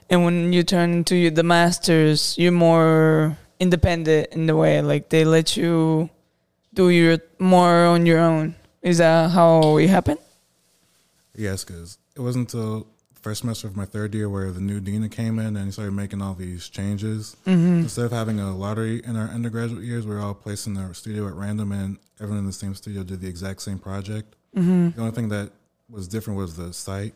and 0.09 0.25
when 0.25 0.51
you 0.51 0.63
turn 0.63 0.93
into 0.93 1.15
your, 1.15 1.29
the 1.29 1.43
masters, 1.43 2.33
you're 2.39 2.57
more 2.57 3.37
independent 3.59 4.33
in 4.33 4.47
the 4.47 4.55
way 4.55 4.81
like 4.81 5.09
they 5.09 5.23
let 5.23 5.55
you 5.55 6.09
do 6.73 6.89
your 6.89 7.19
more 7.37 7.85
on 7.85 8.07
your 8.07 8.17
own. 8.17 8.55
Is 8.81 8.97
that 8.97 9.29
how 9.29 9.77
it 9.77 9.91
happened? 9.91 10.21
Yes, 11.37 11.63
because 11.63 11.99
it 12.15 12.21
wasn't 12.21 12.51
until 12.51 12.87
first 13.21 13.41
semester 13.41 13.67
of 13.67 13.75
my 13.75 13.85
third 13.85 14.13
year 14.15 14.29
where 14.29 14.51
the 14.51 14.59
new 14.59 14.79
dean 14.79 15.07
came 15.09 15.39
in 15.39 15.55
and 15.55 15.65
he 15.65 15.71
started 15.71 15.93
making 15.93 16.21
all 16.21 16.33
these 16.33 16.69
changes. 16.69 17.35
Mm-hmm. 17.45 17.81
Instead 17.81 18.05
of 18.05 18.11
having 18.11 18.39
a 18.39 18.55
lottery 18.55 19.01
in 19.05 19.15
our 19.15 19.27
undergraduate 19.27 19.83
years, 19.83 20.05
we 20.05 20.15
were 20.15 20.21
all 20.21 20.33
placed 20.33 20.67
in 20.67 20.73
the 20.73 20.93
studio 20.93 21.27
at 21.27 21.33
random 21.33 21.71
and 21.71 21.97
everyone 22.19 22.39
in 22.39 22.45
the 22.45 22.53
same 22.53 22.75
studio 22.75 23.03
did 23.03 23.21
the 23.21 23.27
exact 23.27 23.61
same 23.61 23.79
project. 23.79 24.35
Mm-hmm. 24.55 24.91
The 24.91 25.01
only 25.01 25.13
thing 25.13 25.29
that 25.29 25.51
was 25.89 26.07
different 26.07 26.37
was 26.37 26.55
the 26.55 26.73
site. 26.73 27.13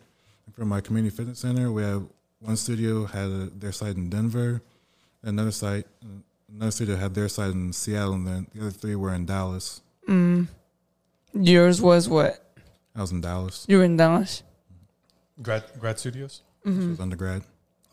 For 0.54 0.65
my 0.65 0.80
community 0.80 1.15
fitness 1.15 1.39
center, 1.39 1.72
we 1.72 1.82
have 1.82 2.04
one 2.39 2.56
studio 2.56 3.06
had 3.06 3.30
a, 3.30 3.50
their 3.56 3.72
site 3.72 3.96
in 3.96 4.10
Denver, 4.10 4.62
another 5.24 5.52
site, 5.52 5.88
another 6.54 6.72
studio 6.72 6.96
had 6.96 7.15
their 7.15 7.28
site 7.28 7.52
in 7.52 7.74
Seattle, 7.74 8.13
and 8.13 8.28
then 8.28 8.48
the 8.54 8.62
other 8.62 8.72
three 8.72 8.96
were 8.96 9.13
in 9.13 9.26
Dallas. 9.26 9.82
Mm. 10.08 10.48
Yours 11.34 11.82
was 11.82 12.08
what? 12.08 12.46
I 12.96 13.02
was 13.02 13.12
in 13.12 13.22
Dallas. 13.22 13.65
You 13.68 13.80
were 13.80 13.84
in 13.84 13.98
Dallas. 13.98 14.44
Grad 15.41 15.63
grad 15.80 16.00
studios. 16.00 16.41
which 16.63 16.74
Mm-hmm. 16.74 16.89
was 16.91 17.00
undergrad. 17.00 17.43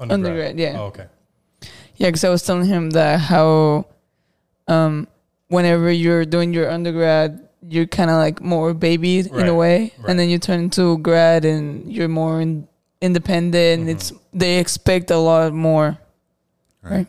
Undergrad, 0.01 0.59
yeah. 0.59 0.79
Oh, 0.81 0.85
okay. 0.87 1.07
Yeah, 1.97 2.09
because 2.09 2.25
I 2.25 2.31
was 2.31 2.43
telling 2.43 2.67
him 2.67 2.91
that 2.91 3.21
how, 3.21 3.87
um, 4.67 5.07
whenever 5.49 5.91
you're 5.93 6.25
doing 6.25 6.53
your 6.55 6.71
undergrad, 6.71 7.49
you're 7.69 7.87
kind 7.87 8.11
of 8.11 8.17
like 8.17 8.41
more 8.41 8.75
babied 8.75 9.27
in 9.27 9.47
a 9.49 9.55
way, 9.55 9.93
right. 9.99 10.11
and 10.11 10.19
then 10.19 10.29
you 10.29 10.39
turn 10.39 10.59
into 10.61 10.99
grad 10.99 11.45
and 11.45 11.93
you're 11.93 12.09
more 12.09 12.41
in, 12.41 12.67
independent. 13.01 13.87
Mhm. 13.87 13.91
It's 13.91 14.13
they 14.33 14.59
expect 14.59 15.11
a 15.11 15.19
lot 15.19 15.53
more. 15.53 15.99
Right. 16.83 16.91
Right. 16.91 17.07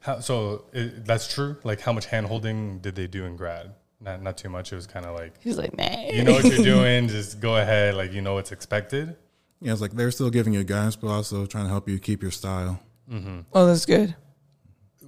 How, 0.00 0.20
so 0.20 0.64
i 0.74 0.92
that's 1.04 1.26
true. 1.34 1.56
Like, 1.64 1.80
how 1.80 1.92
much 1.92 2.06
hand 2.06 2.26
holding 2.26 2.78
did 2.78 2.94
they 2.94 3.08
do 3.08 3.24
in 3.24 3.34
grad? 3.36 3.72
Not 4.00 4.22
not 4.22 4.36
too 4.36 4.48
much. 4.50 4.70
It 4.72 4.76
was 4.76 4.86
kind 4.86 5.04
of 5.06 5.16
like 5.16 5.32
He's 5.42 5.58
like, 5.58 5.76
nah. 5.76 6.06
you 6.12 6.22
know 6.22 6.32
what 6.34 6.44
you're 6.44 6.64
doing. 6.76 7.08
Just 7.08 7.40
go 7.40 7.56
ahead. 7.56 7.94
Like 7.96 8.12
you 8.12 8.20
know 8.22 8.34
what's 8.34 8.52
expected. 8.52 9.16
Yeah, 9.60 9.72
it's 9.72 9.80
like 9.80 9.92
they're 9.92 10.10
still 10.10 10.30
giving 10.30 10.52
you 10.52 10.64
guidance, 10.64 10.96
but 10.96 11.08
also 11.08 11.46
trying 11.46 11.64
to 11.64 11.70
help 11.70 11.88
you 11.88 11.98
keep 11.98 12.22
your 12.22 12.30
style. 12.30 12.80
Mm-hmm. 13.10 13.40
oh, 13.52 13.66
that's 13.66 13.86
good. 13.86 14.14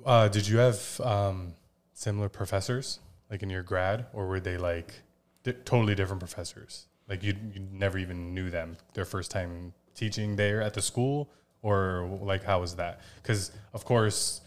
Uh, 0.06 0.28
did 0.28 0.46
you 0.46 0.58
have 0.58 1.00
um, 1.00 1.54
similar 1.92 2.28
professors 2.28 3.00
like 3.30 3.42
in 3.42 3.50
your 3.50 3.62
grad, 3.62 4.06
or 4.12 4.26
were 4.26 4.40
they 4.40 4.56
like 4.56 4.94
di- 5.42 5.52
totally 5.64 5.94
different 5.94 6.20
professors? 6.20 6.86
Like 7.08 7.22
you 7.22 7.34
you 7.52 7.66
never 7.72 7.98
even 7.98 8.34
knew 8.34 8.50
them 8.50 8.76
their 8.94 9.04
first 9.04 9.30
time 9.30 9.72
teaching 9.94 10.36
there 10.36 10.62
at 10.62 10.74
the 10.74 10.82
school, 10.82 11.30
or 11.62 12.18
like 12.22 12.44
how 12.44 12.60
was 12.60 12.76
that? 12.76 13.00
Because 13.22 13.50
of 13.72 13.84
course, 13.84 14.40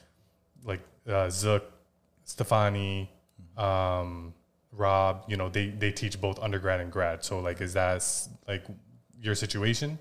like 0.63 0.81
uh, 1.07 1.29
Zook, 1.29 1.71
Stefani, 2.23 3.11
um, 3.57 4.33
Rob, 4.71 5.25
you 5.27 5.37
know 5.37 5.49
they 5.49 5.69
they 5.69 5.91
teach 5.91 6.19
both 6.19 6.39
undergrad 6.39 6.79
and 6.79 6.91
grad. 6.91 7.23
So 7.23 7.39
like, 7.39 7.61
is 7.61 7.73
that 7.73 8.03
like 8.47 8.63
your 9.21 9.35
situation? 9.35 9.99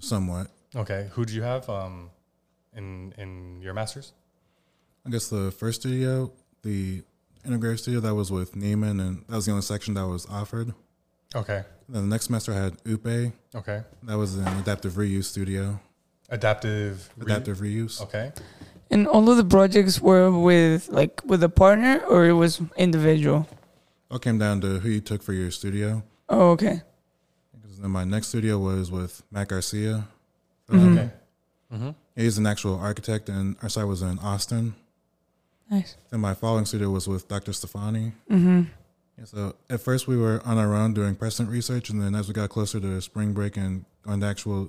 Somewhat. 0.00 0.48
Okay, 0.74 1.08
who 1.12 1.24
do 1.24 1.34
you 1.34 1.42
have 1.42 1.68
um, 1.70 2.10
in 2.76 3.14
in 3.16 3.60
your 3.62 3.74
masters? 3.74 4.12
I 5.06 5.10
guess 5.10 5.28
the 5.28 5.50
first 5.52 5.80
studio, 5.82 6.32
the 6.62 7.02
integrated 7.46 7.78
studio, 7.80 8.00
that 8.00 8.14
was 8.14 8.32
with 8.32 8.54
Neiman, 8.54 9.00
and 9.00 9.24
that 9.28 9.36
was 9.36 9.46
the 9.46 9.52
only 9.52 9.62
section 9.62 9.94
that 9.94 10.06
was 10.06 10.26
offered. 10.26 10.74
Okay, 11.36 11.62
Then 11.88 12.02
the 12.02 12.08
next 12.08 12.26
semester 12.26 12.52
I 12.52 12.56
had 12.56 12.82
Upe. 12.84 13.32
okay. 13.54 13.82
That 14.04 14.16
was 14.16 14.36
an 14.36 14.46
adaptive 14.58 14.92
reuse 14.94 15.24
studio. 15.24 15.78
Adaptive. 16.28 17.10
re- 17.16 17.24
Adaptive 17.26 17.58
reuse. 17.58 18.00
Okay. 18.00 18.32
And 18.90 19.06
all 19.08 19.28
of 19.30 19.36
the 19.36 19.44
projects 19.44 20.00
were 20.00 20.30
with 20.30 20.88
like 20.88 21.20
with 21.24 21.42
a 21.42 21.48
partner, 21.48 21.98
or 22.08 22.24
it 22.26 22.32
was 22.34 22.60
individual. 22.76 23.46
All 24.10 24.18
came 24.18 24.38
down 24.38 24.60
to 24.62 24.78
who 24.80 24.88
you 24.90 25.00
took 25.00 25.22
for 25.22 25.32
your 25.32 25.50
studio. 25.50 26.02
Oh, 26.28 26.50
okay. 26.50 26.82
Because 27.84 27.92
then 27.92 27.92
my 27.92 28.04
next 28.04 28.28
studio 28.28 28.58
was 28.58 28.90
with 28.90 29.22
Matt 29.30 29.48
Garcia. 29.48 30.08
Mhm. 30.70 30.92
Okay. 30.98 31.10
Mm-hmm. 31.72 31.90
He's 32.16 32.38
an 32.38 32.46
actual 32.46 32.76
architect, 32.78 33.28
and 33.28 33.56
our 33.62 33.68
site 33.68 33.86
was 33.86 34.00
in 34.00 34.18
Austin. 34.20 34.74
Nice. 35.70 35.96
Then 36.10 36.20
my 36.20 36.32
following 36.34 36.64
studio 36.66 36.88
was 36.90 37.06
with 37.08 37.28
Dr. 37.28 37.52
Stefani. 37.52 38.12
Mm-hmm. 38.30 38.62
Yeah, 39.18 39.24
so 39.26 39.56
at 39.68 39.80
first 39.80 40.06
we 40.08 40.16
were 40.16 40.40
on 40.44 40.56
our 40.58 40.74
own 40.74 40.94
doing 40.94 41.14
precedent 41.14 41.50
research, 41.50 41.90
and 41.90 42.00
then 42.00 42.14
as 42.14 42.26
we 42.28 42.32
got 42.34 42.48
closer 42.48 42.80
to 42.80 43.00
spring 43.02 43.32
break 43.34 43.56
and 43.58 43.84
going 44.02 44.20
to 44.20 44.26
actual 44.26 44.68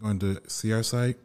going 0.00 0.18
to 0.20 0.40
see 0.48 0.72
our 0.72 0.82
site, 0.82 1.18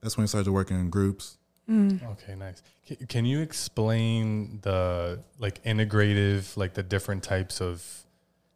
that's 0.00 0.16
when 0.16 0.24
we 0.24 0.28
started 0.28 0.50
working 0.50 0.78
in 0.80 0.90
groups. 0.90 1.38
Mm. 1.70 2.02
Okay. 2.12 2.34
Nice. 2.34 2.62
Ca- 2.88 3.06
Can 3.08 3.24
you 3.24 3.40
explain 3.40 4.58
the 4.62 5.20
like 5.38 5.62
integrative, 5.64 6.56
like 6.56 6.74
the 6.74 6.82
different 6.82 7.22
types 7.22 7.60
of 7.60 8.04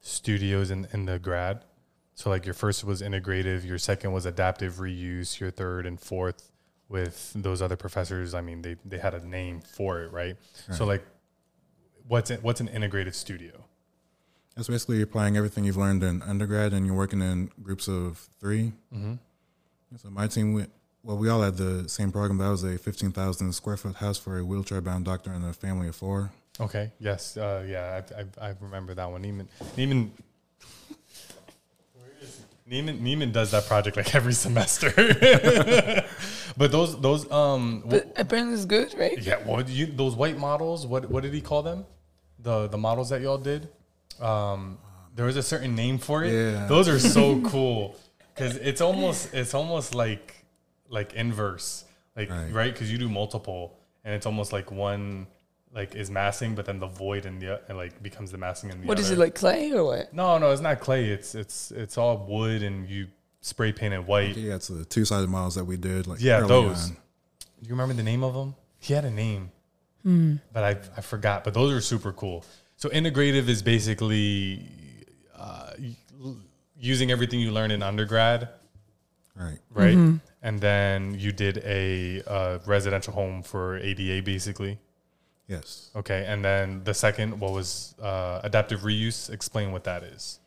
studios 0.00 0.70
in 0.72 0.88
in 0.92 1.04
the 1.06 1.18
grad? 1.20 1.64
So 2.14 2.30
like 2.30 2.44
your 2.44 2.54
first 2.54 2.84
was 2.84 3.02
integrative, 3.02 3.64
your 3.64 3.78
second 3.78 4.12
was 4.12 4.26
adaptive 4.26 4.74
reuse, 4.74 5.40
your 5.40 5.50
third 5.50 5.86
and 5.86 5.98
fourth 6.00 6.50
with 6.88 7.32
those 7.34 7.62
other 7.62 7.76
professors. 7.76 8.34
I 8.34 8.42
mean, 8.42 8.62
they 8.62 8.76
they 8.84 8.98
had 8.98 9.14
a 9.14 9.26
name 9.26 9.60
for 9.60 10.02
it, 10.02 10.12
right? 10.12 10.36
So 10.72 10.84
like, 10.84 11.04
what's 12.06 12.30
it, 12.30 12.42
what's 12.42 12.60
an 12.60 12.68
integrative 12.68 13.14
studio? 13.14 13.64
That's 14.54 14.68
basically 14.68 15.00
applying 15.00 15.36
everything 15.36 15.64
you've 15.64 15.78
learned 15.78 16.02
in 16.02 16.20
undergrad, 16.22 16.74
and 16.74 16.84
you're 16.84 16.94
working 16.94 17.22
in 17.22 17.50
groups 17.62 17.88
of 17.88 18.28
3 18.40 18.72
Mm-hmm. 18.94 19.14
So 19.96 20.10
my 20.10 20.26
team 20.26 20.54
went. 20.54 20.70
Well, 21.02 21.18
we 21.18 21.28
all 21.28 21.42
had 21.42 21.56
the 21.56 21.88
same 21.88 22.12
program. 22.12 22.38
That 22.38 22.48
was 22.48 22.62
a 22.62 22.78
15,000 22.78 23.52
square 23.52 23.76
foot 23.76 23.96
house 23.96 24.18
for 24.18 24.38
a 24.38 24.44
wheelchair 24.44 24.80
bound 24.80 25.04
doctor 25.04 25.32
and 25.32 25.44
a 25.44 25.52
family 25.52 25.88
of 25.88 25.96
four. 25.96 26.30
Okay. 26.60 26.92
Yes. 27.00 27.36
Uh, 27.36 27.64
yeah. 27.66 28.02
I, 28.16 28.20
I, 28.20 28.50
I 28.50 28.54
remember 28.60 28.94
that 28.94 29.10
one. 29.10 29.22
Neiman. 29.24 29.48
Neiman. 29.76 30.10
Neiman, 32.72 33.00
Neiman 33.00 33.32
does 33.32 33.50
that 33.50 33.66
project 33.66 33.96
like 33.98 34.14
every 34.14 34.32
semester. 34.32 34.90
but 36.56 36.72
those 36.72 36.98
those 37.00 37.30
um 37.30 37.82
But 37.86 38.12
apparently 38.16 38.54
it's 38.54 38.64
good, 38.64 38.94
right? 38.98 39.18
yeah 39.18 39.36
what 39.44 39.68
you 39.68 39.86
those 39.86 40.14
white 40.16 40.38
models 40.38 40.86
what 40.86 41.10
what 41.10 41.22
did 41.22 41.34
he 41.34 41.40
call 41.40 41.62
them 41.62 41.84
the 42.38 42.68
the 42.68 42.78
models 42.78 43.10
that 43.10 43.20
y'all 43.20 43.38
did 43.38 43.68
um 44.20 44.78
there 45.14 45.26
was 45.26 45.36
a 45.36 45.42
certain 45.42 45.74
name 45.74 45.98
for 45.98 46.24
it 46.24 46.32
Yeah. 46.32 46.66
those 46.66 46.88
are 46.88 46.98
so 46.98 47.40
cool 47.52 47.96
because 48.34 48.56
it's 48.56 48.80
almost 48.80 49.34
it's 49.34 49.54
almost 49.54 49.94
like 49.94 50.44
like 50.88 51.12
inverse 51.14 51.84
like 52.16 52.30
Right. 52.30 52.52
right 52.52 52.72
because 52.72 52.90
you 52.92 52.98
do 52.98 53.08
multiple 53.08 53.78
and 54.04 54.14
it's 54.14 54.26
almost 54.26 54.52
like 54.52 54.70
one 54.72 55.26
like 55.74 55.94
is 55.94 56.10
massing 56.10 56.54
but 56.54 56.66
then 56.66 56.78
the 56.78 56.86
void 56.86 57.24
in 57.26 57.38
the 57.38 57.60
and 57.68 57.78
like 57.78 58.02
becomes 58.02 58.30
the 58.30 58.38
massing 58.38 58.70
in 58.70 58.80
the 58.80 58.86
What 58.86 58.98
other. 58.98 59.04
is 59.06 59.10
it 59.10 59.18
like 59.18 59.34
clay 59.34 59.72
or 59.72 59.84
what? 59.84 60.12
no 60.12 60.38
no 60.38 60.50
it's 60.50 60.60
not 60.60 60.80
clay 60.80 61.06
it's 61.08 61.34
it's 61.34 61.70
it's 61.70 61.96
all 61.96 62.18
wood 62.28 62.62
and 62.62 62.88
you 62.88 63.06
spray 63.40 63.72
paint 63.72 63.94
it 63.94 64.04
white 64.04 64.36
Yeah, 64.36 64.54
it's 64.56 64.68
the 64.68 64.84
two 64.84 65.04
sided 65.04 65.28
models 65.30 65.54
that 65.56 65.64
we 65.64 65.76
did. 65.76 66.06
Like 66.06 66.20
Yeah, 66.20 66.38
early 66.40 66.48
those. 66.48 66.90
on. 66.90 66.96
Do 67.62 67.68
you 67.68 67.70
remember 67.70 67.94
the 67.94 68.02
name 68.02 68.22
of 68.22 68.34
them? 68.34 68.54
He 68.78 68.92
had 68.94 69.04
a 69.04 69.10
name, 69.10 69.50
Hmm. 70.02 70.36
but 70.52 70.62
I 70.64 70.70
I 70.96 71.00
forgot. 71.00 71.42
But 71.44 71.54
those 71.54 71.72
are 71.72 71.80
super 71.80 72.12
cool. 72.12 72.44
So 72.76 72.88
integrative 72.90 73.48
is 73.48 73.62
basically 73.62 74.66
uh, 75.36 75.72
using 76.76 77.10
everything 77.10 77.40
you 77.40 77.50
learn 77.52 77.70
in 77.70 77.82
undergrad, 77.82 78.48
Right. 79.36 79.58
right? 79.70 79.96
Mm-hmm. 79.96 80.16
And 80.42 80.60
then 80.60 81.14
you 81.18 81.30
did 81.32 81.58
a 81.64 82.22
uh, 82.26 82.58
residential 82.66 83.12
home 83.12 83.42
for 83.42 83.76
ADA, 83.78 84.22
basically. 84.22 84.78
Yes. 85.52 85.90
Okay, 85.94 86.24
and 86.26 86.42
then 86.42 86.82
the 86.84 86.94
second, 86.94 87.38
what 87.38 87.52
was 87.52 87.94
uh, 88.00 88.40
adaptive 88.42 88.80
reuse? 88.80 89.28
Explain 89.28 89.70
what 89.70 89.84
that 89.84 90.02
is. 90.02 90.40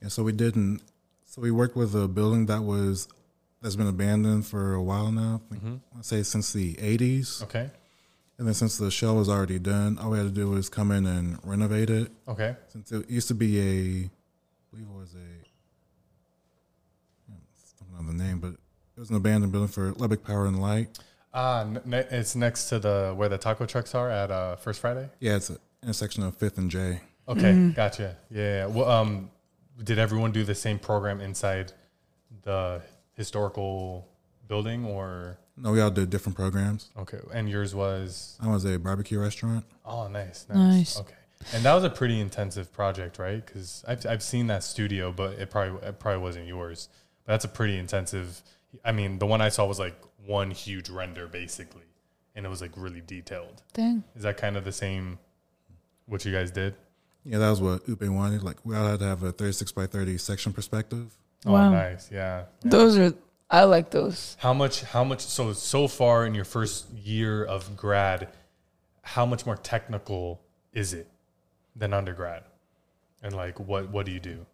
Yeah, 0.00 0.08
so 0.08 0.22
we 0.22 0.32
didn't. 0.32 0.80
So 1.26 1.42
we 1.42 1.50
worked 1.50 1.76
with 1.76 1.94
a 1.94 2.08
building 2.08 2.46
that 2.46 2.62
was 2.62 3.06
that's 3.60 3.76
been 3.76 3.86
abandoned 3.88 4.46
for 4.46 4.72
a 4.74 4.82
while 4.82 5.12
now. 5.12 5.42
I 5.52 5.56
Mhm. 5.56 5.80
I'd 5.98 6.04
say 6.06 6.22
since 6.22 6.52
the 6.54 6.74
'80s, 6.76 7.42
Okay, 7.42 7.70
and 8.38 8.46
then 8.46 8.54
since 8.54 8.78
the 8.78 8.90
shell 8.90 9.16
was 9.16 9.28
already 9.28 9.58
done, 9.58 9.98
all 9.98 10.10
we 10.12 10.18
had 10.18 10.28
to 10.28 10.32
do 10.42 10.48
was 10.48 10.70
come 10.70 10.90
in 10.90 11.04
and 11.06 11.38
renovate 11.44 11.90
it. 11.90 12.10
okay, 12.26 12.56
Since 12.72 12.92
it 12.92 13.10
used 13.10 13.28
to 13.28 13.34
be 13.34 13.58
a, 13.60 14.04
I 14.06 14.10
believe 14.70 14.86
it 14.88 14.98
was 14.98 15.14
a, 15.14 15.28
I 17.30 17.34
don't 17.92 18.06
know 18.06 18.12
the 18.12 18.16
name, 18.24 18.38
but 18.40 18.52
it 18.96 19.00
was 19.00 19.10
an 19.10 19.16
abandoned 19.16 19.52
building 19.52 19.68
for 19.68 19.92
Lubbock 19.92 20.24
Power 20.24 20.46
and 20.46 20.60
Light. 20.62 20.98
Uh, 21.36 21.66
ne- 21.84 22.06
it's 22.10 22.34
next 22.34 22.68
to 22.70 22.78
the 22.78 23.12
where 23.16 23.28
the 23.28 23.38
taco 23.38 23.66
trucks 23.66 23.94
are 23.94 24.10
at 24.10 24.30
uh, 24.30 24.56
First 24.56 24.80
Friday. 24.80 25.08
Yeah, 25.20 25.36
it's 25.36 25.50
an 25.50 25.58
intersection 25.82 26.22
of 26.24 26.36
Fifth 26.36 26.58
and 26.58 26.70
J. 26.70 27.00
Okay, 27.28 27.70
gotcha. 27.74 28.16
Yeah, 28.30 28.42
yeah. 28.42 28.66
Well, 28.66 28.88
um, 28.90 29.30
did 29.82 29.98
everyone 29.98 30.32
do 30.32 30.44
the 30.44 30.54
same 30.54 30.78
program 30.78 31.20
inside 31.20 31.72
the 32.42 32.80
historical 33.14 34.06
building, 34.48 34.84
or 34.84 35.38
No, 35.56 35.72
we 35.72 35.80
all 35.80 35.90
did 35.90 36.08
different 36.10 36.36
programs. 36.36 36.90
okay? 36.96 37.18
And 37.34 37.48
yours 37.48 37.74
was 37.74 38.38
I 38.40 38.48
was 38.48 38.64
a 38.64 38.78
barbecue 38.78 39.18
restaurant. 39.20 39.64
oh, 39.84 40.08
nice, 40.08 40.46
nice. 40.48 40.56
Nice. 40.56 41.00
Okay, 41.00 41.14
and 41.52 41.64
that 41.64 41.74
was 41.74 41.84
a 41.84 41.90
pretty 41.90 42.20
intensive 42.20 42.72
project, 42.72 43.18
right? 43.18 43.44
Because 43.44 43.84
I've 43.86 44.06
I've 44.06 44.22
seen 44.22 44.46
that 44.46 44.62
studio, 44.64 45.12
but 45.12 45.32
it 45.38 45.50
probably 45.50 45.86
it 45.88 45.98
probably 45.98 46.22
wasn't 46.22 46.46
yours. 46.46 46.88
But 47.24 47.32
that's 47.32 47.44
a 47.44 47.48
pretty 47.48 47.76
intensive. 47.76 48.40
I 48.84 48.92
mean, 48.92 49.18
the 49.18 49.26
one 49.26 49.40
I 49.40 49.48
saw 49.48 49.66
was 49.66 49.78
like 49.78 49.96
one 50.26 50.50
huge 50.50 50.88
render, 50.90 51.26
basically, 51.26 51.84
and 52.34 52.44
it 52.44 52.48
was 52.48 52.60
like 52.60 52.72
really 52.76 53.00
detailed. 53.00 53.62
Dang. 53.72 54.04
Is 54.14 54.22
that 54.24 54.36
kind 54.36 54.56
of 54.56 54.64
the 54.64 54.72
same? 54.72 55.18
What 56.06 56.24
you 56.24 56.32
guys 56.32 56.50
did? 56.50 56.74
Yeah, 57.24 57.38
that 57.38 57.50
was 57.50 57.60
what 57.60 57.86
Upe 57.86 58.08
wanted. 58.08 58.42
Like 58.42 58.58
we 58.64 58.76
all 58.76 58.86
had 58.86 59.00
to 59.00 59.04
have 59.06 59.22
a 59.24 59.32
36 59.32 59.72
by 59.72 59.86
30 59.86 60.18
section 60.18 60.52
perspective. 60.52 61.12
Oh, 61.44 61.52
Wow. 61.52 61.70
nice. 61.70 62.08
Yeah. 62.12 62.44
yeah. 62.62 62.70
Those 62.70 62.96
are 62.96 63.12
I 63.50 63.64
like 63.64 63.90
those. 63.90 64.36
How 64.40 64.52
much? 64.52 64.82
How 64.82 65.04
much? 65.04 65.20
So 65.20 65.52
so 65.52 65.88
far 65.88 66.26
in 66.26 66.34
your 66.34 66.44
first 66.44 66.90
year 66.92 67.44
of 67.44 67.76
grad, 67.76 68.28
how 69.02 69.24
much 69.26 69.46
more 69.46 69.56
technical 69.56 70.40
is 70.72 70.92
it 70.92 71.08
than 71.74 71.92
undergrad? 71.92 72.42
And 73.22 73.34
like, 73.34 73.58
what 73.60 73.90
what 73.90 74.06
do 74.06 74.12
you 74.12 74.20
do? 74.20 74.46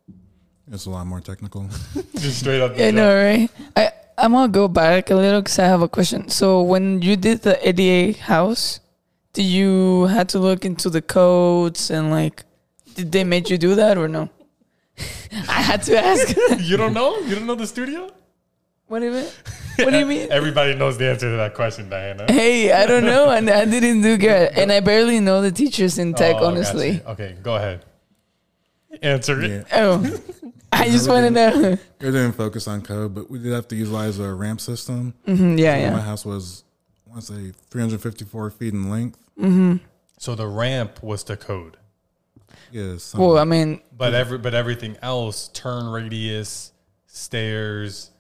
It's 0.70 0.86
a 0.86 0.90
lot 0.90 1.06
more 1.06 1.20
technical. 1.20 1.68
Just 2.16 2.38
straight 2.40 2.60
up. 2.60 2.72
I 2.78 2.90
know, 2.90 3.14
right? 3.14 3.50
I 3.76 3.92
I'm 4.22 4.32
gonna 4.32 4.52
go 4.52 4.68
back 4.68 5.10
a 5.10 5.16
little 5.16 5.40
because 5.42 5.58
I 5.58 5.64
have 5.66 5.82
a 5.82 5.88
question. 5.88 6.28
So 6.28 6.62
when 6.62 7.02
you 7.02 7.16
did 7.16 7.42
the 7.42 7.58
ADA 7.68 8.18
house, 8.20 8.78
did 9.32 9.42
you 9.46 10.04
had 10.06 10.28
to 10.30 10.38
look 10.38 10.64
into 10.64 10.88
the 10.88 11.02
codes 11.02 11.90
and 11.90 12.10
like, 12.10 12.44
did 12.94 13.10
they 13.10 13.24
make 13.24 13.50
you 13.50 13.58
do 13.58 13.74
that 13.74 13.98
or 13.98 14.06
no? 14.06 14.30
I 15.48 15.60
had 15.60 15.82
to 15.84 15.98
ask. 15.98 16.36
You 16.60 16.76
don't 16.76 16.94
know? 16.94 17.18
You 17.18 17.34
don't 17.34 17.46
know 17.46 17.56
the 17.56 17.66
studio? 17.66 18.10
what 18.86 19.00
do 19.00 19.06
you 19.06 19.12
mean? 19.12 19.26
What 19.78 19.90
do 19.90 19.98
you 19.98 20.06
mean? 20.06 20.30
Everybody 20.30 20.74
knows 20.76 20.98
the 20.98 21.08
answer 21.10 21.30
to 21.30 21.36
that 21.38 21.54
question, 21.54 21.88
Diana. 21.88 22.30
Hey, 22.30 22.70
I 22.70 22.84
don't 22.86 23.06
know, 23.06 23.30
and 23.30 23.48
I 23.48 23.64
didn't 23.64 24.02
do 24.02 24.18
good, 24.18 24.52
and 24.52 24.70
I 24.70 24.80
barely 24.80 25.18
know 25.18 25.40
the 25.40 25.50
teachers 25.50 25.98
in 25.98 26.12
tech, 26.12 26.36
Oh, 26.38 26.46
honestly. 26.48 26.98
gotcha. 26.98 27.10
Okay, 27.12 27.36
go 27.42 27.56
ahead. 27.56 27.80
Answer 29.00 29.40
it. 29.40 29.50
Yeah. 29.72 29.80
Oh, 29.82 29.96
I 30.72 30.88
just 30.88 31.08
want 31.08 31.24
to 31.26 31.30
know. 31.30 31.78
We 32.00 32.06
didn't 32.06 32.32
focus 32.32 32.66
on 32.66 32.82
code, 32.82 33.14
but 33.14 33.30
we 33.30 33.38
did 33.38 33.52
have 33.52 33.68
to 33.68 33.76
utilize 33.76 34.18
a 34.18 34.32
ramp 34.32 34.60
system. 34.60 35.14
Mhm, 35.26 35.58
yeah, 35.58 35.90
My 35.90 35.96
yeah. 35.98 36.00
house 36.00 36.24
was, 36.24 36.64
I 37.06 37.10
want 37.10 37.22
to 37.26 37.32
say, 37.34 37.52
354 37.70 38.50
feet 38.50 38.72
in 38.72 38.90
length. 38.90 39.18
So 40.18 40.34
the 40.34 40.46
ramp 40.46 41.02
was 41.02 41.22
to 41.24 41.36
code, 41.36 41.76
Yes. 42.70 43.14
Well, 43.14 43.38
I 43.38 43.44
mean, 43.44 43.80
but 43.96 44.14
every 44.14 44.38
but 44.38 44.54
everything 44.54 44.96
else, 45.02 45.48
turn 45.48 45.86
radius, 45.86 46.72
stairs, 47.06 48.10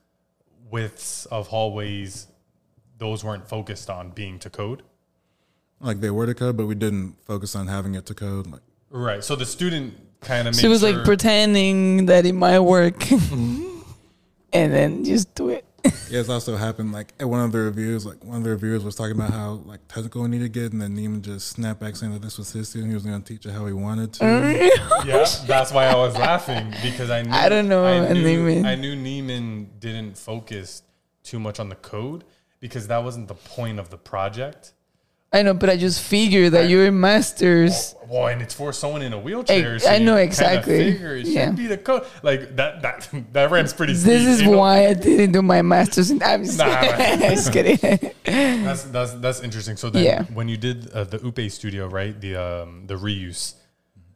widths 0.70 1.26
of 1.26 1.48
hallways, 1.48 2.26
those 2.98 3.24
weren't 3.24 3.48
focused 3.48 3.88
on 3.90 4.10
being 4.10 4.38
to 4.40 4.50
code. 4.50 4.82
like 5.80 6.00
they 6.00 6.10
were 6.10 6.26
to 6.26 6.34
code, 6.34 6.56
but 6.56 6.66
we 6.66 6.74
didn't 6.74 7.16
focus 7.24 7.56
on 7.56 7.66
having 7.68 7.94
it 7.94 8.06
to 8.06 8.14
code. 8.14 8.46
Like 8.46 8.60
Right. 8.90 9.22
So 9.24 9.34
the 9.36 9.46
student 9.46 9.94
kind 10.22 10.48
of 10.48 10.54
she 10.56 10.68
was 10.68 10.82
like 10.82 11.04
pretending 11.04 12.06
that 12.06 12.24
it 12.26 12.32
might 12.34 12.60
work, 12.60 12.98
Mm-hmm. 13.00 13.80
and 14.52 14.72
then 14.72 15.04
just 15.04 15.34
do 15.34 15.48
it. 15.50 15.64
Yeah, 16.08 16.20
it's 16.20 16.28
also 16.28 16.56
happened 16.56 16.92
like 16.92 17.12
at 17.18 17.28
one 17.28 17.40
of 17.40 17.50
the 17.50 17.58
reviews, 17.58 18.06
like 18.06 18.22
one 18.24 18.36
of 18.36 18.44
the 18.44 18.50
reviewers 18.50 18.84
was 18.84 18.94
talking 18.94 19.16
about 19.16 19.30
how 19.32 19.62
like 19.66 19.80
technical 19.88 20.22
we 20.22 20.28
needed 20.28 20.52
to 20.54 20.60
get, 20.60 20.72
and 20.72 20.80
then 20.80 20.96
Neiman 20.96 21.22
just 21.22 21.48
snapped 21.48 21.80
back 21.80 21.96
saying 21.96 22.12
that 22.12 22.22
this 22.22 22.38
was 22.38 22.52
his 22.52 22.68
student. 22.68 22.90
He 22.90 22.94
was 22.94 23.04
going 23.04 23.20
to 23.20 23.26
teach 23.32 23.46
it 23.46 23.50
how 23.52 23.66
he 23.66 23.72
wanted 23.72 24.12
to. 24.14 24.22
Yeah, 25.04 25.26
that's 25.48 25.72
why 25.72 25.86
I 25.86 25.96
was 25.96 26.16
laughing 26.16 26.72
because 26.82 27.10
I 27.10 27.22
knew 27.22 27.32
I 27.32 27.48
don't 27.48 27.66
know, 27.68 27.84
I 27.84 28.12
knew, 28.12 28.44
Neiman. 28.46 28.64
I 28.64 28.76
knew 28.76 28.94
Neiman 28.94 29.66
didn't 29.80 30.16
focus 30.16 30.82
too 31.24 31.40
much 31.40 31.58
on 31.58 31.68
the 31.68 31.74
code 31.74 32.22
because 32.60 32.86
that 32.86 33.02
wasn't 33.02 33.26
the 33.26 33.34
point 33.34 33.80
of 33.80 33.90
the 33.90 33.98
project. 33.98 34.74
I 35.34 35.42
know, 35.42 35.54
but 35.54 35.70
I 35.70 35.76
just 35.78 36.02
figured 36.02 36.52
that 36.52 36.68
you're 36.68 36.86
in 36.86 37.00
masters. 37.00 37.94
Well, 38.06 38.26
and 38.26 38.42
it's 38.42 38.52
for 38.52 38.70
someone 38.74 39.00
in 39.00 39.14
a 39.14 39.18
wheelchair. 39.18 39.78
I 39.88 39.96
you 39.96 40.04
know 40.04 40.16
exactly. 40.16 40.92
Figure 40.92 41.16
it 41.16 41.26
Yeah. 41.26 41.46
should 41.46 41.56
be 41.56 41.66
the 41.66 41.78
code. 41.78 42.04
Like 42.22 42.54
that. 42.56 42.82
That 42.82 43.08
that 43.32 43.50
ramp's 43.50 43.72
pretty. 43.72 43.94
This 43.94 44.02
steep, 44.02 44.12
is 44.28 44.42
you 44.42 44.50
know? 44.50 44.58
why 44.58 44.88
I 44.88 44.92
didn't 44.94 45.32
do 45.32 45.40
my 45.40 45.62
masters. 45.62 46.10
In, 46.10 46.22
I'm 46.22 46.44
just, 46.44 46.58
Nah, 46.58 46.82
just 47.32 47.50
kidding. 47.50 47.78
That's 48.24 48.82
that's 48.84 49.14
that's 49.14 49.40
interesting. 49.40 49.76
So 49.78 49.88
then, 49.88 50.04
Yeah. 50.04 50.24
when 50.34 50.48
you 50.48 50.58
did 50.58 50.90
uh, 50.90 51.04
the 51.04 51.18
Upe 51.20 51.50
studio, 51.50 51.88
right? 51.88 52.18
The 52.20 52.36
um 52.36 52.86
the 52.86 52.94
reuse. 52.96 53.54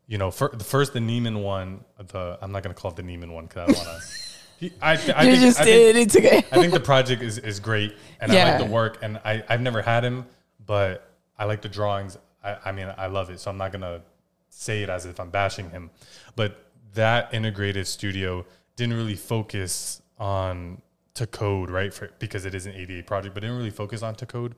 You 0.08 0.18
know, 0.18 0.30
the 0.30 0.62
first 0.64 0.92
the 0.92 1.00
Neiman 1.00 1.42
one. 1.42 1.82
The 1.96 2.38
I'm 2.42 2.52
not 2.52 2.62
gonna 2.62 2.74
call 2.74 2.90
it 2.90 2.96
the 2.98 3.02
Neiman 3.02 3.32
one 3.32 3.46
because 3.46 3.62
I 3.62 3.72
don't 3.72 3.86
wanna. 3.86 4.00
He, 4.58 4.72
I, 4.80 4.96
th- 4.96 5.14
I 5.14 5.24
you 5.24 5.32
think, 5.32 5.42
just 5.42 5.60
I 5.60 5.64
think, 5.64 5.76
did. 5.76 5.96
It's 5.96 6.16
okay. 6.16 6.38
I 6.50 6.60
think 6.62 6.72
the 6.72 6.80
project 6.80 7.20
is, 7.20 7.36
is 7.36 7.60
great 7.60 7.94
and 8.22 8.32
I 8.32 8.52
like 8.52 8.66
the 8.66 8.72
work 8.72 8.96
and 9.02 9.18
I, 9.22 9.44
I've 9.50 9.60
never 9.60 9.82
had 9.82 10.02
him, 10.02 10.24
but 10.66 11.10
I 11.38 11.44
like 11.44 11.62
the 11.62 11.68
drawings. 11.68 12.18
I, 12.42 12.56
I 12.66 12.72
mean, 12.72 12.92
I 12.96 13.06
love 13.06 13.30
it. 13.30 13.40
So 13.40 13.50
I'm 13.50 13.58
not 13.58 13.72
going 13.72 13.82
to 13.82 14.02
say 14.50 14.82
it 14.82 14.88
as 14.88 15.06
if 15.06 15.20
I'm 15.20 15.30
bashing 15.30 15.70
him, 15.70 15.90
but 16.34 16.66
that 16.94 17.32
integrated 17.32 17.86
studio 17.86 18.44
didn't 18.76 18.96
really 18.96 19.16
focus 19.16 20.02
on 20.18 20.80
to 21.14 21.26
code, 21.26 21.70
right? 21.70 21.92
For, 21.92 22.10
because 22.18 22.44
it 22.44 22.54
is 22.54 22.66
an 22.66 22.74
ADA 22.74 23.02
project, 23.02 23.34
but 23.34 23.40
didn't 23.40 23.56
really 23.56 23.70
focus 23.70 24.02
on 24.02 24.14
to 24.16 24.26
code. 24.26 24.54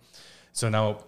So 0.53 0.69
now 0.69 1.05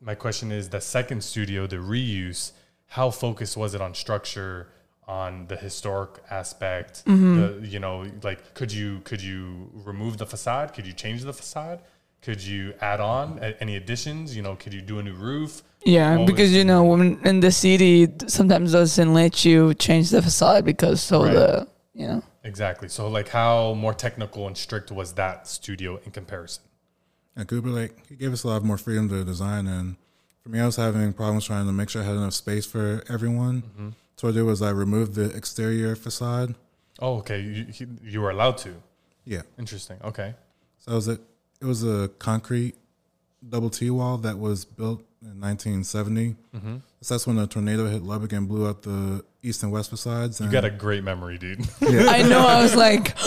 my 0.00 0.14
question 0.14 0.50
is 0.52 0.68
the 0.68 0.80
second 0.80 1.22
studio, 1.22 1.66
the 1.66 1.76
reuse, 1.76 2.52
how 2.86 3.10
focused 3.10 3.56
was 3.56 3.74
it 3.74 3.80
on 3.80 3.94
structure, 3.94 4.68
on 5.06 5.46
the 5.46 5.56
historic 5.56 6.22
aspect? 6.30 7.04
Mm-hmm. 7.06 7.40
The, 7.62 7.68
you 7.68 7.78
know, 7.78 8.06
like 8.22 8.54
could 8.54 8.72
you 8.72 9.00
could 9.00 9.22
you 9.22 9.70
remove 9.72 10.18
the 10.18 10.26
facade? 10.26 10.74
Could 10.74 10.86
you 10.86 10.92
change 10.92 11.22
the 11.22 11.32
facade? 11.32 11.80
Could 12.22 12.42
you 12.42 12.72
add 12.80 13.00
on 13.00 13.38
any 13.60 13.76
additions? 13.76 14.34
You 14.36 14.42
know, 14.42 14.54
could 14.56 14.72
you 14.72 14.80
do 14.80 14.98
a 15.00 15.02
new 15.02 15.14
roof? 15.14 15.62
Yeah, 15.84 16.12
Always- 16.12 16.30
because 16.30 16.52
you 16.52 16.64
know, 16.64 16.84
when 16.84 17.18
in 17.24 17.40
the 17.40 17.50
city, 17.50 18.08
sometimes 18.28 18.72
doesn't 18.72 19.12
let 19.12 19.44
you 19.44 19.74
change 19.74 20.10
the 20.10 20.22
facade 20.22 20.64
because 20.64 21.02
so 21.02 21.24
Right. 21.24 21.32
the 21.34 21.68
you 21.94 22.06
know. 22.06 22.22
Exactly. 22.44 22.88
So 22.88 23.08
like 23.08 23.28
how 23.28 23.74
more 23.74 23.92
technical 23.94 24.46
and 24.46 24.56
strict 24.56 24.90
was 24.90 25.12
that 25.14 25.46
studio 25.46 26.00
in 26.04 26.10
comparison? 26.12 26.62
At 27.36 27.48
Cooper 27.48 27.68
Lake, 27.68 27.92
he 28.08 28.14
gave 28.16 28.32
us 28.32 28.44
a 28.44 28.48
lot 28.48 28.62
more 28.62 28.78
freedom 28.78 29.08
to 29.08 29.24
design. 29.24 29.66
And 29.66 29.96
for 30.42 30.48
me, 30.50 30.60
I 30.60 30.66
was 30.66 30.76
having 30.76 31.12
problems 31.12 31.44
trying 31.46 31.66
to 31.66 31.72
make 31.72 31.88
sure 31.90 32.02
I 32.02 32.04
had 32.04 32.16
enough 32.16 32.34
space 32.34 32.66
for 32.66 33.02
everyone. 33.08 33.62
Mm-hmm. 33.62 33.88
So 34.16 34.28
what 34.28 34.34
I 34.34 34.38
did 34.38 34.42
was 34.44 34.62
I 34.62 34.70
removed 34.70 35.14
the 35.14 35.34
exterior 35.36 35.94
facade. 35.96 36.54
Oh, 37.00 37.16
okay. 37.18 37.40
You, 37.40 37.66
you, 37.74 37.88
you 38.02 38.20
were 38.20 38.30
allowed 38.30 38.58
to. 38.58 38.74
Yeah. 39.24 39.42
Interesting. 39.58 39.98
Okay. 40.04 40.34
So 40.78 40.92
it 40.92 40.94
was 40.94 41.08
a, 41.08 41.18
it 41.62 41.66
was 41.66 41.84
a 41.84 42.08
concrete 42.18 42.74
double 43.48 43.70
T 43.70 43.88
wall 43.90 44.18
that 44.18 44.38
was 44.38 44.64
built 44.64 45.00
in 45.22 45.40
1970. 45.40 46.34
Mm-hmm. 46.54 46.76
So 47.00 47.14
that's 47.14 47.26
when 47.26 47.38
a 47.38 47.46
tornado 47.46 47.86
hit 47.88 48.02
Lubbock 48.02 48.32
and 48.32 48.48
blew 48.48 48.68
out 48.68 48.82
the 48.82 49.24
east 49.44 49.62
and 49.62 49.70
west 49.72 49.90
facades. 49.90 50.40
You 50.40 50.48
got 50.48 50.64
a 50.64 50.70
great 50.70 51.02
memory, 51.04 51.38
dude. 51.38 51.60
I 51.82 52.22
know. 52.22 52.40
I 52.46 52.60
was 52.62 52.74
like, 52.76 53.14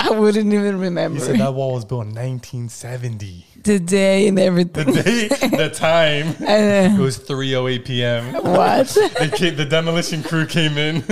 I 0.00 0.10
wouldn't 0.10 0.52
even 0.52 0.78
remember 0.80 1.18
You 1.18 1.24
said 1.24 1.38
that 1.38 1.52
wall 1.54 1.74
was 1.74 1.84
built 1.84 2.02
in 2.06 2.14
1970. 2.14 3.46
the 3.62 3.78
day 3.78 4.28
and 4.28 4.38
everything. 4.38 4.92
The 4.92 4.98
everything. 5.00 5.50
day, 5.50 5.56
the 5.56 5.70
time. 5.70 6.34
And, 6.46 6.98
It 6.98 7.02
was 7.02 7.18
3:08 7.18 7.84
p.m. 7.84 8.32
what? 8.42 8.96
They 9.18 9.28
came, 9.28 9.56
the 9.56 9.64
demolition 9.66 10.22
crew 10.22 10.46
came 10.46 10.76
in. 10.78 11.02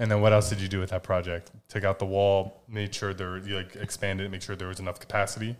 And 0.00 0.10
then 0.10 0.20
what 0.20 0.32
else 0.32 0.48
did 0.48 0.60
you 0.60 0.66
do 0.66 0.80
with 0.80 0.90
that 0.90 1.04
project? 1.04 1.52
Took 1.68 1.84
out 1.84 1.98
the 2.00 2.06
wall, 2.06 2.64
made 2.68 2.92
sure 2.92 3.14
there 3.14 3.36
you 3.38 3.56
like 3.56 3.76
expanded, 3.76 4.26
it, 4.26 4.30
make 4.30 4.42
sure 4.42 4.56
there 4.56 4.68
was 4.68 4.80
enough 4.80 4.98
capacity. 4.98 5.54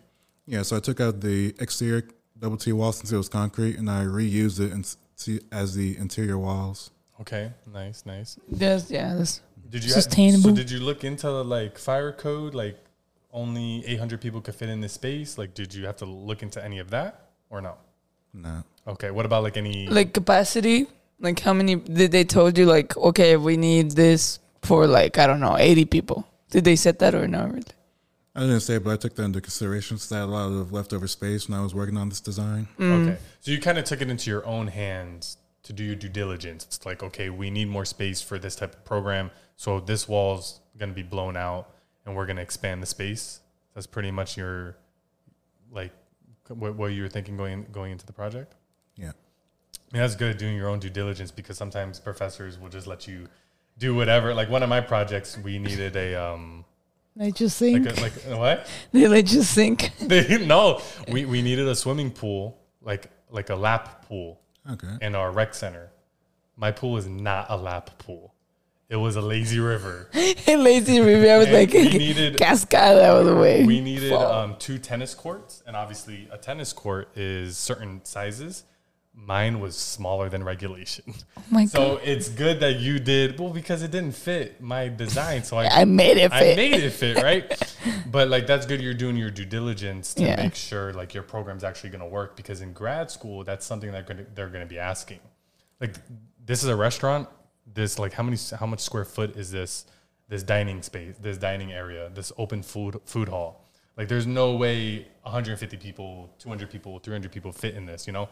yeah, 0.46 0.62
so 0.62 0.76
I 0.76 0.80
took 0.80 1.00
out 1.00 1.20
the 1.20 1.54
exterior 1.60 2.02
double 2.38 2.56
T 2.56 2.72
wall 2.72 2.90
since 2.92 3.12
it 3.12 3.16
was 3.16 3.28
concrete 3.28 3.76
and 3.78 3.88
I 3.88 4.04
reused 4.04 4.58
it 4.58 4.72
and 4.72 4.84
see, 5.14 5.40
as 5.52 5.74
the 5.74 5.96
interior 5.98 6.38
walls. 6.38 6.90
Okay, 7.20 7.52
nice, 7.72 8.06
nice. 8.06 8.38
Yes, 8.48 8.90
yeah. 8.90 9.14
That's, 9.14 9.42
Did 9.68 9.84
you 9.84 9.90
Sustainable. 9.90 10.50
so 10.50 10.56
did 10.56 10.70
you 10.70 10.80
look 10.80 11.04
into 11.04 11.30
like 11.30 11.76
fire 11.78 12.12
code? 12.12 12.54
Like 12.54 12.78
only 13.32 13.84
800 13.86 14.20
people 14.20 14.40
could 14.40 14.54
fit 14.54 14.70
in 14.70 14.80
this 14.80 14.94
space. 14.94 15.36
Like, 15.36 15.52
did 15.54 15.74
you 15.74 15.84
have 15.86 15.96
to 15.96 16.06
look 16.06 16.42
into 16.42 16.64
any 16.64 16.78
of 16.78 16.90
that 16.90 17.28
or 17.50 17.60
no? 17.60 17.74
Nah. 18.32 18.62
Okay, 18.86 19.10
what 19.10 19.26
about 19.26 19.42
like 19.42 19.56
any? 19.58 19.86
like 19.86 20.14
capacity. 20.14 20.86
Like 21.20 21.40
how 21.40 21.52
many 21.52 21.76
did 21.76 22.12
they 22.12 22.24
told 22.24 22.58
you? 22.58 22.66
Like 22.66 22.96
okay, 22.96 23.36
we 23.36 23.56
need 23.56 23.92
this 23.92 24.38
for 24.62 24.86
like 24.86 25.18
I 25.18 25.26
don't 25.26 25.40
know, 25.40 25.56
eighty 25.58 25.84
people. 25.84 26.26
Did 26.50 26.64
they 26.64 26.76
set 26.76 26.98
that 26.98 27.14
or 27.14 27.28
not 27.28 27.52
really? 27.52 27.64
I 28.34 28.40
didn't 28.40 28.60
say, 28.60 28.78
but 28.78 28.92
I 28.92 28.96
took 28.96 29.16
that 29.16 29.24
into 29.24 29.40
consideration 29.40 29.98
since 29.98 30.12
I 30.12 30.20
had 30.20 30.28
a 30.28 30.32
lot 30.32 30.46
of 30.46 30.72
leftover 30.72 31.08
space 31.08 31.48
when 31.48 31.58
I 31.58 31.62
was 31.62 31.74
working 31.74 31.96
on 31.96 32.08
this 32.08 32.20
design. 32.20 32.68
Mm. 32.78 33.08
Okay. 33.08 33.18
So 33.40 33.50
you 33.50 33.60
kind 33.60 33.76
of 33.76 33.84
took 33.84 34.00
it 34.00 34.08
into 34.08 34.30
your 34.30 34.46
own 34.46 34.68
hands 34.68 35.36
to 35.64 35.72
do 35.72 35.84
your 35.84 35.96
due 35.96 36.08
diligence. 36.08 36.64
It's 36.64 36.86
like, 36.86 37.02
okay, 37.02 37.28
we 37.28 37.50
need 37.50 37.68
more 37.68 37.84
space 37.84 38.22
for 38.22 38.38
this 38.38 38.56
type 38.56 38.74
of 38.74 38.84
program. 38.84 39.30
So 39.56 39.80
this 39.80 40.08
wall's 40.08 40.60
going 40.78 40.90
to 40.90 40.94
be 40.94 41.02
blown 41.02 41.36
out 41.36 41.70
and 42.06 42.16
we're 42.16 42.26
going 42.26 42.36
to 42.36 42.42
expand 42.42 42.82
the 42.82 42.86
space. 42.86 43.40
That's 43.74 43.86
pretty 43.86 44.10
much 44.10 44.36
your, 44.36 44.76
like, 45.70 45.92
what, 46.48 46.76
what 46.76 46.86
you 46.92 47.02
were 47.02 47.08
thinking 47.08 47.36
going, 47.36 47.66
going 47.70 47.92
into 47.92 48.06
the 48.06 48.12
project. 48.12 48.54
Yeah. 48.96 49.12
I 49.92 49.96
mean, 49.96 50.02
that's 50.02 50.14
good 50.14 50.38
doing 50.38 50.56
your 50.56 50.68
own 50.68 50.78
due 50.78 50.90
diligence 50.90 51.30
because 51.30 51.56
sometimes 51.58 51.98
professors 51.98 52.58
will 52.58 52.68
just 52.68 52.86
let 52.86 53.08
you 53.08 53.26
do 53.78 53.94
whatever. 53.94 54.32
Like 54.34 54.48
one 54.48 54.62
of 54.62 54.68
my 54.68 54.80
projects, 54.80 55.36
we 55.38 55.58
needed 55.58 55.96
a, 55.96 56.14
um, 56.14 56.64
They 57.16 57.32
just 57.32 57.58
think 57.58 57.86
like, 57.86 57.96
a, 58.26 58.36
like 58.36 58.38
what? 58.38 58.70
they 58.92 59.08
let 59.08 59.32
you 59.32 59.42
think. 59.42 59.90
They, 60.00 60.44
no, 60.46 60.80
we, 61.10 61.24
we 61.24 61.42
needed 61.42 61.66
a 61.66 61.74
swimming 61.74 62.10
pool, 62.12 62.58
like, 62.80 63.10
like 63.30 63.50
a 63.50 63.56
lap 63.56 64.06
pool 64.06 64.40
Okay. 64.70 64.98
in 65.00 65.14
our 65.14 65.32
rec 65.32 65.54
center. 65.54 65.90
My 66.56 66.70
pool 66.70 66.96
is 66.98 67.06
not 67.08 67.46
a 67.48 67.56
lap 67.56 67.98
pool. 67.98 68.34
It 68.90 68.96
was 68.96 69.16
a 69.16 69.20
lazy 69.22 69.58
river. 69.60 70.08
A 70.14 70.56
lazy 70.56 71.00
river. 71.00 71.32
I 71.32 71.38
was 71.38 71.48
like, 71.48 71.72
we 71.72 71.88
needed- 71.88 72.36
cascade 72.36 72.98
out 72.98 73.20
of 73.20 73.26
the 73.26 73.34
way. 73.36 73.64
We 73.64 73.80
needed 73.80 74.12
um, 74.12 74.56
two 74.58 74.78
tennis 74.78 75.14
courts, 75.14 75.62
and 75.66 75.74
obviously 75.76 76.28
a 76.30 76.36
tennis 76.36 76.72
court 76.72 77.08
is 77.16 77.56
certain 77.56 78.04
sizes, 78.04 78.64
mine 79.14 79.60
was 79.60 79.76
smaller 79.76 80.28
than 80.28 80.42
regulation. 80.44 81.04
Oh 81.36 81.42
my 81.50 81.64
So 81.66 81.96
god. 81.96 82.02
it's 82.04 82.28
good 82.28 82.60
that 82.60 82.76
you 82.78 82.98
did 83.00 83.38
well 83.40 83.50
because 83.50 83.82
it 83.82 83.90
didn't 83.90 84.12
fit 84.14 84.60
my 84.60 84.88
design. 84.88 85.42
So 85.42 85.56
I 85.56 85.66
I 85.80 85.84
made 85.84 86.16
it 86.16 86.30
fit. 86.32 86.52
I 86.52 86.56
made 86.56 86.74
it 86.82 86.90
fit, 86.90 87.16
right? 87.22 87.44
but 88.06 88.28
like 88.28 88.46
that's 88.46 88.66
good 88.66 88.80
you're 88.80 88.94
doing 88.94 89.16
your 89.16 89.30
due 89.30 89.44
diligence 89.44 90.14
to 90.14 90.22
Yeah. 90.22 90.36
make 90.36 90.54
sure 90.54 90.92
like 90.92 91.12
your 91.14 91.22
program's 91.24 91.64
actually 91.64 91.90
going 91.90 92.02
to 92.02 92.06
work 92.06 92.36
because 92.36 92.60
in 92.60 92.72
grad 92.72 93.10
school 93.10 93.42
that's 93.42 93.66
something 93.66 93.90
that 93.92 94.06
gonna, 94.06 94.26
they're 94.34 94.48
going 94.48 94.64
to 94.64 94.72
be 94.74 94.78
asking. 94.78 95.18
Like 95.80 95.96
this 96.44 96.62
is 96.62 96.68
a 96.68 96.76
restaurant, 96.76 97.28
this 97.66 97.98
like 97.98 98.12
how 98.12 98.22
many 98.22 98.36
how 98.58 98.66
much 98.66 98.80
square 98.80 99.04
foot 99.04 99.36
is 99.36 99.50
this 99.50 99.86
this 100.28 100.42
dining 100.44 100.82
space, 100.82 101.16
this 101.20 101.36
dining 101.38 101.72
area, 101.72 102.10
this 102.14 102.30
open 102.38 102.62
food 102.62 103.00
food 103.06 103.28
hall? 103.28 103.59
Like 103.96 104.08
there's 104.08 104.26
no 104.26 104.54
way 104.56 105.06
150 105.22 105.76
people, 105.76 106.30
200 106.38 106.70
people, 106.70 106.98
300 106.98 107.30
people 107.30 107.52
fit 107.52 107.74
in 107.74 107.84
this, 107.86 108.06
you 108.06 108.12
know? 108.12 108.28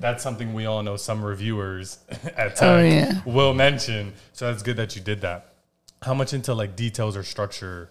That's 0.00 0.22
something 0.22 0.52
we 0.54 0.66
all 0.66 0.82
know 0.82 0.96
some 0.96 1.24
reviewers 1.24 1.98
at 2.36 2.60
Oh, 2.62 2.80
yeah. 2.82 3.20
will 3.24 3.54
mention. 3.54 4.14
So 4.32 4.50
that's 4.50 4.62
good 4.62 4.76
that 4.76 4.96
you 4.96 5.02
did 5.02 5.20
that. 5.20 5.54
How 6.02 6.14
much 6.14 6.32
into 6.34 6.52
like 6.54 6.74
details 6.74 7.16
or 7.16 7.22
structure, 7.22 7.90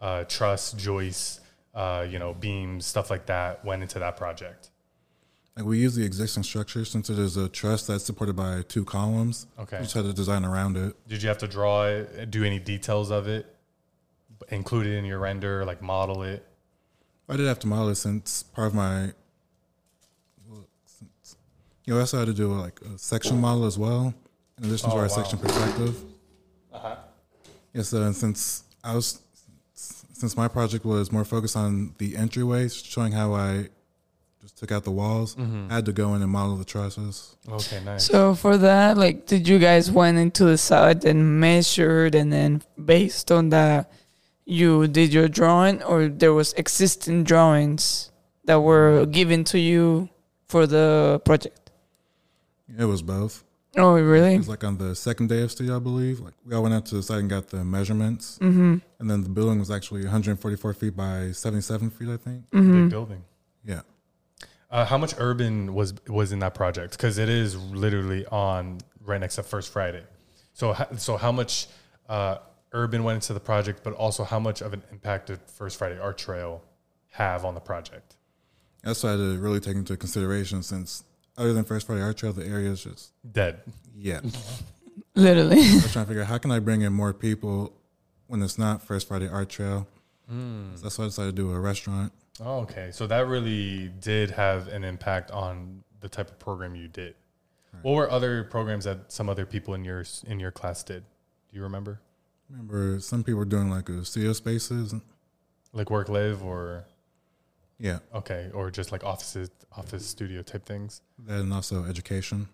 uh, 0.00 0.24
truss, 0.24 0.72
joists, 0.72 1.40
uh, 1.74 2.06
you 2.08 2.18
know, 2.18 2.34
beams, 2.34 2.86
stuff 2.86 3.08
like 3.10 3.26
that 3.26 3.64
went 3.64 3.82
into 3.82 3.98
that 4.00 4.16
project? 4.16 4.70
Like 5.56 5.66
we 5.66 5.78
use 5.78 5.94
the 5.94 6.04
existing 6.04 6.42
structure 6.42 6.84
since 6.84 7.08
it 7.08 7.18
is 7.18 7.36
a 7.36 7.48
truss 7.48 7.86
that's 7.86 8.02
supported 8.04 8.34
by 8.34 8.62
two 8.66 8.84
columns. 8.84 9.46
Okay. 9.60 9.76
We 9.76 9.84
just 9.84 9.94
had 9.94 10.04
to 10.04 10.12
design 10.12 10.44
around 10.44 10.76
it. 10.76 10.96
Did 11.06 11.22
you 11.22 11.28
have 11.28 11.38
to 11.38 11.46
draw 11.46 11.84
it, 11.86 12.32
do 12.32 12.42
any 12.42 12.58
details 12.58 13.12
of 13.12 13.28
it, 13.28 13.46
include 14.48 14.86
it 14.88 14.96
in 14.96 15.04
your 15.04 15.20
render, 15.20 15.64
like 15.64 15.80
model 15.80 16.24
it? 16.24 16.44
I 17.28 17.36
did 17.36 17.46
have 17.46 17.58
to 17.60 17.66
model 17.66 17.88
it 17.88 17.94
since 17.96 18.42
part 18.42 18.68
of 18.68 18.74
my. 18.74 19.12
well, 20.48 20.66
since- 20.86 21.36
You 21.84 21.92
know, 21.94 21.98
I 21.98 22.00
also 22.02 22.18
had 22.18 22.26
to 22.26 22.34
do 22.34 22.52
like 22.52 22.80
a 22.82 22.98
section 22.98 23.40
model 23.40 23.64
as 23.64 23.78
well, 23.78 24.14
in 24.58 24.64
addition 24.64 24.90
to 24.90 24.96
Oh, 24.96 24.98
our 24.98 25.02
wow. 25.08 25.08
section 25.08 25.38
perspective. 25.38 25.96
Uh-huh. 26.72 26.96
Yes, 27.72 27.92
uh, 27.92 28.02
and 28.02 28.14
since 28.16 28.64
I 28.82 28.94
was, 28.94 29.20
since 29.74 30.36
my 30.36 30.48
project 30.48 30.84
was 30.84 31.10
more 31.10 31.24
focused 31.24 31.56
on 31.56 31.94
the 31.98 32.16
entryway, 32.16 32.68
showing 32.68 33.12
how 33.12 33.34
I 33.34 33.68
just 34.42 34.58
took 34.58 34.70
out 34.70 34.84
the 34.84 34.90
walls, 34.90 35.34
Mm-hmm. 35.34 35.70
I 35.70 35.74
had 35.76 35.86
to 35.86 35.92
go 35.92 36.14
in 36.14 36.22
and 36.22 36.30
model 36.30 36.56
the 36.56 36.64
trusses. 36.64 37.36
Okay, 37.48 37.82
nice. 37.84 38.04
So 38.06 38.34
for 38.34 38.56
that, 38.58 38.96
like, 38.98 39.26
did 39.26 39.48
you 39.48 39.58
guys 39.58 39.90
went 39.90 40.18
into 40.18 40.44
the 40.44 40.58
site 40.58 41.04
and 41.04 41.40
measured, 41.40 42.14
and 42.14 42.30
then 42.32 42.62
based 42.82 43.32
on 43.32 43.48
that, 43.50 43.90
you 44.46 44.86
did 44.88 45.12
your 45.12 45.28
drawing, 45.28 45.82
or 45.82 46.08
there 46.08 46.32
was 46.32 46.52
existing 46.54 47.24
drawings 47.24 48.10
that 48.44 48.60
were 48.60 49.06
given 49.06 49.44
to 49.44 49.58
you 49.58 50.08
for 50.48 50.66
the 50.66 51.20
project? 51.24 51.70
It 52.78 52.84
was 52.84 53.02
both. 53.02 53.44
Oh, 53.76 53.94
really? 53.94 54.34
It 54.34 54.38
was 54.38 54.48
like 54.48 54.62
on 54.64 54.78
the 54.78 54.94
second 54.94 55.28
day 55.28 55.42
of 55.42 55.50
studio, 55.50 55.76
I 55.76 55.78
believe. 55.80 56.20
Like 56.20 56.34
we 56.46 56.54
all 56.54 56.62
went 56.62 56.74
out 56.74 56.86
to 56.86 56.94
the 56.94 57.02
site 57.02 57.18
and 57.20 57.28
got 57.30 57.48
the 57.48 57.64
measurements, 57.64 58.38
Mm-hmm. 58.40 58.76
and 59.00 59.10
then 59.10 59.22
the 59.22 59.28
building 59.30 59.58
was 59.58 59.70
actually 59.70 60.02
144 60.02 60.74
feet 60.74 60.96
by 60.96 61.32
77 61.32 61.90
feet, 61.90 62.08
I 62.08 62.16
think. 62.16 62.48
Mm-hmm. 62.50 62.82
Big 62.84 62.90
building. 62.90 63.24
Yeah. 63.64 63.80
Uh, 64.70 64.84
how 64.84 64.98
much 64.98 65.14
urban 65.18 65.74
was 65.74 65.94
was 66.08 66.32
in 66.32 66.38
that 66.40 66.54
project? 66.54 66.92
Because 66.92 67.18
it 67.18 67.28
is 67.28 67.56
literally 67.56 68.26
on 68.26 68.78
right 69.04 69.20
next 69.20 69.36
to 69.36 69.42
First 69.42 69.72
Friday. 69.72 70.02
So 70.52 70.74
so 70.96 71.16
how 71.16 71.32
much 71.32 71.66
uh, 72.08 72.38
urban 72.74 73.04
went 73.04 73.16
into 73.16 73.32
the 73.32 73.40
project, 73.40 73.82
but 73.82 73.94
also 73.94 74.24
how 74.24 74.38
much 74.38 74.60
of 74.60 74.74
an 74.74 74.82
impact 74.90 75.28
did 75.28 75.40
First 75.46 75.78
Friday 75.78 75.98
Art 75.98 76.18
Trail 76.18 76.62
have 77.12 77.44
on 77.44 77.54
the 77.54 77.60
project? 77.60 78.16
That's 78.82 79.02
what 79.02 79.10
I 79.10 79.12
had 79.12 79.18
to 79.18 79.38
really 79.38 79.60
take 79.60 79.76
into 79.76 79.96
consideration 79.96 80.62
since 80.62 81.04
other 81.38 81.52
than 81.52 81.64
First 81.64 81.86
Friday 81.86 82.02
Art 82.02 82.16
Trail, 82.18 82.32
the 82.32 82.46
area 82.46 82.70
is 82.70 82.84
just 82.84 83.12
Dead. 83.32 83.60
yeah. 83.96 84.20
Literally. 85.16 85.60
I 85.60 85.74
was 85.74 85.92
trying 85.92 86.04
to 86.04 86.08
figure 86.08 86.22
out 86.22 86.28
how 86.28 86.38
can 86.38 86.50
I 86.50 86.58
bring 86.58 86.82
in 86.82 86.92
more 86.92 87.14
people 87.14 87.72
when 88.26 88.42
it's 88.42 88.58
not 88.58 88.82
First 88.82 89.08
Friday 89.08 89.28
Art 89.28 89.48
Trail. 89.48 89.86
Hmm. 90.28 90.74
So 90.74 90.82
that's 90.82 90.98
why 90.98 91.04
I 91.04 91.08
decided 91.08 91.36
to 91.36 91.42
do 91.42 91.52
a 91.52 91.60
restaurant. 91.60 92.12
Oh, 92.40 92.60
okay. 92.60 92.90
So 92.92 93.06
that 93.06 93.26
really 93.28 93.88
did 94.00 94.32
have 94.32 94.68
an 94.68 94.82
impact 94.82 95.30
on 95.30 95.84
the 96.00 96.08
type 96.08 96.30
of 96.30 96.38
program 96.38 96.74
you 96.74 96.88
did. 96.88 97.14
What 97.82 97.92
were 97.94 98.10
other 98.10 98.44
programs 98.44 98.84
that 98.84 99.12
some 99.12 99.28
other 99.28 99.44
people 99.46 99.74
in 99.74 99.84
your 99.84 100.04
in 100.26 100.38
your 100.38 100.50
class 100.50 100.82
did? 100.82 101.04
Do 101.48 101.56
you 101.56 101.62
remember? 101.62 102.00
Remember, 102.50 103.00
some 103.00 103.24
people 103.24 103.38
were 103.38 103.44
doing 103.44 103.70
like 103.70 103.88
a 103.88 104.04
studio 104.04 104.32
spaces. 104.32 104.94
Like 105.72 105.90
work 105.90 106.08
live 106.08 106.42
or 106.44 106.84
Yeah, 107.78 107.98
okay, 108.14 108.50
or 108.54 108.70
just 108.70 108.92
like 108.92 109.02
offices 109.02 109.50
office 109.76 110.06
studio 110.06 110.42
type 110.42 110.64
things? 110.64 111.00
that 111.26 111.40
and 111.40 111.52
also 111.52 111.84
education. 111.84 112.48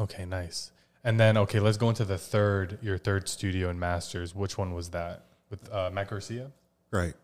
Okay, 0.00 0.24
nice. 0.24 0.70
And 1.04 1.18
then 1.18 1.36
okay, 1.36 1.60
let's 1.60 1.78
go 1.78 1.88
into 1.88 2.04
the 2.04 2.18
third 2.18 2.78
your 2.82 2.98
third 2.98 3.28
studio 3.28 3.70
and 3.70 3.80
masters. 3.80 4.34
Which 4.34 4.58
one 4.58 4.74
was 4.74 4.90
that? 4.90 5.24
With 5.50 5.72
uh, 5.72 5.90
Matt 5.92 6.10
Garcia? 6.10 6.50
Right. 6.90 7.14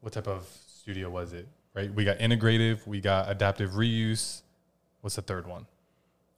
What 0.00 0.12
type 0.12 0.26
of 0.28 0.46
studio 0.66 1.08
was 1.10 1.32
it? 1.32 1.46
Right? 1.74 1.92
We 1.92 2.04
got 2.04 2.18
integrative, 2.18 2.86
we 2.86 3.00
got 3.00 3.30
adaptive 3.30 3.70
reuse. 3.72 4.42
What's 5.00 5.16
the 5.16 5.22
third 5.22 5.46
one? 5.46 5.66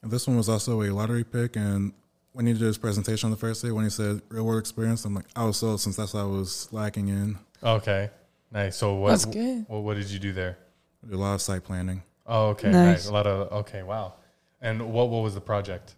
And 0.03 0.11
this 0.11 0.26
one 0.26 0.36
was 0.36 0.49
also 0.49 0.82
a 0.82 0.91
lottery 0.91 1.24
pick. 1.24 1.57
And 1.57 1.93
when 2.32 2.46
he 2.46 2.52
did 2.52 2.62
his 2.62 2.78
presentation 2.78 3.26
on 3.26 3.30
the 3.30 3.36
first 3.36 3.62
day, 3.62 3.70
when 3.70 3.84
he 3.84 3.90
said 3.90 4.22
real 4.28 4.44
world 4.44 4.60
experience, 4.60 5.04
I'm 5.04 5.14
like, 5.14 5.26
oh, 5.36 5.42
I 5.42 5.44
was 5.46 5.56
sold 5.58 5.80
since 5.80 5.96
that's 5.96 6.14
what 6.14 6.20
I 6.20 6.24
was 6.26 6.68
lacking 6.72 7.08
in. 7.08 7.38
Okay. 7.62 8.10
Nice. 8.52 8.76
So 8.76 8.94
what 8.94 9.10
That's 9.10 9.24
good. 9.24 9.64
What, 9.68 9.82
what 9.82 9.96
did 9.96 10.10
you 10.10 10.18
do 10.18 10.32
there? 10.32 10.58
Did 11.04 11.14
a 11.14 11.18
lot 11.18 11.34
of 11.34 11.42
site 11.42 11.64
planning. 11.64 12.02
Oh, 12.26 12.48
okay. 12.48 12.70
Nice. 12.70 13.04
Nice. 13.04 13.06
A 13.08 13.12
lot 13.12 13.26
of 13.26 13.52
okay, 13.52 13.82
wow. 13.82 14.14
And 14.60 14.92
what 14.92 15.08
what 15.08 15.22
was 15.22 15.34
the 15.34 15.40
project? 15.40 15.94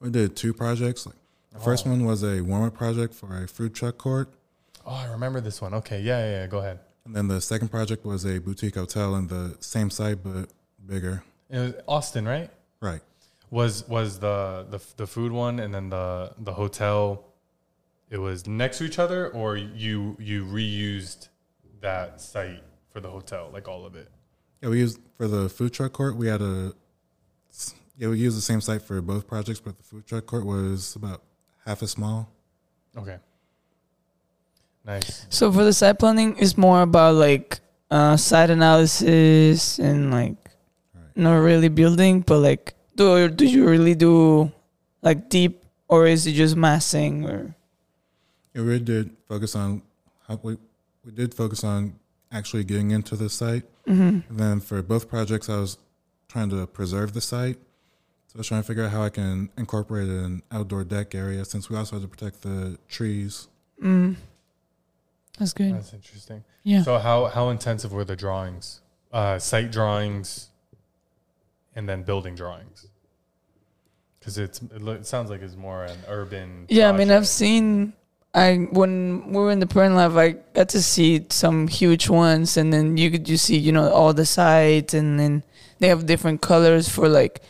We 0.00 0.10
did 0.10 0.34
two 0.36 0.52
projects. 0.52 1.06
Like 1.06 1.16
the 1.52 1.60
first 1.60 1.86
Oh. 1.86 1.90
one 1.90 2.04
was 2.04 2.22
a 2.24 2.40
warm 2.40 2.64
up 2.64 2.74
project 2.74 3.14
for 3.14 3.42
a 3.42 3.46
food 3.46 3.74
truck 3.74 3.98
court. 3.98 4.28
Oh, 4.84 4.94
I 4.94 5.06
remember 5.12 5.40
this 5.40 5.60
one. 5.60 5.74
Okay, 5.74 6.00
yeah, 6.00 6.18
yeah, 6.18 6.30
yeah. 6.40 6.46
Go 6.46 6.58
ahead. 6.58 6.80
And 7.04 7.14
then 7.14 7.28
the 7.28 7.40
second 7.40 7.68
project 7.68 8.04
was 8.04 8.24
a 8.24 8.38
boutique 8.38 8.74
hotel 8.74 9.14
in 9.16 9.28
the 9.28 9.56
same 9.60 9.90
site 9.90 10.22
but 10.22 10.48
bigger. 10.84 11.22
It 11.50 11.58
was 11.58 11.74
Austin, 11.86 12.26
right? 12.26 12.50
Right. 12.80 13.00
Was 13.52 13.86
was 13.86 14.18
the 14.18 14.66
the 14.70 14.80
the 14.96 15.06
food 15.06 15.30
one 15.30 15.60
and 15.60 15.74
then 15.74 15.90
the 15.90 16.32
the 16.38 16.54
hotel? 16.54 17.26
It 18.08 18.16
was 18.16 18.46
next 18.46 18.78
to 18.78 18.84
each 18.84 18.98
other, 18.98 19.28
or 19.28 19.56
you 19.58 20.16
you 20.18 20.46
reused 20.46 21.28
that 21.82 22.18
site 22.20 22.62
for 22.88 23.00
the 23.00 23.10
hotel, 23.10 23.50
like 23.52 23.68
all 23.68 23.84
of 23.84 23.94
it. 23.94 24.08
Yeah, 24.62 24.70
we 24.70 24.78
used 24.78 24.98
for 25.18 25.28
the 25.28 25.50
food 25.50 25.74
truck 25.74 25.92
court. 25.92 26.16
We 26.16 26.28
had 26.28 26.40
a 26.40 26.72
yeah, 27.98 28.08
we 28.08 28.16
used 28.18 28.38
the 28.38 28.42
same 28.42 28.62
site 28.62 28.80
for 28.80 29.02
both 29.02 29.26
projects, 29.28 29.60
but 29.60 29.76
the 29.76 29.82
food 29.82 30.06
truck 30.06 30.24
court 30.24 30.46
was 30.46 30.96
about 30.96 31.22
half 31.66 31.82
as 31.82 31.90
small. 31.90 32.32
Okay. 32.96 33.18
Nice. 34.86 35.26
So 35.28 35.52
for 35.52 35.62
the 35.62 35.74
site 35.74 35.98
planning, 35.98 36.36
it's 36.38 36.56
more 36.56 36.80
about 36.80 37.16
like 37.16 37.60
uh, 37.90 38.16
site 38.16 38.48
analysis 38.48 39.78
and 39.78 40.10
like 40.10 40.36
Right. 40.94 41.16
not 41.16 41.36
really 41.36 41.68
building, 41.68 42.22
but 42.22 42.38
like 42.38 42.74
do 43.02 43.28
do 43.28 43.46
you 43.46 43.68
really 43.68 43.94
do 43.94 44.50
like 45.02 45.28
deep 45.28 45.62
or 45.88 46.06
is 46.06 46.26
it 46.26 46.32
just 46.32 46.56
massing 46.56 47.26
or 47.28 47.54
Yeah, 48.54 48.62
we 48.62 48.78
did 48.78 49.16
focus 49.28 49.54
on 49.56 49.82
how 50.26 50.38
we 50.42 50.56
we 51.04 51.12
did 51.12 51.34
focus 51.34 51.64
on 51.64 51.98
actually 52.30 52.64
getting 52.64 52.90
into 52.90 53.16
the 53.16 53.28
site. 53.28 53.64
mm-hmm. 53.86 54.20
And 54.28 54.38
then 54.42 54.60
for 54.60 54.82
both 54.82 55.08
projects, 55.08 55.48
I 55.48 55.58
was 55.58 55.78
trying 56.28 56.50
to 56.50 56.66
preserve 56.66 57.12
the 57.12 57.20
site. 57.20 57.58
So 58.28 58.36
I 58.36 58.38
was 58.38 58.48
trying 58.48 58.62
to 58.62 58.66
figure 58.66 58.84
out 58.84 58.92
how 58.92 59.02
I 59.02 59.10
can 59.10 59.50
incorporate 59.58 60.08
an 60.08 60.42
outdoor 60.50 60.84
deck 60.84 61.14
area 61.14 61.44
since 61.44 61.68
we 61.68 61.76
also 61.76 61.96
had 61.96 62.02
to 62.02 62.08
protect 62.08 62.42
the 62.42 62.78
trees. 62.88 63.48
mm. 63.82 64.16
That's 65.38 65.52
good. 65.52 65.74
That's 65.74 65.92
interesting. 65.92 66.44
yeah. 66.62 66.82
So 66.82 66.98
how 66.98 67.26
how 67.26 67.48
intensive 67.48 67.90
were 67.92 68.04
the 68.04 68.16
drawings? 68.16 68.80
Uh, 69.12 69.38
site 69.38 69.70
drawings, 69.72 70.48
and 71.74 71.88
then 71.88 72.02
building 72.02 72.34
drawings. 72.34 72.86
Because 74.22 74.38
it's 74.38 74.62
it, 74.62 74.80
lo- 74.80 74.92
it 74.92 75.04
sounds 75.04 75.30
like 75.30 75.42
it's 75.42 75.56
more 75.56 75.82
an 75.82 75.98
urban. 76.06 76.66
Yeah, 76.68 76.88
I 76.88 76.92
mean, 76.92 77.10
I've 77.10 77.26
seen. 77.26 77.92
I 78.32 78.68
when 78.70 79.32
we 79.32 79.38
were 79.38 79.50
in 79.50 79.58
the 79.58 79.66
print 79.66 79.96
lab, 79.96 80.16
I 80.16 80.36
got 80.54 80.68
to 80.70 80.82
see 80.82 81.26
some 81.28 81.66
huge 81.66 82.08
ones, 82.08 82.56
and 82.56 82.72
then 82.72 82.96
you 82.96 83.10
could 83.10 83.26
just 83.26 83.44
see, 83.46 83.58
you 83.58 83.72
know, 83.72 83.90
all 83.90 84.14
the 84.14 84.24
sides, 84.24 84.94
and 84.94 85.18
then 85.18 85.42
they 85.80 85.88
have 85.88 86.06
different 86.06 86.40
colors 86.40 86.88
for 86.88 87.08
like, 87.08 87.42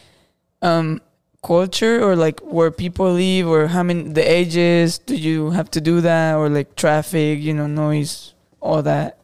um, 0.62 1.02
culture 1.42 2.02
or 2.02 2.16
like 2.16 2.40
where 2.40 2.70
people 2.70 3.12
live 3.12 3.46
or 3.46 3.66
how 3.66 3.82
many 3.82 4.04
the 4.04 4.22
ages. 4.22 4.98
Do 4.98 5.14
you 5.14 5.50
have 5.50 5.70
to 5.72 5.80
do 5.80 6.00
that 6.00 6.36
or 6.36 6.48
like 6.48 6.74
traffic, 6.74 7.40
you 7.40 7.52
know, 7.52 7.66
noise, 7.66 8.32
all 8.60 8.82
that? 8.82 9.18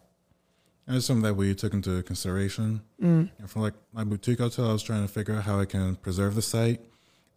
And 0.87 0.97
it's 0.97 1.07
something 1.07 1.23
that 1.23 1.35
we 1.35 1.55
took 1.55 1.75
into 1.75 2.03
consideration. 2.03 2.83
Mm. 3.03 3.31
And 3.39 3.51
for 3.51 3.61
like 3.61 3.75
my 3.93 4.05
boutique 4.05 4.39
hotel, 4.39 4.71
I 4.71 4.73
was 4.73 4.83
trying 4.83 5.03
to 5.03 5.09
figure 5.09 5.35
out 5.35 5.45
how 5.45 5.61
I 5.61 5.65
can 5.65 5.97
preserve 5.97 6.35
the 6.35 6.43
site. 6.43 6.81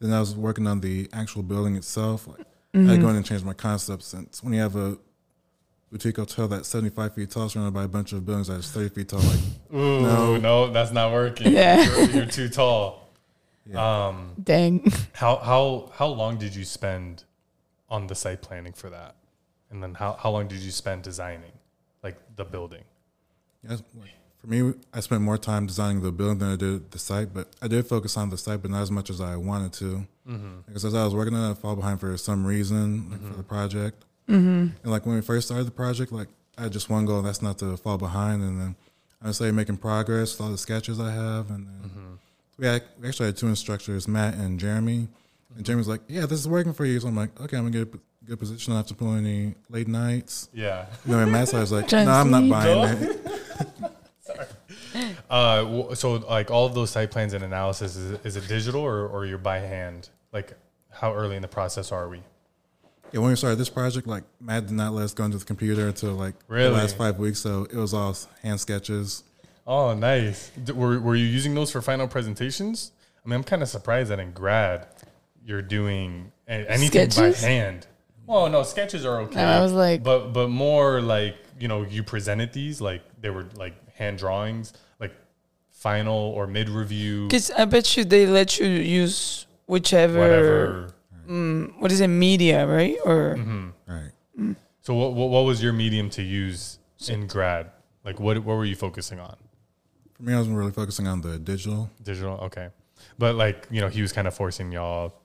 Then 0.01 0.11
I 0.11 0.19
was 0.19 0.35
working 0.35 0.67
on 0.67 0.81
the 0.81 1.07
actual 1.13 1.43
building 1.43 1.75
itself. 1.77 2.27
Like, 2.27 2.45
I 2.73 2.77
had 2.79 2.87
to 2.95 2.97
go 2.97 3.09
in 3.09 3.15
and 3.15 3.25
change 3.25 3.43
my 3.43 3.53
concept 3.53 4.03
since 4.03 4.43
when 4.43 4.51
you 4.53 4.59
have 4.61 4.75
a 4.75 4.97
boutique 5.91 6.17
hotel 6.17 6.47
that's 6.47 6.67
75 6.69 7.13
feet 7.15 7.29
tall, 7.29 7.47
surrounded 7.49 7.73
by 7.73 7.83
a 7.83 7.87
bunch 7.87 8.11
of 8.13 8.25
buildings 8.25 8.47
that 8.47 8.55
is 8.55 8.71
30 8.71 8.89
feet 8.89 9.09
tall, 9.09 9.19
like 9.19 9.39
Ooh, 9.73 10.01
No. 10.01 10.37
no, 10.37 10.71
that's 10.71 10.91
not 10.91 11.11
working. 11.11 11.53
Yeah. 11.53 11.83
You're, 11.83 12.09
you're 12.09 12.25
too 12.25 12.49
tall. 12.49 13.09
Um, 13.75 14.33
Dang. 14.43 14.91
how 15.13 15.35
how 15.37 15.91
how 15.93 16.07
long 16.07 16.37
did 16.37 16.55
you 16.55 16.65
spend 16.65 17.23
on 17.89 18.07
the 18.07 18.15
site 18.15 18.41
planning 18.41 18.73
for 18.73 18.89
that, 18.89 19.15
and 19.69 19.81
then 19.83 19.93
how 19.93 20.13
how 20.13 20.31
long 20.31 20.47
did 20.47 20.59
you 20.59 20.71
spend 20.71 21.03
designing, 21.03 21.51
like 22.03 22.17
the 22.35 22.43
building? 22.43 22.83
Yes, 23.63 23.83
like, 23.97 24.09
for 24.41 24.47
me, 24.47 24.73
I 24.91 24.99
spent 25.01 25.21
more 25.21 25.37
time 25.37 25.67
designing 25.67 26.01
the 26.01 26.11
building 26.11 26.39
than 26.39 26.53
I 26.53 26.55
did 26.55 26.89
the 26.89 26.97
site, 26.97 27.31
but 27.31 27.47
I 27.61 27.67
did 27.67 27.85
focus 27.85 28.17
on 28.17 28.31
the 28.31 28.37
site, 28.37 28.63
but 28.63 28.71
not 28.71 28.81
as 28.81 28.89
much 28.89 29.11
as 29.11 29.21
I 29.21 29.35
wanted 29.35 29.71
to. 29.73 30.07
Mm-hmm. 30.27 30.61
Because 30.65 30.83
as 30.83 30.95
I 30.95 31.03
was 31.03 31.13
working 31.13 31.35
on 31.35 31.49
it, 31.49 31.51
I 31.51 31.53
fall 31.53 31.75
behind 31.75 31.99
for 31.99 32.17
some 32.17 32.45
reason 32.45 33.11
like 33.11 33.19
for 33.19 33.27
mm-hmm. 33.27 33.37
the 33.37 33.43
project. 33.43 34.03
And 34.83 34.91
like 34.91 35.05
when 35.05 35.15
we 35.15 35.21
first 35.21 35.47
started 35.47 35.65
the 35.65 35.71
project, 35.71 36.11
like 36.11 36.29
I 36.57 36.63
had 36.63 36.71
just 36.71 36.89
one 36.89 37.05
goal, 37.05 37.19
and 37.19 37.27
that's 37.27 37.41
not 37.41 37.59
to 37.59 37.77
fall 37.77 37.97
behind. 37.97 38.41
And 38.41 38.59
then 38.59 38.75
I 39.21 39.31
started 39.31 39.53
making 39.53 39.77
progress 39.77 40.33
with 40.33 40.41
all 40.41 40.51
the 40.51 40.57
sketches 40.57 40.99
I 40.99 41.11
have, 41.11 41.49
and 41.51 41.67
then 41.67 41.89
mm-hmm. 41.89 42.13
we, 42.57 42.65
had, 42.65 42.83
we 42.99 43.07
actually 43.07 43.27
had 43.27 43.37
two 43.37 43.47
instructors, 43.47 44.07
Matt 44.07 44.35
and 44.35 44.59
Jeremy. 44.59 45.07
And 45.55 45.65
Jeremy's 45.65 45.87
like, 45.87 46.01
"Yeah, 46.07 46.25
this 46.25 46.39
is 46.39 46.47
working 46.47 46.73
for 46.73 46.85
you." 46.85 46.99
So 46.99 47.09
I'm 47.09 47.15
like, 47.15 47.39
"Okay, 47.41 47.57
I'm 47.57 47.69
gonna 47.69 47.85
get 47.85 47.93
a 47.93 48.25
good 48.25 48.39
position. 48.39 48.71
I 48.71 48.75
don't 48.75 48.79
have 48.79 48.87
to 48.87 48.95
pull 48.95 49.13
any 49.13 49.53
late 49.69 49.87
nights." 49.87 50.49
Yeah. 50.53 50.85
You 51.05 51.11
know, 51.11 51.19
and 51.19 51.31
Matt's 51.31 51.51
was 51.51 51.71
like, 51.71 51.91
"No, 51.91 52.09
I'm 52.09 52.31
not 52.31 52.43
Transi. 52.43 52.49
buying 52.49 53.03
it." 53.03 53.41
Uh, 55.31 55.95
so 55.95 56.13
like 56.15 56.51
all 56.51 56.65
of 56.65 56.73
those 56.75 56.89
site 56.89 57.09
plans 57.09 57.33
and 57.33 57.43
analysis 57.43 57.95
is, 57.95 58.19
is 58.25 58.35
it 58.35 58.47
digital 58.47 58.81
or 58.81 59.07
or 59.07 59.25
you're 59.25 59.37
by 59.37 59.59
hand? 59.59 60.09
Like 60.33 60.53
how 60.91 61.13
early 61.13 61.37
in 61.37 61.41
the 61.41 61.47
process 61.47 61.91
are 61.91 62.09
we? 62.09 62.21
Yeah, 63.13 63.19
when 63.21 63.29
we 63.29 63.35
started 63.37 63.57
this 63.57 63.69
project, 63.69 64.07
like 64.07 64.23
Matt 64.41 64.67
did 64.67 64.75
not 64.75 64.91
let 64.93 65.03
us 65.05 65.13
go 65.13 65.23
into 65.23 65.37
the 65.37 65.45
computer 65.45 65.87
until 65.87 66.11
like 66.13 66.35
Really? 66.49 66.69
the 66.69 66.75
last 66.75 66.97
five 66.97 67.17
weeks, 67.17 67.39
so 67.39 67.63
it 67.63 67.75
was 67.75 67.93
all 67.93 68.15
hand 68.43 68.59
sketches. 68.59 69.23
Oh, 69.65 69.93
nice. 69.93 70.49
D- 70.63 70.73
Were, 70.73 70.99
were 70.99 71.15
you 71.15 71.25
using 71.25 71.53
those 71.53 71.71
for 71.71 71.81
final 71.81 72.07
presentations? 72.07 72.91
I 73.23 73.29
mean, 73.29 73.35
I'm 73.37 73.43
kind 73.43 73.61
of 73.61 73.69
surprised 73.69 74.09
that 74.11 74.19
in 74.19 74.31
grad 74.31 74.87
you're 75.45 75.61
doing 75.61 76.31
a- 76.47 76.69
anything 76.69 77.09
Sketches? 77.11 77.41
by 77.41 77.47
hand. 77.47 77.87
Well, 78.25 78.49
no, 78.49 78.63
sketches 78.63 79.05
are 79.05 79.19
okay. 79.21 79.41
I 79.41 79.61
was 79.61 79.71
like- 79.71 80.03
but 80.03 80.33
but 80.33 80.49
more 80.49 80.99
like 81.01 81.35
you 81.59 81.67
know, 81.69 81.83
you 81.83 82.03
presented 82.03 82.51
these 82.53 82.81
like 82.81 83.01
they 83.21 83.29
were 83.29 83.45
like 83.55 83.75
hand 83.95 84.17
drawings, 84.17 84.73
like 84.99 85.13
final 85.81 86.15
or 86.15 86.45
mid 86.45 86.69
review, 86.69 87.25
Because 87.27 87.49
I 87.51 87.65
bet 87.65 87.97
you 87.97 88.05
they 88.05 88.27
let 88.27 88.59
you 88.59 88.67
use 88.67 89.47
whichever, 89.65 90.19
whatever. 90.19 90.93
Mm, 91.27 91.79
what 91.79 91.91
is 91.91 92.01
it, 92.01 92.07
media, 92.07 92.67
right? 92.67 92.97
Or 93.03 93.35
Mm-hmm. 93.37 93.69
Right. 93.87 94.55
So 94.83 94.93
what, 94.93 95.13
what 95.13 95.29
what 95.29 95.41
was 95.45 95.61
your 95.61 95.73
medium 95.73 96.09
to 96.11 96.21
use 96.21 96.77
in 97.07 97.27
grad? 97.27 97.71
Like 98.05 98.19
what 98.19 98.37
what 98.45 98.55
were 98.57 98.65
you 98.65 98.75
focusing 98.75 99.19
on? 99.19 99.35
For 100.13 100.23
me, 100.23 100.33
I 100.33 100.37
wasn't 100.37 100.57
really 100.57 100.71
focusing 100.71 101.07
on 101.07 101.21
the 101.21 101.39
digital. 101.39 101.89
Digital, 102.03 102.37
okay. 102.47 102.69
But 103.17 103.35
like, 103.35 103.67
you 103.71 103.81
know, 103.81 103.89
he 103.89 104.01
was 104.01 104.11
kind 104.13 104.27
of 104.27 104.33
forcing 104.35 104.71
y'all. 104.71 105.15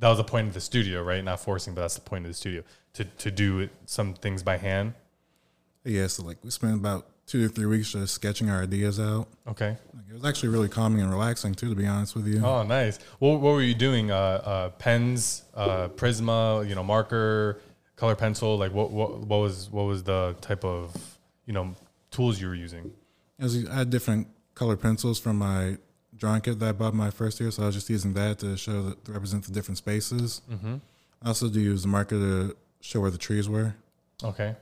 That 0.00 0.08
was 0.08 0.18
the 0.18 0.24
point 0.24 0.48
of 0.48 0.54
the 0.54 0.60
studio, 0.60 1.02
right? 1.02 1.22
Not 1.24 1.38
forcing, 1.40 1.74
but 1.74 1.82
that's 1.82 1.94
the 1.94 2.00
point 2.00 2.24
of 2.24 2.30
the 2.30 2.34
studio 2.34 2.62
to 2.94 3.04
to 3.04 3.30
do 3.30 3.68
some 3.86 4.14
things 4.14 4.42
by 4.42 4.56
hand. 4.56 4.94
Yeah, 5.84 6.08
so 6.08 6.24
like 6.24 6.38
we 6.42 6.50
spent 6.50 6.74
about 6.74 7.06
two 7.30 7.46
to 7.46 7.54
three 7.54 7.66
weeks 7.66 7.92
just 7.92 8.12
sketching 8.12 8.50
our 8.50 8.60
ideas 8.62 8.98
out. 8.98 9.28
Okay. 9.46 9.76
Like, 9.94 10.04
it 10.10 10.12
was 10.14 10.24
actually 10.24 10.48
really 10.48 10.68
calming 10.68 11.00
and 11.00 11.08
relaxing 11.10 11.54
too, 11.54 11.68
to 11.68 11.76
be 11.76 11.86
honest 11.86 12.16
with 12.16 12.26
you. 12.26 12.44
Oh, 12.44 12.64
nice. 12.64 12.98
What 13.20 13.40
what 13.40 13.52
were 13.52 13.62
you 13.62 13.74
doing? 13.74 14.10
Uh, 14.10 14.14
uh, 14.16 14.68
pens, 14.70 15.42
uh, 15.54 15.88
Prisma, 15.88 16.68
you 16.68 16.74
know, 16.74 16.82
marker, 16.82 17.60
color 17.94 18.16
pencil. 18.16 18.58
Like, 18.58 18.72
what 18.74 18.90
what 18.90 19.20
what 19.20 19.38
was 19.38 19.70
what 19.70 19.84
was 19.84 20.02
the 20.02 20.34
type 20.40 20.64
of 20.64 20.96
you 21.46 21.52
know 21.52 21.74
tools 22.10 22.40
you 22.40 22.48
were 22.48 22.56
using? 22.56 22.90
It 23.38 23.44
was- 23.44 23.68
I 23.68 23.74
had 23.76 23.90
different 23.90 24.26
color 24.56 24.76
pencils 24.76 25.20
from 25.20 25.36
my 25.38 25.78
drawing 26.16 26.40
kit 26.42 26.58
that 26.58 26.68
I 26.68 26.72
bought 26.72 26.94
my 26.94 27.10
first 27.10 27.38
year, 27.40 27.50
so 27.52 27.62
I 27.62 27.66
was 27.66 27.76
just 27.76 27.88
using 27.88 28.12
that 28.14 28.40
to 28.40 28.56
show 28.56 28.82
that 28.82 29.04
to 29.04 29.12
represent 29.12 29.44
the 29.44 29.52
different 29.52 29.78
spaces. 29.78 30.42
Mm-hmm. 30.50 30.74
I 31.22 31.28
also 31.28 31.48
do 31.48 31.60
use 31.60 31.82
the 31.82 31.88
marker 31.88 32.16
to 32.18 32.56
show 32.80 33.00
where 33.00 33.10
the 33.12 33.18
trees 33.18 33.48
were. 33.48 33.74
Okay. 34.24 34.56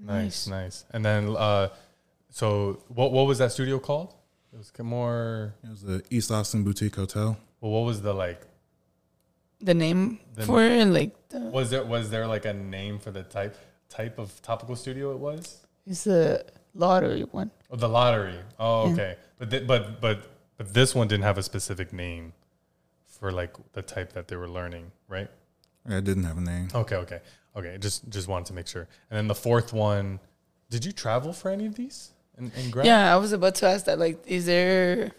Nice, 0.00 0.46
Nice. 0.46 0.48
nice. 0.48 0.84
And 0.92 1.04
then, 1.04 1.34
uh, 1.36 1.68
so 2.38 2.80
what 2.88 3.12
what 3.12 3.26
was 3.30 3.38
that 3.38 3.52
studio 3.52 3.78
called? 3.78 4.12
It 4.52 4.58
was 4.58 4.72
more. 4.80 5.54
It 5.62 5.70
was 5.70 5.82
the 5.82 6.02
East 6.10 6.30
Austin 6.32 6.64
Boutique 6.64 6.96
Hotel. 6.96 7.36
Well, 7.60 7.70
what 7.76 7.84
was 7.90 8.02
the 8.02 8.12
like? 8.12 8.40
the 9.60 9.72
name 9.72 10.18
The- 10.34 10.42
for 10.44 10.62
it, 10.62 10.84
like 10.88 11.12
the, 11.30 11.38
Was 11.58 11.70
there 11.70 11.84
was 11.84 12.10
there 12.10 12.26
like 12.26 12.44
a 12.44 12.52
name 12.52 12.98
for 12.98 13.10
the 13.12 13.22
type 13.22 13.56
type 13.88 14.18
of 14.18 14.28
topical 14.42 14.74
studio 14.76 15.12
it 15.12 15.18
was? 15.18 15.64
it's 15.86 16.04
the 16.04 16.44
lottery 16.74 17.22
one. 17.40 17.50
Oh, 17.70 17.76
the 17.76 17.88
lottery. 17.88 18.38
Oh, 18.58 18.86
Yeah. 18.88 18.92
okay. 18.92 19.16
But 19.38 19.50
th- 19.50 19.66
but 19.66 20.00
but 20.00 20.16
but 20.58 20.74
this 20.74 20.94
one 20.94 21.06
didn't 21.08 21.24
have 21.30 21.38
a 21.38 21.42
specific 21.42 21.92
name 21.92 22.32
for 23.06 23.30
like 23.30 23.52
the 23.72 23.82
type 23.82 24.12
that 24.14 24.26
they 24.28 24.36
were 24.36 24.48
learning, 24.58 24.90
right? 25.08 25.30
I 25.88 26.00
didn't 26.00 26.24
have 26.24 26.38
a 26.38 26.46
name. 26.54 26.68
Okay, 26.74 26.96
okay, 27.04 27.20
okay. 27.56 27.78
Just 27.78 28.08
just 28.16 28.26
wanted 28.28 28.46
to 28.46 28.54
make 28.54 28.66
sure. 28.66 28.86
And 29.08 29.16
then 29.18 29.28
the 29.28 29.40
fourth 29.46 29.72
one, 29.72 30.18
did 30.68 30.84
you 30.84 30.92
travel 30.92 31.32
for 31.32 31.48
any 31.50 31.66
of 31.66 31.74
these 31.76 32.10
in, 32.38 32.52
in 32.56 32.70
grad? 32.70 32.86
Yeah, 32.86 33.12
I 33.12 33.16
was 33.16 33.32
about 33.32 33.54
to 33.56 33.66
ask 33.66 33.86
that. 33.86 33.98
Like, 33.98 34.22
is 34.26 34.46
there? 34.46 35.12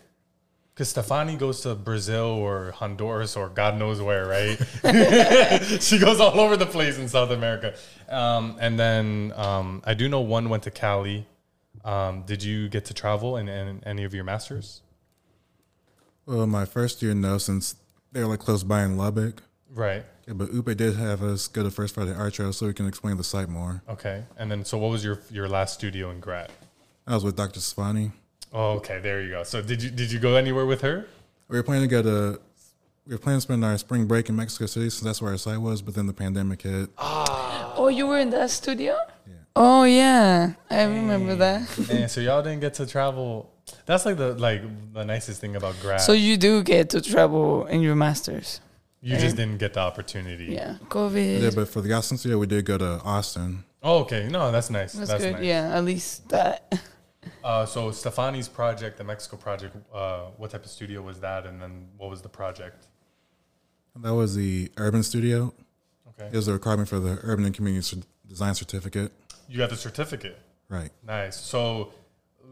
Because 0.73 0.89
Stefani 0.89 1.37
goes 1.37 1.61
to 1.61 1.73
Brazil 1.73 2.25
or 2.25 2.71
Honduras 2.71 3.37
or 3.37 3.47
God 3.47 3.77
knows 3.77 4.01
where, 4.01 4.25
right? 4.27 4.57
she 5.81 5.97
goes 5.97 6.19
all 6.19 6.37
over 6.39 6.57
the 6.57 6.65
place 6.65 6.97
in 6.97 7.07
South 7.07 7.31
America. 7.31 7.75
Um, 8.09 8.57
and 8.59 8.77
then 8.77 9.31
um, 9.37 9.81
I 9.85 9.93
do 9.93 10.09
know 10.09 10.19
one 10.19 10.49
went 10.49 10.63
to 10.63 10.71
Cali. 10.71 11.25
Um, 11.85 12.23
did 12.23 12.43
you 12.43 12.67
get 12.67 12.85
to 12.85 12.93
travel 12.93 13.37
in, 13.37 13.47
in 13.47 13.83
any 13.85 14.03
of 14.03 14.13
your 14.13 14.25
masters? 14.25 14.81
Well, 16.25 16.45
my 16.47 16.65
first 16.65 17.01
year, 17.01 17.13
no, 17.13 17.37
since 17.37 17.75
they 18.11 18.21
were 18.21 18.27
like 18.27 18.39
close 18.39 18.63
by 18.63 18.83
in 18.83 18.97
Lubbock. 18.97 19.43
Right. 19.69 20.03
Yeah, 20.27 20.33
but 20.33 20.49
Upe 20.49 20.75
did 20.75 20.95
have 20.95 21.21
us 21.21 21.47
go 21.47 21.63
to 21.63 21.69
First 21.69 21.95
Friday 21.95 22.13
Art 22.13 22.33
Trail 22.33 22.51
so 22.51 22.65
we 22.65 22.73
can 22.73 22.87
explain 22.87 23.17
the 23.17 23.23
site 23.23 23.47
more. 23.47 23.83
Okay. 23.87 24.23
And 24.37 24.49
then, 24.49 24.65
so 24.65 24.77
what 24.77 24.89
was 24.89 25.03
your 25.05 25.19
your 25.29 25.47
last 25.47 25.75
studio 25.75 26.09
in 26.09 26.19
grad? 26.19 26.51
I 27.07 27.13
was 27.13 27.23
with 27.23 27.35
Dr. 27.35 27.59
Stefani. 27.59 28.11
Oh, 28.51 28.71
okay. 28.73 28.99
There 28.99 29.21
you 29.21 29.29
go. 29.31 29.43
So 29.43 29.61
did 29.61 29.83
you 29.83 29.91
did 29.91 30.11
you 30.11 30.19
go 30.19 30.35
anywhere 30.35 30.65
with 30.65 30.81
her? 30.81 31.07
We 31.47 31.57
were 31.57 31.63
planning 31.63 31.87
to 31.87 31.87
go 31.87 32.01
to, 32.01 32.39
we 33.05 33.13
were 33.13 33.19
planning 33.19 33.37
to 33.37 33.41
spend 33.41 33.63
our 33.63 33.77
spring 33.77 34.07
break 34.07 34.29
in 34.29 34.35
Mexico 34.35 34.65
City 34.65 34.89
since 34.89 35.01
that's 35.01 35.21
where 35.21 35.31
our 35.31 35.37
site 35.37 35.59
was, 35.59 35.81
but 35.81 35.93
then 35.93 36.07
the 36.07 36.13
pandemic 36.13 36.63
hit. 36.63 36.89
Ah. 36.97 37.73
Oh, 37.77 37.89
you 37.89 38.07
were 38.07 38.17
in 38.17 38.31
that 38.31 38.49
studio. 38.49 38.97
Yeah. 39.27 39.33
Oh 39.55 39.83
yeah, 39.83 40.53
I 40.69 40.83
remember 40.83 41.35
that. 41.35 41.89
and 41.89 42.09
so 42.09 42.21
y'all 42.21 42.41
didn't 42.41 42.61
get 42.61 42.73
to 42.75 42.85
travel. 42.85 43.51
That's 43.85 44.05
like 44.05 44.17
the 44.17 44.33
like 44.35 44.63
the 44.93 45.05
nicest 45.05 45.41
thing 45.41 45.55
about 45.55 45.75
grad. 45.81 46.01
So 46.01 46.13
you 46.13 46.37
do 46.37 46.63
get 46.63 46.89
to 46.91 47.01
travel 47.01 47.65
in 47.67 47.81
your 47.81 47.95
masters. 47.95 48.61
you 49.01 49.17
just 49.17 49.35
didn't 49.35 49.59
get 49.59 49.73
the 49.73 49.81
opportunity. 49.81 50.45
Yeah, 50.45 50.77
COVID. 50.89 51.41
Yeah, 51.41 51.51
but 51.53 51.67
for 51.67 51.81
the 51.81 51.93
Austin 51.93 52.17
studio, 52.17 52.39
we 52.39 52.47
did 52.47 52.65
go 52.65 52.77
to 52.77 52.99
Austin. 53.03 53.63
Oh, 53.83 53.99
okay. 53.99 54.27
No, 54.27 54.51
that's 54.51 54.71
nice. 54.71 54.93
That's, 54.93 55.09
That's, 55.11 55.23
good. 55.23 55.33
nice. 55.33 55.43
Yeah, 55.43 55.77
at 55.77 55.83
least 55.83 56.27
that. 56.29 56.81
Uh, 57.43 57.65
so 57.65 57.91
Stefani's 57.91 58.47
project, 58.47 58.97
the 58.97 59.03
Mexico 59.03 59.37
project, 59.37 59.75
uh, 59.93 60.25
what 60.37 60.51
type 60.51 60.63
of 60.65 60.71
studio 60.71 61.01
was 61.01 61.19
that, 61.21 61.45
and 61.45 61.61
then 61.61 61.87
what 61.97 62.09
was 62.09 62.21
the 62.21 62.29
project? 62.29 62.87
That 63.95 64.13
was 64.13 64.35
the 64.35 64.71
urban 64.77 65.03
studio. 65.03 65.53
Okay, 66.09 66.27
It 66.31 66.35
was 66.35 66.47
a 66.47 66.53
requirement 66.53 66.89
for 66.89 66.99
the 66.99 67.17
urban 67.23 67.45
and 67.45 67.53
community 67.55 68.03
design 68.27 68.55
certificate. 68.55 69.11
you 69.47 69.57
got 69.57 69.69
the 69.69 69.75
certificate. 69.77 70.37
Right. 70.69 70.89
Nice. 71.05 71.37
So 71.39 71.93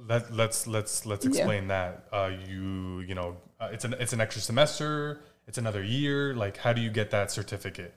let 0.07 0.32
let's 0.34 0.67
let's 0.67 1.05
let's 1.05 1.26
Yeah. 1.26 1.32
explain 1.32 1.67
that. 1.69 2.07
Uh, 2.11 2.32
you 2.47 2.99
you 2.99 3.15
know, 3.15 3.38
uh, 3.59 3.69
it's 3.71 3.84
an 3.86 3.93
it's 3.99 4.13
an 4.13 4.21
extra 4.21 4.41
semester. 4.41 5.21
It's 5.47 5.57
another 5.57 5.84
year. 5.84 6.34
Like, 6.36 6.57
how 6.57 6.71
do 6.74 6.82
you 6.82 6.89
get 6.91 7.09
that 7.11 7.32
certificate? 7.32 7.93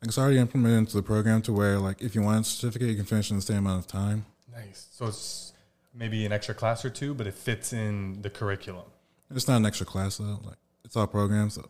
Like, 0.00 0.08
It's 0.08 0.18
already 0.18 0.38
implemented 0.38 0.78
into 0.78 0.96
the 0.96 1.02
program 1.02 1.42
to 1.42 1.52
where, 1.52 1.78
like, 1.78 2.00
if 2.02 2.14
you 2.16 2.22
want 2.22 2.44
a 2.44 2.48
certificate, 2.48 2.88
you 2.88 2.96
can 2.96 3.04
finish 3.04 3.30
in 3.30 3.36
the 3.36 3.42
same 3.42 3.58
amount 3.58 3.78
of 3.80 3.86
time. 3.86 4.24
Nice. 4.50 4.88
So 4.90 5.06
it's 5.06 5.51
maybe 5.94 6.24
an 6.26 6.32
extra 6.32 6.54
class 6.54 6.84
or 6.84 6.90
two, 6.90 7.14
but 7.14 7.26
it 7.26 7.34
fits 7.34 7.72
in 7.72 8.22
the 8.22 8.30
curriculum. 8.30 8.86
It's 9.30 9.48
not 9.48 9.56
an 9.58 9.66
extra 9.66 9.86
class 9.86 10.18
though. 10.18 10.40
Like 10.44 10.58
it's 10.84 10.96
all 10.96 11.06
programs. 11.06 11.54
So, 11.54 11.68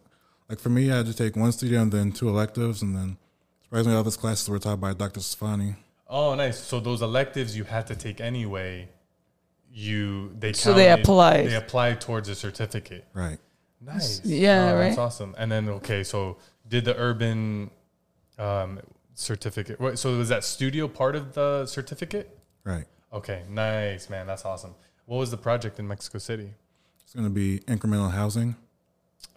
like 0.48 0.58
for 0.58 0.68
me, 0.70 0.90
I 0.90 0.98
had 0.98 1.06
to 1.06 1.14
take 1.14 1.36
one 1.36 1.52
studio 1.52 1.80
and 1.82 1.92
then 1.92 2.12
two 2.12 2.28
electives, 2.28 2.82
and 2.82 2.94
then 2.96 3.16
surprisingly, 3.62 3.96
all 3.96 4.02
those 4.02 4.16
classes 4.16 4.48
were 4.48 4.58
taught 4.58 4.80
by 4.80 4.92
Dr. 4.94 5.20
Stefani. 5.20 5.76
Oh, 6.08 6.34
nice. 6.34 6.58
So 6.62 6.78
those 6.80 7.00
electives 7.02 7.56
you 7.56 7.64
had 7.64 7.86
to 7.86 7.96
take 7.96 8.20
anyway. 8.20 8.88
You 9.74 10.34
they 10.38 10.52
So 10.52 10.74
they 10.74 10.86
counted- 10.86 11.02
applied. 11.04 11.46
They 11.48 11.54
applied 11.54 12.00
towards 12.00 12.28
a 12.28 12.34
certificate. 12.34 13.06
Right. 13.14 13.38
Nice. 13.80 14.20
Yeah, 14.24 14.72
Oh, 14.74 14.78
That's 14.78 14.98
awesome. 14.98 15.34
And 15.38 15.50
then 15.50 15.68
okay, 15.68 16.04
so 16.04 16.36
did 16.68 16.84
the 16.84 16.96
urban 16.96 17.70
um, 18.38 18.80
certificate? 19.14 19.78
So 19.98 20.18
was 20.18 20.28
that 20.28 20.44
studio 20.44 20.88
part 20.88 21.16
of 21.16 21.32
the 21.32 21.64
certificate? 21.66 22.38
Right. 22.64 22.84
Okay, 23.12 23.42
nice, 23.48 24.08
man. 24.08 24.26
That's 24.26 24.44
awesome. 24.44 24.74
What 25.06 25.18
was 25.18 25.30
the 25.30 25.36
project 25.36 25.78
in 25.78 25.86
Mexico 25.86 26.18
City? 26.18 26.50
It's 27.04 27.12
going 27.14 27.24
to 27.26 27.30
be 27.30 27.58
incremental 27.66 28.10
housing. 28.10 28.56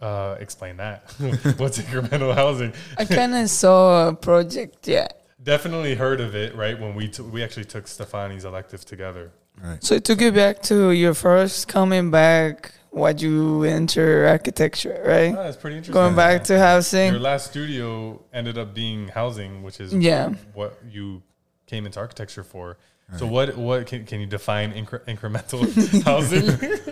Uh, 0.00 0.36
explain 0.40 0.76
that. 0.78 1.10
What's 1.58 1.78
incremental 1.78 2.34
housing? 2.34 2.72
I 2.96 3.04
kind 3.04 3.34
of 3.34 3.48
saw 3.62 4.08
a 4.08 4.14
project. 4.14 4.88
Yeah. 4.88 5.08
Definitely 5.42 5.94
heard 5.94 6.20
of 6.20 6.34
it, 6.34 6.54
right? 6.56 6.78
When 6.80 6.94
we 6.94 7.08
t- 7.08 7.22
we 7.22 7.42
actually 7.42 7.66
took 7.66 7.86
Stefani's 7.86 8.44
elective 8.44 8.84
together. 8.84 9.30
Right. 9.62 9.82
So 9.82 9.94
it 9.94 10.04
took 10.04 10.20
you 10.20 10.32
back 10.32 10.62
to 10.64 10.90
your 10.90 11.14
first 11.14 11.68
coming 11.68 12.10
back 12.10 12.72
why'd 12.90 13.20
you 13.20 13.62
enter 13.64 14.26
architecture, 14.26 15.02
right? 15.06 15.32
Oh, 15.36 15.42
that's 15.44 15.56
pretty 15.58 15.76
interesting. 15.76 15.92
Going 15.92 16.16
back 16.16 16.44
to 16.44 16.58
housing. 16.58 17.10
Your 17.12 17.20
last 17.20 17.50
studio 17.50 18.22
ended 18.32 18.56
up 18.56 18.74
being 18.74 19.08
housing, 19.08 19.62
which 19.62 19.80
is 19.80 19.92
Yeah. 19.92 20.30
what 20.54 20.78
you 20.88 21.22
came 21.66 21.84
into 21.84 22.00
architecture 22.00 22.42
for. 22.42 22.78
So 23.18 23.24
Right. 23.26 23.32
what 23.32 23.56
what 23.56 23.86
can, 23.86 24.04
can 24.04 24.20
you 24.20 24.26
define 24.26 24.72
incre- 24.72 25.04
incremental 25.06 25.62
housing? 26.04 26.46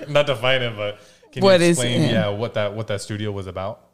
Not 0.12 0.26
define 0.26 0.62
it, 0.62 0.76
but 0.76 0.98
can 1.32 1.42
What 1.42 1.60
you 1.60 1.66
explain 1.70 2.02
it? 2.02 2.12
yeah 2.12 2.28
what 2.28 2.54
that 2.54 2.74
what 2.74 2.86
that 2.86 3.00
studio 3.00 3.32
was 3.32 3.46
about? 3.48 3.88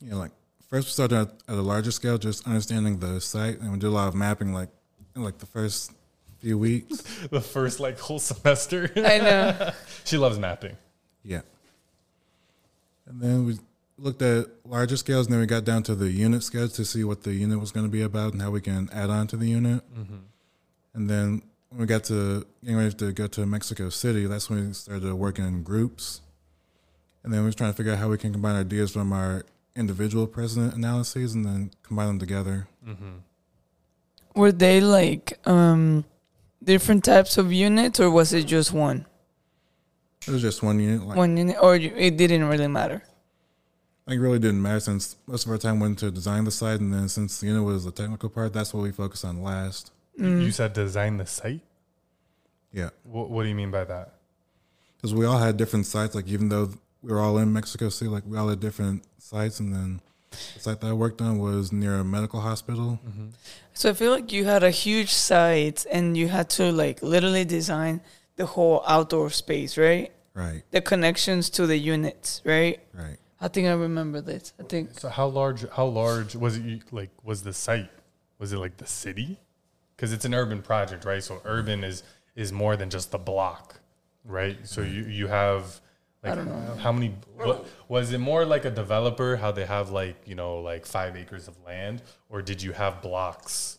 Yeah, 0.00 0.14
like 0.14 0.30
first 0.68 0.86
we 0.86 0.92
started 0.92 1.16
at, 1.18 1.28
at 1.48 1.54
a 1.58 1.62
larger 1.62 1.90
scale, 1.90 2.16
just 2.16 2.46
understanding 2.46 3.00
the 3.00 3.20
site, 3.20 3.58
and 3.60 3.72
we 3.72 3.78
did 3.78 3.88
a 3.88 3.90
lot 3.90 4.06
of 4.08 4.14
mapping, 4.14 4.52
like 4.52 4.68
like 5.16 5.38
the 5.38 5.46
first 5.46 5.90
few 6.38 6.56
weeks. 6.56 7.02
The 7.30 7.40
first 7.40 7.80
like 7.80 7.98
whole 7.98 8.20
semester. 8.20 8.90
I 8.96 9.18
know. 9.18 9.70
she 10.04 10.16
loves 10.16 10.38
mapping. 10.38 10.76
Yeah. 11.24 11.40
And 13.06 13.20
then 13.20 13.44
we 13.46 13.58
looked 13.98 14.22
at 14.22 14.46
larger 14.64 14.96
scales, 14.96 15.26
and 15.26 15.32
then 15.34 15.40
we 15.40 15.46
got 15.46 15.64
down 15.64 15.82
to 15.84 15.94
the 15.96 16.10
unit 16.10 16.42
scales 16.44 16.72
to 16.74 16.84
see 16.84 17.02
what 17.04 17.24
the 17.24 17.32
unit 17.34 17.58
was 17.60 17.72
going 17.72 17.84
to 17.84 17.90
be 17.92 18.02
about 18.02 18.32
and 18.32 18.40
how 18.40 18.50
we 18.52 18.60
can 18.60 18.88
add 18.92 19.10
on 19.10 19.26
to 19.26 19.36
the 19.36 19.48
unit. 19.48 19.82
Mm-hmm. 19.92 20.16
And 20.94 21.08
then 21.08 21.42
when 21.68 21.80
we 21.80 21.86
got 21.86 22.04
to 22.04 22.46
getting 22.62 22.76
ready 22.76 22.92
to 22.94 23.12
go 23.12 23.26
to 23.28 23.46
Mexico 23.46 23.88
City, 23.90 24.26
that's 24.26 24.50
when 24.50 24.68
we 24.68 24.72
started 24.74 25.14
working 25.14 25.46
in 25.46 25.62
groups. 25.62 26.20
And 27.22 27.32
then 27.32 27.40
we 27.40 27.46
was 27.46 27.54
trying 27.54 27.70
to 27.72 27.76
figure 27.76 27.92
out 27.92 27.98
how 27.98 28.08
we 28.08 28.18
can 28.18 28.32
combine 28.32 28.56
ideas 28.56 28.90
from 28.92 29.12
our 29.12 29.44
individual 29.76 30.26
precedent 30.26 30.74
analyses 30.74 31.34
and 31.34 31.44
then 31.44 31.70
combine 31.82 32.08
them 32.08 32.18
together. 32.18 32.66
Were 34.34 34.52
they 34.52 34.80
like 34.80 35.38
um 35.46 36.04
different 36.62 37.04
types 37.04 37.38
of 37.38 37.52
units, 37.52 38.00
or 38.00 38.10
was 38.10 38.32
it 38.32 38.44
just 38.46 38.72
one? 38.72 39.06
It 40.26 40.30
was 40.32 40.42
just 40.42 40.62
one 40.62 40.78
unit. 40.80 41.06
Like, 41.06 41.16
One 41.16 41.36
unit, 41.36 41.56
or 41.60 41.76
it 41.76 42.16
didn't 42.16 42.44
really 42.44 42.68
matter. 42.68 43.02
Like 44.06 44.16
it 44.16 44.20
really 44.20 44.38
didn't 44.38 44.60
matter 44.62 44.80
since 44.80 45.16
most 45.26 45.46
of 45.46 45.52
our 45.52 45.58
time 45.58 45.78
went 45.80 45.98
to 46.00 46.10
design 46.10 46.44
the 46.44 46.50
site, 46.50 46.80
and 46.80 46.92
then 46.92 47.08
since 47.08 47.40
the 47.40 47.46
unit 47.46 47.62
was 47.64 47.84
the 47.84 47.92
technical 47.92 48.28
part, 48.28 48.52
that's 48.52 48.74
what 48.74 48.82
we 48.82 48.92
focused 48.92 49.24
on 49.24 49.42
last. 49.42 49.92
Mm. 50.20 50.44
You 50.44 50.50
said 50.52 50.72
design 50.72 51.16
the 51.16 51.26
site. 51.26 51.62
Yeah, 52.72 52.90
What, 53.04 53.30
what 53.30 53.42
do 53.42 53.48
you 53.48 53.54
mean 53.54 53.70
by 53.70 53.84
that? 53.84 54.14
because 54.96 55.14
we 55.14 55.24
all 55.24 55.38
had 55.38 55.56
different 55.56 55.86
sites. 55.86 56.14
Like 56.14 56.28
even 56.28 56.50
though 56.50 56.70
we 57.02 57.10
were 57.10 57.18
all 57.20 57.38
in 57.38 57.52
Mexico 57.52 57.88
City, 57.88 58.08
like 58.10 58.22
we 58.26 58.36
all 58.36 58.48
had 58.48 58.60
different 58.60 59.02
sites, 59.18 59.58
and 59.58 59.72
then 59.74 60.00
the 60.30 60.60
site 60.60 60.80
that 60.82 60.86
I 60.88 60.92
worked 60.92 61.20
on 61.22 61.38
was 61.38 61.72
near 61.72 61.94
a 61.96 62.04
medical 62.04 62.40
hospital. 62.40 63.00
So 63.72 63.88
I 63.90 63.94
feel 63.94 64.12
like 64.12 64.30
you 64.30 64.44
had 64.44 64.62
a 64.62 64.70
huge 64.70 65.10
site, 65.12 65.86
and 65.90 66.16
you 66.16 66.28
had 66.28 66.50
to 66.50 66.70
like 66.70 67.02
literally 67.02 67.44
design 67.46 68.02
the 68.36 68.44
whole 68.46 68.84
outdoor 68.86 69.30
space, 69.30 69.76
right? 69.78 70.12
Right, 70.34 70.62
The 70.70 70.80
connections 70.80 71.50
to 71.50 71.66
the 71.66 71.76
units, 71.76 72.40
right? 72.44 72.78
right. 72.94 73.16
I 73.40 73.48
think 73.48 73.66
I 73.66 73.72
remember 73.72 74.20
this. 74.20 74.52
I 74.60 74.62
think 74.64 75.00
So 75.00 75.08
how 75.08 75.26
large? 75.26 75.68
How 75.70 75.86
large 75.86 76.36
was 76.36 76.56
it? 76.58 76.92
Like 76.92 77.10
was 77.24 77.42
the 77.42 77.52
site? 77.54 77.90
Was 78.38 78.52
it 78.52 78.58
like 78.58 78.76
the 78.76 78.86
city? 78.86 79.38
Because 80.00 80.14
it's 80.14 80.24
an 80.24 80.32
urban 80.32 80.62
project, 80.62 81.04
right? 81.04 81.22
So 81.22 81.42
urban 81.44 81.84
is 81.84 82.02
is 82.34 82.54
more 82.54 82.74
than 82.74 82.88
just 82.88 83.10
the 83.10 83.18
block, 83.18 83.80
right? 84.24 84.56
So 84.66 84.80
mm-hmm. 84.80 84.94
you 84.94 85.04
you 85.04 85.26
have 85.26 85.78
like 86.24 86.32
I 86.32 86.36
don't 86.36 86.46
know. 86.46 86.74
how 86.76 86.90
many? 86.90 87.14
What, 87.36 87.66
was 87.86 88.10
it 88.10 88.18
more 88.18 88.46
like 88.46 88.64
a 88.64 88.70
developer? 88.70 89.36
How 89.36 89.52
they 89.52 89.66
have 89.66 89.90
like 89.90 90.16
you 90.24 90.34
know 90.34 90.60
like 90.60 90.86
five 90.86 91.16
acres 91.16 91.48
of 91.48 91.56
land, 91.66 92.00
or 92.30 92.40
did 92.40 92.62
you 92.62 92.72
have 92.72 93.02
blocks, 93.02 93.76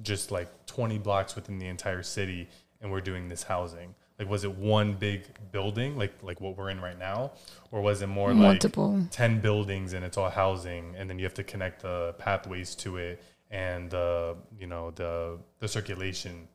just 0.00 0.30
like 0.30 0.48
twenty 0.66 0.98
blocks 0.98 1.34
within 1.34 1.58
the 1.58 1.66
entire 1.66 2.04
city, 2.04 2.48
and 2.80 2.92
we're 2.92 3.00
doing 3.00 3.28
this 3.28 3.42
housing? 3.42 3.96
Like 4.16 4.30
was 4.30 4.44
it 4.44 4.54
one 4.56 4.92
big 4.94 5.24
building, 5.50 5.98
like 5.98 6.14
like 6.22 6.40
what 6.40 6.56
we're 6.56 6.70
in 6.70 6.80
right 6.80 6.96
now, 6.96 7.32
or 7.72 7.80
was 7.80 8.00
it 8.00 8.06
more 8.06 8.28
like 8.28 8.36
multiple. 8.36 9.04
10 9.10 9.40
buildings 9.40 9.92
and 9.92 10.04
it's 10.04 10.16
all 10.16 10.30
housing 10.30 10.94
and 10.96 11.10
then 11.10 11.18
you 11.18 11.24
have 11.24 11.34
to 11.34 11.42
connect 11.42 11.82
the 11.82 12.14
pathways 12.18 12.76
to 12.76 12.96
it 12.96 13.20
and 13.50 13.90
the 13.90 14.36
you 14.58 14.66
know 14.66 14.90
the 14.92 15.38
the 15.60 15.68
circulation 15.68 16.48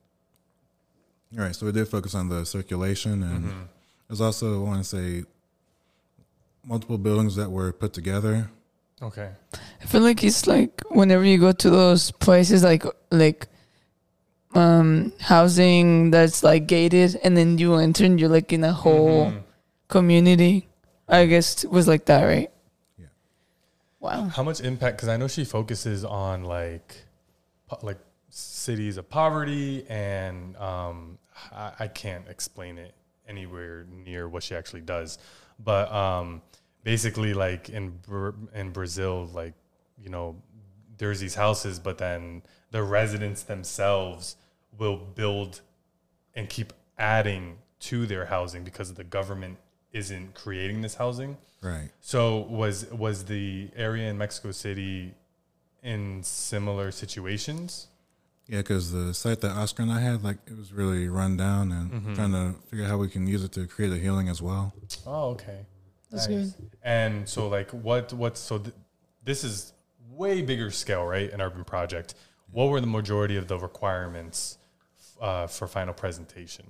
All 1.37 1.43
right, 1.45 1.55
so 1.55 1.65
we 1.65 1.71
did 1.71 1.87
focus 1.87 2.15
on 2.15 2.29
the 2.29 2.43
circulation, 2.45 3.21
and 3.23 3.69
there's 4.07 4.21
also 4.21 4.65
I 4.65 4.67
want 4.69 4.81
to 4.83 4.89
say 4.89 5.23
multiple 6.63 6.97
buildings 6.97 7.35
that 7.35 7.49
were 7.51 7.71
put 7.71 7.93
together. 7.93 8.49
okay 9.01 9.29
I 9.81 9.85
feel 9.85 10.01
like 10.01 10.23
it's 10.23 10.45
like 10.47 10.81
whenever 10.89 11.23
you 11.23 11.37
go 11.39 11.51
to 11.53 11.69
those 11.69 12.11
places, 12.11 12.63
like 12.63 12.83
like 13.11 13.47
um 14.55 15.13
housing 15.19 16.11
that's 16.11 16.43
like 16.43 16.65
gated, 16.67 17.19
and 17.23 17.37
then 17.37 17.57
you 17.57 17.75
enter 17.75 18.03
and 18.05 18.19
you're 18.19 18.29
like 18.29 18.51
in 18.51 18.63
a 18.63 18.73
whole 18.73 19.31
Mhm. 19.31 19.43
community. 19.87 20.67
I 21.07 21.25
guess 21.25 21.63
it 21.63 21.71
was 21.71 21.87
like 21.87 22.05
that, 22.05 22.23
right? 22.25 22.51
Wow. 23.99 24.29
how 24.29 24.43
much 24.43 24.61
impact 24.61 24.97
because 24.97 25.09
i 25.09 25.17
know 25.17 25.27
she 25.27 25.43
focuses 25.43 26.05
on 26.05 26.43
like 26.43 26.95
po- 27.67 27.79
like 27.81 27.97
cities 28.29 28.97
of 28.97 29.09
poverty 29.09 29.85
and 29.89 30.55
um 30.57 31.17
I, 31.51 31.71
I 31.81 31.87
can't 31.87 32.27
explain 32.27 32.77
it 32.77 32.93
anywhere 33.27 33.85
near 33.91 34.29
what 34.29 34.43
she 34.43 34.55
actually 34.55 34.81
does 34.81 35.17
but 35.59 35.91
um 35.91 36.41
basically 36.83 37.33
like 37.33 37.69
in 37.69 37.89
Br- 38.07 38.29
in 38.53 38.71
brazil 38.71 39.29
like 39.33 39.53
you 40.01 40.09
know 40.09 40.35
there's 40.97 41.19
these 41.19 41.35
houses 41.35 41.79
but 41.79 41.97
then 41.97 42.41
the 42.71 42.83
residents 42.83 43.43
themselves 43.43 44.37
will 44.77 44.95
build 44.97 45.61
and 46.35 46.47
keep 46.49 46.71
adding 46.97 47.57
to 47.79 48.05
their 48.05 48.25
housing 48.25 48.63
because 48.63 48.89
of 48.89 48.95
the 48.95 49.03
government 49.03 49.57
isn't 49.93 50.35
creating 50.35 50.81
this 50.81 50.95
housing 50.95 51.37
Right. 51.61 51.89
so 51.99 52.37
was 52.37 52.85
was 52.91 53.25
the 53.25 53.69
area 53.75 54.09
in 54.09 54.17
Mexico 54.17 54.51
City 54.51 55.13
in 55.83 56.23
similar 56.23 56.91
situations? 56.91 57.87
Yeah, 58.47 58.59
because 58.59 58.91
the 58.91 59.13
site 59.13 59.41
that 59.41 59.51
Oscar 59.51 59.83
and 59.83 59.91
I 59.91 59.99
had, 59.99 60.23
like, 60.23 60.37
it 60.47 60.57
was 60.57 60.73
really 60.73 61.07
run 61.07 61.37
down, 61.37 61.71
and 61.71 62.15
trying 62.15 62.31
to 62.31 62.55
figure 62.67 62.83
out 62.85 62.89
how 62.89 62.97
we 62.97 63.07
can 63.07 63.27
use 63.27 63.43
it 63.43 63.51
to 63.51 63.67
create 63.67 63.91
a 63.93 63.97
healing 63.97 64.27
as 64.27 64.41
well. 64.41 64.73
Oh, 65.05 65.29
okay. 65.31 65.67
That's 66.09 66.27
Nice. 66.27 66.55
And 66.81 67.29
so 67.29 67.47
like 67.47 67.69
what 67.71 68.11
what's 68.13 68.39
so 68.39 68.57
th- 68.57 68.73
this 69.23 69.43
is 69.43 69.73
way 70.09 70.41
bigger 70.41 70.71
scale, 70.71 71.05
right? 71.05 71.31
An 71.31 71.41
urban 71.41 71.63
project. 71.63 72.15
What 72.51 72.69
were 72.69 72.81
the 72.81 72.87
majority 72.87 73.37
of 73.37 73.47
the 73.47 73.59
requirements 73.59 74.57
uh, 75.21 75.45
for 75.45 75.67
final 75.67 75.93
presentation? 75.93 76.65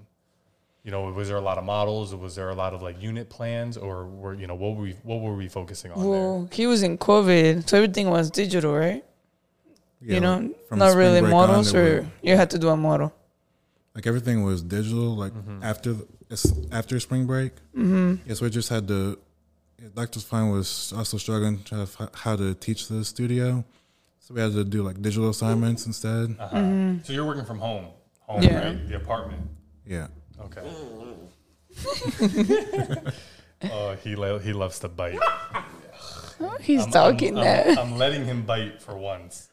You 0.90 0.94
know, 0.96 1.04
was 1.12 1.28
there 1.28 1.38
a 1.38 1.42
lot 1.42 1.60
of 1.60 1.66
models? 1.66 2.16
Was 2.16 2.34
there 2.34 2.50
a 2.50 2.56
lot 2.56 2.74
of 2.74 2.82
like 2.82 3.00
unit 3.00 3.30
plans, 3.30 3.78
or 3.78 4.08
were 4.08 4.34
you 4.34 4.48
know 4.48 4.56
what 4.56 4.76
were 4.76 4.82
we 4.82 4.94
what 5.04 5.20
were 5.22 5.36
we 5.36 5.48
focusing 5.48 5.92
on 5.92 6.00
there? 6.02 6.10
Well, 6.10 6.50
he 6.52 6.66
was 6.66 6.82
in 6.82 6.98
COVID, 6.98 7.70
so 7.70 7.78
everything 7.78 8.10
was 8.10 8.32
digital, 8.32 8.74
right? 8.74 9.04
Yeah, 10.02 10.16
you 10.16 10.20
know, 10.20 10.36
like, 10.72 10.80
not 10.80 10.96
really 10.96 11.22
break 11.22 11.32
on, 11.32 11.40
models, 11.48 11.76
or 11.76 11.84
were- 11.84 12.08
you 12.24 12.36
had 12.36 12.50
to 12.50 12.58
do 12.58 12.70
a 12.70 12.76
model. 12.76 13.14
like 13.94 14.08
everything 14.08 14.44
was 14.44 14.64
digital. 14.64 15.16
Like 15.16 15.34
Mm-hmm. 15.34 15.62
after 15.72 15.94
the, 15.94 16.08
after 16.72 17.00
spring 17.00 17.28
break, 17.28 17.52
mm-hmm. 17.78 18.16
yes, 18.28 18.42
we 18.42 18.50
just 18.50 18.70
had 18.70 18.88
to. 18.88 19.00
yeah, 19.80 19.90
Dr. 19.94 20.20
Fine 20.22 20.50
was 20.58 20.92
also 20.98 21.18
struggling 21.20 21.62
to 21.70 21.76
have 21.82 21.92
how 22.24 22.36
to 22.36 22.56
teach 22.56 22.88
the 22.88 23.06
studio, 23.06 23.64
so 24.24 24.34
we 24.34 24.42
had 24.42 24.54
to 24.54 24.64
do 24.64 24.82
like 24.82 24.98
digital 25.08 25.30
assignments 25.30 25.86
instead. 25.86 26.36
Uh-huh. 26.40 26.98
So 27.04 27.14
you're 27.14 27.26
working 27.32 27.46
from 27.46 27.60
home, 27.60 27.86
home, 28.28 28.42
Yeah. 28.42 28.58
right? 28.66 28.88
The 28.90 28.96
apartment. 28.96 29.44
Yeah, 29.86 30.08
Okay. 30.42 30.62
oh, 33.72 33.96
he 34.04 34.16
lo- 34.16 34.40
he 34.40 34.54
loves 34.54 34.80
to 34.80 34.88
bite. 34.88 35.20
He's 36.62 36.82
I'm- 36.82 36.92
talking 36.92 37.38
I'm, 37.38 37.44
that. 37.44 37.68
I'm, 37.68 37.78
I'm 37.80 37.98
letting 37.98 38.26
him 38.26 38.44
bite 38.44 38.82
for 38.82 38.98
once, 38.98 39.50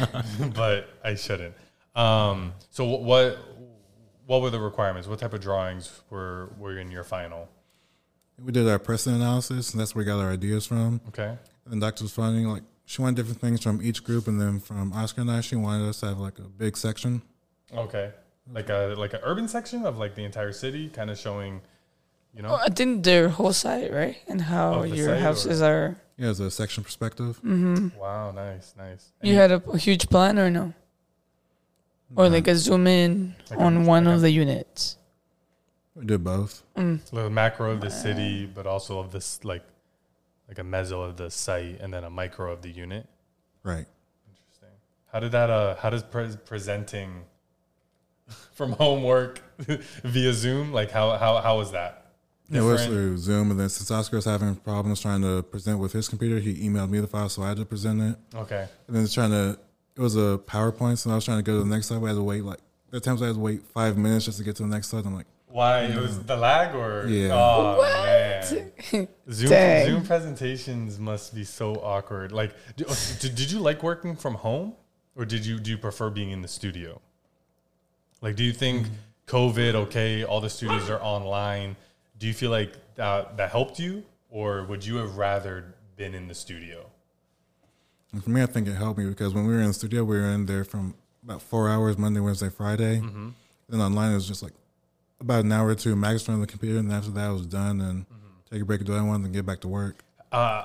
but 0.54 0.88
I 1.04 1.14
shouldn't. 1.14 1.54
Um, 1.94 2.54
so 2.70 2.86
wh- 2.86 3.02
what 3.02 3.38
what 4.26 4.42
were 4.42 4.50
the 4.50 4.60
requirements? 4.60 5.08
What 5.08 5.18
type 5.18 5.34
of 5.34 5.40
drawings 5.40 6.00
were 6.10 6.52
were 6.58 6.78
in 6.78 6.90
your 6.90 7.04
final? 7.04 7.48
we 8.44 8.52
did 8.52 8.68
our 8.68 8.78
precedent 8.78 9.20
analysis, 9.20 9.72
and 9.72 9.80
that's 9.80 9.94
where 9.94 10.02
we 10.02 10.06
got 10.06 10.20
our 10.20 10.30
ideas 10.30 10.64
from. 10.64 11.00
Okay. 11.08 11.36
And 11.70 11.80
Dr. 11.80 12.04
was 12.04 12.12
finding 12.12 12.46
like 12.46 12.62
she 12.84 13.02
wanted 13.02 13.16
different 13.16 13.40
things 13.40 13.60
from 13.62 13.82
each 13.82 14.04
group, 14.04 14.28
and 14.28 14.40
then 14.40 14.60
from 14.60 14.92
Oscar 14.92 15.22
and 15.22 15.30
I, 15.30 15.40
she 15.40 15.56
wanted 15.56 15.88
us 15.88 16.00
to 16.00 16.06
have 16.06 16.18
like 16.18 16.38
a 16.38 16.42
big 16.42 16.76
section. 16.76 17.22
Okay. 17.74 18.12
Like 18.52 18.70
a 18.70 18.94
like 18.96 19.12
an 19.12 19.20
urban 19.22 19.46
section 19.48 19.84
of 19.84 19.98
like 19.98 20.14
the 20.14 20.24
entire 20.24 20.52
city, 20.52 20.88
kind 20.88 21.10
of 21.10 21.18
showing, 21.18 21.60
you 22.34 22.42
know. 22.42 22.50
Oh, 22.50 22.54
I 22.64 22.68
think 22.70 23.04
their 23.04 23.28
whole 23.28 23.52
site, 23.52 23.92
right? 23.92 24.16
And 24.26 24.40
how 24.40 24.74
Of 24.84 24.90
the 24.90 24.96
your 24.96 25.08
site, 25.08 25.20
houses 25.20 25.60
are. 25.62 25.96
Yeah, 26.16 26.28
as 26.30 26.40
a 26.40 26.50
section 26.50 26.82
perspective. 26.82 27.38
Mm-hmm. 27.44 27.96
Wow, 27.98 28.30
nice, 28.32 28.74
nice. 28.76 29.12
And 29.20 29.28
You 29.30 29.36
had 29.36 29.52
a, 29.52 29.62
a 29.70 29.78
huge 29.78 30.08
plan 30.08 30.38
or 30.38 30.50
no? 30.50 30.72
Or 32.16 32.28
like 32.28 32.48
a 32.48 32.56
zoom 32.56 32.86
in 32.86 33.34
Like 33.50 33.58
a- 33.58 33.62
on 33.62 33.84
one 33.84 34.04
like 34.06 34.14
of 34.14 34.18
a- 34.20 34.22
the 34.22 34.30
units. 34.30 34.96
We 35.94 36.06
did 36.06 36.24
both. 36.24 36.62
Mm. 36.76 37.00
So 37.04 37.16
the 37.16 37.28
macro 37.30 37.70
of 37.72 37.80
the 37.80 37.90
city, 37.90 38.46
but 38.46 38.66
also 38.66 38.98
of 38.98 39.12
this 39.12 39.44
like 39.44 39.64
like 40.48 40.58
a 40.58 40.62
meso 40.62 41.04
of 41.06 41.16
the 41.18 41.30
site, 41.30 41.80
and 41.80 41.92
then 41.92 42.04
a 42.04 42.08
micro 42.10 42.50
of 42.52 42.62
the 42.62 42.70
unit. 42.70 43.06
Right. 43.62 43.86
Interesting. 44.30 44.68
How 45.12 45.20
did 45.20 45.32
that? 45.32 45.50
Uh, 45.50 45.74
how 45.76 45.90
does 45.90 46.02
pre- 46.02 46.36
presenting 46.46 47.24
from 48.54 48.72
homework 48.72 49.40
via 50.04 50.32
Zoom? 50.32 50.72
Like 50.72 50.90
how 50.90 51.16
how 51.16 51.40
how 51.40 51.58
was 51.58 51.72
that? 51.72 51.98
It 52.50 52.62
was 52.62 52.86
through 52.86 53.18
Zoom, 53.18 53.50
and 53.50 53.60
then 53.60 53.68
since 53.68 53.90
Oscar 53.90 54.16
was 54.16 54.24
having 54.24 54.54
problems 54.56 55.00
trying 55.00 55.20
to 55.20 55.42
present 55.42 55.78
with 55.78 55.92
his 55.92 56.08
computer, 56.08 56.38
he 56.38 56.66
emailed 56.66 56.88
me 56.88 56.98
the 56.98 57.06
file, 57.06 57.28
so 57.28 57.42
I 57.42 57.48
had 57.48 57.58
to 57.58 57.66
present 57.66 58.00
it. 58.00 58.16
Okay. 58.34 58.66
And 58.86 58.96
then 58.96 59.06
trying 59.06 59.32
to, 59.32 59.58
it 59.94 60.00
was 60.00 60.16
a 60.16 60.40
PowerPoint, 60.46 60.96
so 60.96 61.10
I 61.10 61.14
was 61.14 61.26
trying 61.26 61.38
to 61.38 61.42
go 61.42 61.58
to 61.58 61.64
the 61.64 61.68
next 61.68 61.88
slide. 61.88 62.00
We 62.00 62.08
had 62.08 62.16
to 62.16 62.22
wait 62.22 62.44
like 62.44 62.60
there 62.90 63.00
times 63.00 63.20
I 63.22 63.26
had 63.26 63.34
to 63.34 63.40
wait 63.40 63.62
five 63.62 63.98
minutes 63.98 64.24
just 64.24 64.38
to 64.38 64.44
get 64.44 64.56
to 64.56 64.62
the 64.62 64.68
next 64.68 64.88
slide. 64.88 65.04
I'm 65.04 65.14
like, 65.14 65.26
Why 65.48 65.82
it 65.82 65.96
was 65.96 66.22
the 66.22 66.36
lag 66.36 66.74
or 66.74 67.06
Yeah. 67.06 67.30
Oh 67.32 67.82
man, 67.82 69.08
Zoom 69.30 69.50
Dang. 69.50 69.86
Zoom 69.86 70.06
presentations 70.06 70.98
must 70.98 71.34
be 71.34 71.44
so 71.44 71.74
awkward. 71.74 72.32
Like, 72.32 72.54
oh, 72.88 73.16
did, 73.20 73.34
did 73.34 73.50
you 73.50 73.58
like 73.58 73.82
working 73.82 74.16
from 74.16 74.34
home, 74.34 74.74
or 75.14 75.26
did 75.26 75.44
you 75.44 75.58
do 75.58 75.70
you 75.70 75.78
prefer 75.78 76.08
being 76.08 76.30
in 76.30 76.40
the 76.40 76.48
studio? 76.48 77.02
Like, 78.20 78.36
do 78.36 78.44
you 78.44 78.52
think 78.52 78.86
COVID? 79.26 79.74
Okay, 79.74 80.24
all 80.24 80.40
the 80.40 80.50
studios 80.50 80.90
are 80.90 81.00
online. 81.00 81.76
Do 82.18 82.26
you 82.26 82.34
feel 82.34 82.50
like 82.50 82.74
that 82.96 83.36
that 83.36 83.50
helped 83.50 83.78
you, 83.78 84.04
or 84.30 84.64
would 84.64 84.84
you 84.84 84.96
have 84.96 85.16
rather 85.16 85.74
been 85.96 86.14
in 86.14 86.28
the 86.28 86.34
studio? 86.34 86.86
and 88.12 88.24
for 88.24 88.30
me, 88.30 88.42
I 88.42 88.46
think 88.46 88.68
it 88.68 88.74
helped 88.74 88.98
me 88.98 89.06
because 89.06 89.34
when 89.34 89.46
we 89.46 89.54
were 89.54 89.60
in 89.60 89.68
the 89.68 89.74
studio, 89.74 90.04
we 90.04 90.18
were 90.18 90.30
in 90.30 90.46
there 90.46 90.64
from 90.64 90.94
about 91.22 91.42
four 91.42 91.68
hours 91.68 91.98
Monday, 91.98 92.20
Wednesday, 92.20 92.48
Friday. 92.48 93.00
Mm-hmm. 93.00 93.28
Then 93.68 93.80
online, 93.80 94.12
it 94.12 94.14
was 94.14 94.26
just 94.26 94.42
like 94.42 94.54
about 95.20 95.44
an 95.44 95.52
hour 95.52 95.68
or 95.68 95.74
two 95.74 95.94
max 95.94 96.22
from 96.22 96.40
the 96.40 96.46
computer, 96.46 96.78
and 96.78 96.90
after 96.90 97.10
that, 97.10 97.26
I 97.26 97.30
was 97.30 97.46
done 97.46 97.80
and 97.80 98.06
take 98.50 98.62
a 98.62 98.64
break, 98.64 98.82
do 98.84 98.92
what 98.92 99.00
I 99.00 99.04
wanted, 99.04 99.26
and 99.26 99.34
get 99.34 99.44
back 99.44 99.60
to 99.60 99.68
work. 99.68 100.02
Uh, 100.32 100.64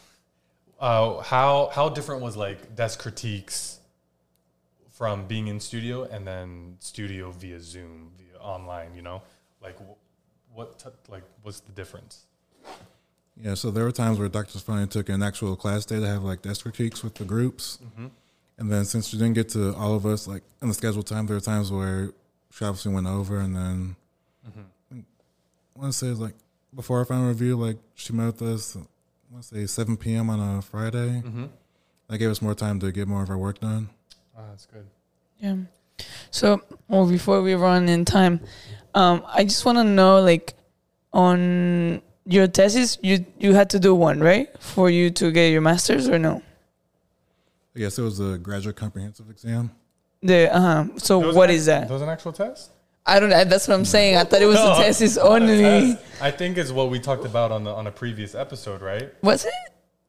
uh, 0.80 1.20
how 1.20 1.70
how 1.72 1.88
different 1.88 2.22
was 2.22 2.36
like 2.36 2.74
desk 2.74 2.98
critiques 2.98 3.77
from 4.98 5.26
being 5.26 5.46
in 5.46 5.60
studio 5.60 6.02
and 6.02 6.26
then 6.26 6.74
studio 6.80 7.30
via 7.30 7.60
Zoom, 7.60 8.10
via 8.18 8.38
online? 8.40 8.96
You 8.96 9.02
know, 9.02 9.22
like 9.62 9.76
what 10.52 10.78
t- 10.78 10.88
like 11.08 11.22
what's 11.42 11.60
the 11.60 11.72
difference? 11.72 12.26
Yeah, 13.40 13.54
so 13.54 13.70
there 13.70 13.84
were 13.84 13.92
times 13.92 14.18
where 14.18 14.28
Dr. 14.28 14.58
Stefani 14.58 14.88
took 14.88 15.08
an 15.08 15.22
actual 15.22 15.54
class 15.54 15.86
day 15.86 16.00
to 16.00 16.06
have 16.06 16.24
like 16.24 16.42
desk 16.42 16.62
critiques 16.62 17.04
with 17.04 17.14
the 17.14 17.24
groups. 17.24 17.78
Mm-hmm. 17.84 18.06
And 18.58 18.72
then 18.72 18.84
since 18.84 19.06
she 19.06 19.16
didn't 19.16 19.34
get 19.34 19.48
to 19.50 19.72
all 19.76 19.94
of 19.94 20.04
us 20.04 20.26
like 20.26 20.42
in 20.60 20.66
the 20.66 20.74
scheduled 20.74 21.06
time, 21.06 21.26
there 21.26 21.36
were 21.36 21.40
times 21.40 21.70
where 21.70 22.10
she 22.50 22.64
obviously 22.64 22.92
went 22.92 23.06
over 23.06 23.38
and 23.38 23.54
then 23.54 23.96
mm-hmm. 24.48 25.00
I 25.76 25.80
want 25.80 25.92
to 25.92 25.98
say 25.98 26.08
like 26.08 26.34
before 26.74 26.98
our 26.98 27.04
final 27.04 27.28
review, 27.28 27.56
like 27.56 27.76
she 27.94 28.12
met 28.12 28.26
with 28.26 28.42
us, 28.42 28.76
I 28.76 28.80
want 29.30 29.44
to 29.44 29.54
say 29.54 29.66
7 29.66 29.96
p.m. 29.96 30.28
on 30.28 30.58
a 30.58 30.60
Friday. 30.60 31.22
Mm-hmm. 31.24 31.44
That 32.08 32.18
gave 32.18 32.30
us 32.30 32.42
more 32.42 32.54
time 32.54 32.80
to 32.80 32.90
get 32.90 33.06
more 33.06 33.22
of 33.22 33.30
our 33.30 33.38
work 33.38 33.60
done. 33.60 33.90
Oh, 34.38 34.42
that's 34.50 34.66
good. 34.66 34.86
Yeah. 35.38 35.56
So, 36.30 36.62
well, 36.88 37.06
before 37.06 37.42
we 37.42 37.54
run 37.54 37.88
in 37.88 38.04
time, 38.04 38.40
um, 38.94 39.24
I 39.26 39.42
just 39.44 39.64
want 39.64 39.78
to 39.78 39.84
know, 39.84 40.20
like, 40.20 40.54
on 41.12 42.02
your 42.24 42.46
thesis, 42.46 42.98
you 43.02 43.24
you 43.38 43.54
had 43.54 43.70
to 43.70 43.78
do 43.80 43.94
one, 43.94 44.20
right, 44.20 44.48
for 44.60 44.90
you 44.90 45.10
to 45.10 45.30
get 45.32 45.48
your 45.50 45.60
master's, 45.60 46.08
or 46.08 46.18
no? 46.18 46.42
Yes, 47.74 47.98
it 47.98 48.02
was 48.02 48.20
a 48.20 48.38
graduate 48.38 48.76
comprehensive 48.76 49.30
exam. 49.30 49.70
The 50.22 50.54
uh 50.54 50.60
huh. 50.60 50.84
So, 50.98 51.18
There 51.18 51.26
was 51.28 51.36
what 51.36 51.50
an- 51.50 51.56
is 51.56 51.66
that? 51.66 51.88
There 51.88 51.94
was 51.94 52.02
an 52.02 52.08
actual 52.08 52.32
test. 52.32 52.70
I 53.06 53.20
don't. 53.20 53.30
know. 53.30 53.42
That's 53.44 53.66
what 53.66 53.74
I'm 53.74 53.84
saying. 53.86 54.16
I 54.16 54.24
thought 54.24 54.42
it 54.42 54.46
was 54.46 54.56
No, 54.62 54.72
a 54.72 54.76
thesis 54.76 55.16
not 55.16 55.26
a 55.26 55.28
only. 55.30 55.58
test. 55.94 56.22
I 56.22 56.30
think 56.30 56.58
it's 56.58 56.70
what 56.70 56.90
we 56.90 56.98
talked 57.00 57.24
about 57.24 57.50
on 57.52 57.64
the 57.64 57.72
on 57.72 57.86
a 57.86 57.90
previous 57.92 58.34
episode, 58.34 58.82
right? 58.82 59.12
Was 59.22 59.44
it? 59.46 59.52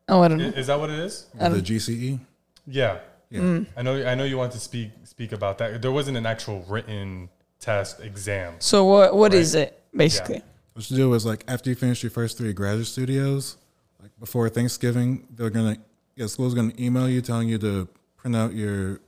Oh, 0.10 0.22
I 0.22 0.28
don't 0.28 0.42
I- 0.42 0.50
know. 0.50 0.56
Is 0.58 0.68
that 0.68 0.80
what 0.80 0.90
it 0.90 1.00
is? 1.00 1.28
The 1.36 1.62
GCE. 1.62 2.20
Yeah. 2.68 3.00
Yeah. 3.30 3.42
Mm. 3.42 3.66
I 3.78 3.82
know. 3.84 4.06
I 4.06 4.16
know 4.16 4.24
you 4.24 4.38
want 4.38 4.52
to 4.54 4.60
speak 4.60 4.92
speak 5.04 5.32
about 5.32 5.58
that. 5.60 5.82
There 5.82 5.92
wasn't 5.92 6.18
an 6.18 6.26
actual 6.26 6.66
written 6.68 7.30
test 7.60 8.00
exam. 8.00 8.56
So, 8.60 8.86
what 8.86 9.16
what 9.16 9.34
Right. 9.34 9.42
is 9.42 9.56
it 9.56 9.80
basically? 9.96 10.42
What 10.74 10.90
you 10.90 10.98
do 10.98 11.14
is 11.14 11.26
like 11.26 11.44
after 11.48 11.70
you 11.70 11.76
finish 11.76 12.02
your 12.02 12.10
first 12.10 12.38
three 12.38 12.54
graduate 12.54 12.88
studios, 12.88 13.58
like 14.02 14.12
before 14.20 14.50
Thanksgiving, 14.50 15.28
they're 15.36 15.50
gonna 15.50 15.78
yeah, 16.16 16.26
school's 16.28 16.54
gonna 16.56 16.74
email 16.80 17.08
you 17.08 17.22
telling 17.22 17.50
you 17.50 17.58
to 17.60 17.88
print 18.18 18.36
out 18.36 18.54
your 18.54 19.00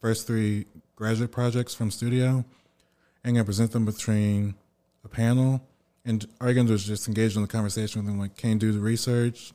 first 0.00 0.26
three 0.26 0.66
graduate 0.96 1.30
projects 1.30 1.74
from 1.74 1.90
studio 1.90 2.44
and 3.24 3.34
gonna 3.34 3.44
present 3.44 3.70
them 3.72 3.84
between 3.84 4.54
a 5.04 5.08
panel. 5.08 5.62
And 6.04 6.26
all 6.40 6.48
you're 6.48 6.54
gonna 6.54 6.68
do 6.68 6.74
is 6.74 6.84
just 6.84 7.06
engage 7.06 7.36
in 7.36 7.42
the 7.42 7.48
conversation 7.48 8.00
with 8.02 8.08
them, 8.10 8.18
like 8.18 8.36
can 8.36 8.50
you 8.50 8.56
do 8.56 8.72
the 8.72 8.80
research, 8.80 9.52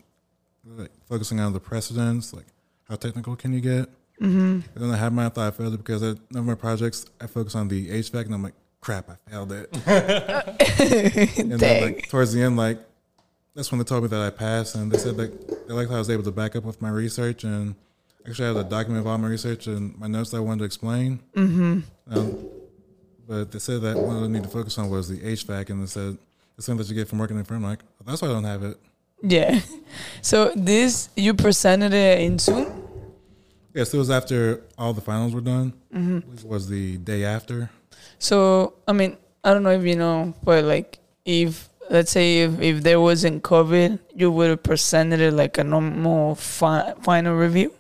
like 0.66 0.92
focusing 1.10 1.40
on 1.42 1.52
the 1.52 1.60
precedents, 1.60 2.34
like 2.34 2.46
how 2.88 2.96
technical 2.96 3.36
can 3.36 3.52
you 3.52 3.60
get? 3.60 3.90
Mm-hmm. 4.22 4.60
And 4.74 4.84
then 4.84 4.92
I 4.92 4.98
had 4.98 5.14
mine, 5.14 5.28
I 5.28 5.30
thought 5.30 5.48
I 5.48 5.52
failed 5.52 5.74
it 5.74 5.78
because 5.78 6.02
none 6.02 6.18
of 6.36 6.46
my 6.46 6.56
projects 6.56 7.06
I 7.22 7.28
focus 7.28 7.56
on 7.56 7.68
the 7.68 7.90
HVAC, 7.90 8.26
and 8.26 8.34
I'm 8.34 8.44
like, 8.44 8.56
crap, 8.82 9.10
I 9.10 9.30
failed 9.30 9.52
it. 9.52 9.70
And 11.40 11.52
then, 11.52 11.60
Dang. 11.60 11.84
like 11.84 12.10
towards 12.10 12.34
the 12.34 12.42
end, 12.42 12.58
like 12.58 12.80
that's 13.56 13.72
when 13.72 13.80
they 13.80 13.86
told 13.86 14.04
me 14.04 14.10
that 14.10 14.22
I 14.22 14.30
passed, 14.30 14.76
and 14.76 14.92
they 14.92 14.98
said 14.98 15.18
like 15.18 15.32
they 15.68 15.74
liked 15.74 15.90
how 15.90 15.98
I 15.98 16.00
was 16.00 16.10
able 16.10 16.24
to 16.24 16.32
back 16.32 16.56
up 16.56 16.64
with 16.64 16.82
my 16.82 16.90
research, 16.90 17.44
and 17.44 17.76
actually 18.28 18.46
I 18.46 18.48
had 18.50 18.58
a 18.58 18.70
document 18.70 19.02
of 19.02 19.08
all 19.08 19.18
my 19.18 19.28
research 19.28 19.68
and 19.68 19.98
my 19.98 20.08
notes 20.08 20.32
that 20.32 20.38
I 20.38 20.42
wanted 20.42 20.60
to 20.60 20.66
explain. 20.66 21.20
Mm-hmm. 21.36 21.80
Um, 22.12 22.50
but 23.28 23.52
they 23.52 23.60
said 23.60 23.82
that 23.82 23.98
what 23.98 24.16
I 24.16 24.28
need 24.28 24.44
to 24.44 24.50
focus 24.50 24.78
on 24.78 24.90
was 24.90 25.10
the 25.10 25.18
HVAC, 25.20 25.70
and 25.70 25.84
they 25.84 25.88
said 25.88 26.18
the 26.56 26.62
something 26.62 26.86
that 26.86 26.90
you 26.90 26.96
get 26.96 27.08
from 27.08 27.20
working 27.20 27.36
in 27.36 27.42
a 27.42 27.46
firm. 27.46 27.64
Like 27.64 27.80
"Oh, 28.02 28.04
that's 28.06 28.22
why 28.22 28.30
I 28.30 28.32
don't 28.32 28.44
have 28.44 28.64
it. 28.64 28.78
Yeah. 29.22 29.60
So 30.22 30.52
this 30.56 31.10
you 31.16 31.34
presented 31.34 31.94
it 31.94 32.20
in 32.20 32.38
Zoom. 32.38 32.77
Yes, 33.78 33.94
it 33.94 33.98
was 33.98 34.10
after 34.10 34.64
all 34.76 34.92
the 34.92 35.02
finals 35.02 35.34
were 35.36 35.42
done. 35.42 35.72
Mm-hmm. 35.94 36.32
I 36.32 36.34
it 36.34 36.44
was 36.48 36.68
the 36.68 36.98
day 36.98 37.24
after. 37.26 37.70
So 38.18 38.74
I 38.88 38.92
mean, 38.94 39.18
I 39.44 39.54
don't 39.54 39.62
know 39.62 39.70
if 39.70 39.84
you 39.86 39.96
know, 39.96 40.34
but 40.44 40.64
like 40.64 40.98
if 41.26 41.70
let's 41.90 42.10
say 42.12 42.42
if, 42.42 42.60
if 42.60 42.82
there 42.82 43.00
wasn't 43.00 43.44
COVID, 43.44 44.00
you 44.16 44.32
would 44.32 44.50
have 44.50 44.64
presented 44.64 45.20
it 45.20 45.32
like 45.34 45.60
a 45.60 45.64
normal 45.64 46.34
fi- 46.34 46.96
final 47.04 47.36
review 47.36 47.72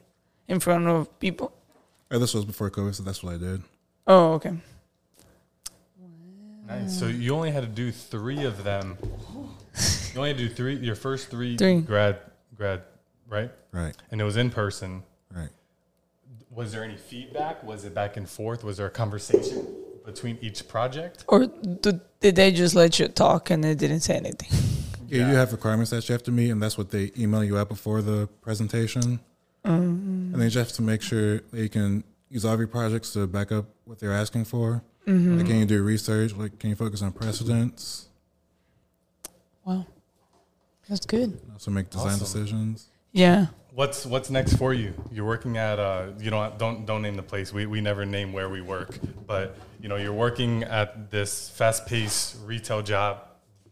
in 0.47 0.59
front 0.59 0.85
of 0.87 1.19
people. 1.19 1.51
Oh, 2.11 2.19
this 2.19 2.35
was 2.35 2.45
before 2.45 2.69
COVID, 2.69 2.93
so 2.93 3.01
that's 3.01 3.23
what 3.23 3.33
I 3.33 3.37
did. 3.37 3.63
Oh, 4.05 4.33
okay. 4.33 4.53
Nice. 6.67 6.99
So 6.99 7.07
you 7.07 7.33
only 7.33 7.49
had 7.49 7.63
to 7.63 7.67
do 7.69 7.91
three 7.91 8.43
of 8.43 8.63
them. 8.63 8.97
You 10.13 10.17
only 10.19 10.29
had 10.29 10.37
to 10.37 10.47
do 10.47 10.53
three. 10.53 10.75
Your 10.75 10.95
first 10.95 11.29
three, 11.29 11.57
Three. 11.57 11.81
grad 11.81 12.19
grad, 12.55 12.83
right? 13.27 13.51
Right, 13.71 13.95
And 14.11 14.21
it 14.21 14.23
was 14.23 14.37
in 14.37 14.49
person. 14.51 15.01
right. 15.33 15.49
Was 16.51 16.71
there 16.71 16.83
any 16.83 16.97
feedback? 16.97 17.63
Was 17.63 17.85
it 17.85 17.93
back 17.93 18.17
and 18.17 18.29
forth? 18.29 18.63
Was 18.63 18.77
there 18.77 18.87
a 18.87 18.91
conversation 18.91 19.65
between 20.05 20.37
each 20.41 20.67
project? 20.67 21.25
Or 21.27 21.45
do, 21.45 21.99
did 22.19 22.35
they 22.35 22.51
just 22.51 22.75
let 22.75 22.99
you 22.99 23.07
talk 23.07 23.49
and 23.49 23.63
they 23.63 23.75
didn't 23.75 23.99
say 24.01 24.15
anything? 24.15 24.49
Yeah, 25.07 25.29
you 25.29 25.35
have 25.35 25.51
requirements 25.51 25.91
that 25.91 26.07
you 26.09 26.13
have 26.13 26.23
to 26.23 26.31
meet, 26.31 26.49
and 26.49 26.61
that's 26.61 26.77
what 26.77 26.91
they 26.91 27.11
email 27.17 27.43
you 27.43 27.57
out 27.57 27.69
before 27.69 28.01
the 28.01 28.27
presentation. 28.41 29.19
Mm-hmm. 29.63 29.71
And 29.71 30.33
then 30.33 30.41
you 30.41 30.49
just 30.49 30.69
have 30.71 30.75
to 30.77 30.81
make 30.81 31.01
sure 31.01 31.39
that 31.39 31.61
you 31.61 31.69
can 31.69 32.03
use 32.29 32.43
all 32.43 32.53
of 32.53 32.59
your 32.59 32.67
projects 32.67 33.13
to 33.13 33.25
back 33.27 33.51
up 33.51 33.65
what 33.85 33.99
they're 33.99 34.13
asking 34.13 34.45
for. 34.45 34.83
Mm-hmm. 35.05 35.37
Like, 35.37 35.47
can 35.47 35.59
you 35.59 35.65
do 35.65 35.81
research? 35.81 36.33
Like, 36.33 36.59
can 36.59 36.69
you 36.69 36.75
focus 36.75 37.01
on 37.01 37.13
precedents? 37.13 38.07
Wow, 39.63 39.85
that's 40.89 41.05
good. 41.05 41.39
Also, 41.53 41.71
make 41.71 41.89
design 41.89 42.07
Awesome. 42.07 42.19
decisions. 42.19 42.87
Yeah. 43.13 43.47
What's 43.77 44.07
what's 44.07 44.31
next 44.31 44.55
for 44.55 44.73
you? 44.73 44.95
You're 45.11 45.27
working 45.27 45.55
at 45.57 45.77
uh 45.77 46.07
you 46.17 46.31
know 46.31 46.51
don't 46.57 46.87
don't 46.87 47.03
name 47.03 47.15
the 47.15 47.21
place. 47.21 47.53
We 47.53 47.67
we 47.67 47.79
never 47.79 48.07
name 48.07 48.33
where 48.33 48.49
we 48.49 48.59
work, 48.59 48.97
but 49.27 49.55
you 49.79 49.87
know 49.87 49.97
you're 49.97 50.13
working 50.13 50.63
at 50.63 51.11
this 51.11 51.49
fast 51.49 51.85
paced 51.85 52.37
retail 52.43 52.81
job. 52.81 53.19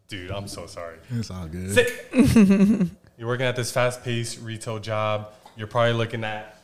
Dude, 0.08 0.30
I'm 0.30 0.48
so 0.48 0.68
sorry. 0.68 0.98
It's 1.10 1.32
all 1.32 1.48
good. 1.48 1.74
Sit. 1.74 2.08
you're 3.18 3.28
working 3.28 3.48
at 3.48 3.56
this 3.56 3.72
fast 3.72 4.04
paced 4.04 4.42
retail 4.42 4.78
job. 4.78 5.34
You're 5.58 5.66
probably 5.66 5.94
looking 5.94 6.24
at. 6.24 6.56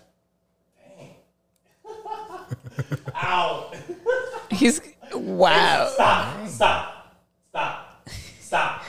Ow! 3.15 3.71
He's 4.51 4.81
wow. 5.15 5.89
Stop! 5.91 6.47
Stop! 6.47 7.15
Stop! 7.49 8.07
Stop! 8.39 8.83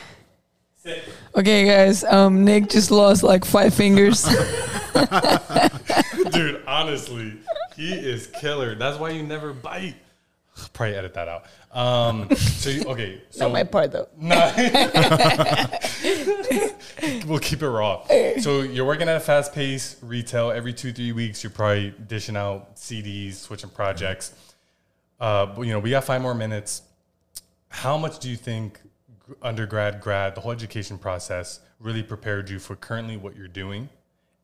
Okay, 1.34 1.66
guys. 1.66 2.04
Um, 2.04 2.44
Nick 2.44 2.68
just 2.68 2.90
lost 2.90 3.22
like 3.22 3.44
five 3.44 3.72
fingers. 3.72 4.24
Dude, 6.32 6.62
honestly, 6.66 7.34
he 7.76 7.92
is 7.92 8.26
killer. 8.40 8.74
That's 8.74 8.98
why 8.98 9.10
you 9.10 9.22
never 9.22 9.52
bite. 9.52 9.94
Probably 10.72 10.96
edit 10.96 11.14
that 11.14 11.28
out. 11.28 11.44
Um, 11.72 12.28
so 12.34 12.70
you, 12.70 12.82
okay, 12.84 13.22
so 13.30 13.44
Not 13.44 13.52
my 13.52 13.64
part 13.64 13.92
though. 13.92 14.08
No. 14.18 14.52
we'll 17.26 17.38
keep 17.38 17.62
it 17.62 17.68
raw. 17.68 18.04
So 18.40 18.62
you're 18.62 18.84
working 18.84 19.08
at 19.08 19.16
a 19.16 19.20
fast 19.20 19.54
pace 19.54 19.96
retail 20.02 20.50
every 20.50 20.74
two, 20.74 20.92
three 20.92 21.12
weeks. 21.12 21.42
You're 21.42 21.50
probably 21.50 21.94
dishing 22.06 22.36
out 22.36 22.76
CDs, 22.76 23.34
switching 23.34 23.70
projects. 23.70 24.34
Uh, 25.18 25.46
but, 25.46 25.62
you 25.62 25.72
know, 25.72 25.78
we 25.78 25.90
got 25.90 26.04
five 26.04 26.20
more 26.20 26.34
minutes. 26.34 26.82
How 27.68 27.96
much 27.96 28.18
do 28.18 28.28
you 28.28 28.36
think 28.36 28.80
undergrad, 29.42 30.00
grad, 30.00 30.34
the 30.34 30.40
whole 30.40 30.52
education 30.52 30.98
process 30.98 31.60
really 31.78 32.02
prepared 32.02 32.50
you 32.50 32.58
for 32.58 32.76
currently 32.76 33.16
what 33.16 33.36
you're 33.36 33.48
doing? 33.48 33.88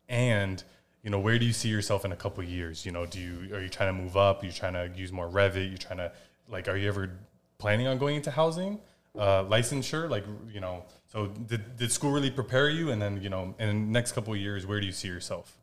And, 0.08 0.62
you 1.02 1.10
know, 1.10 1.18
where 1.20 1.38
do 1.38 1.44
you 1.44 1.52
see 1.52 1.68
yourself 1.68 2.04
in 2.04 2.12
a 2.12 2.16
couple 2.16 2.42
of 2.42 2.48
years? 2.48 2.86
You 2.86 2.92
know, 2.92 3.06
do 3.06 3.20
you, 3.20 3.54
are 3.54 3.60
you 3.60 3.68
trying 3.68 3.94
to 3.94 4.02
move 4.02 4.16
up? 4.16 4.42
Are 4.42 4.46
you 4.46 4.52
trying 4.52 4.74
to 4.74 4.90
use 4.96 5.12
more 5.12 5.28
Revit? 5.28 5.68
You're 5.68 5.78
trying 5.78 5.98
to, 5.98 6.12
like, 6.48 6.68
are 6.68 6.76
you 6.76 6.88
ever 6.88 7.10
planning 7.58 7.86
on 7.86 7.98
going 7.98 8.16
into 8.16 8.30
housing? 8.30 8.80
uh, 9.18 9.44
licensure? 9.44 10.08
Like, 10.08 10.24
you 10.52 10.60
know, 10.60 10.84
so 11.12 11.26
did, 11.26 11.76
did 11.76 11.92
school 11.92 12.12
really 12.12 12.30
prepare 12.30 12.68
you? 12.68 12.90
And 12.90 13.00
then, 13.00 13.22
you 13.22 13.28
know, 13.28 13.54
in 13.58 13.68
the 13.68 13.74
next 13.74 14.12
couple 14.12 14.32
of 14.32 14.40
years, 14.40 14.66
where 14.66 14.80
do 14.80 14.86
you 14.86 14.92
see 14.92 15.08
yourself? 15.08 15.56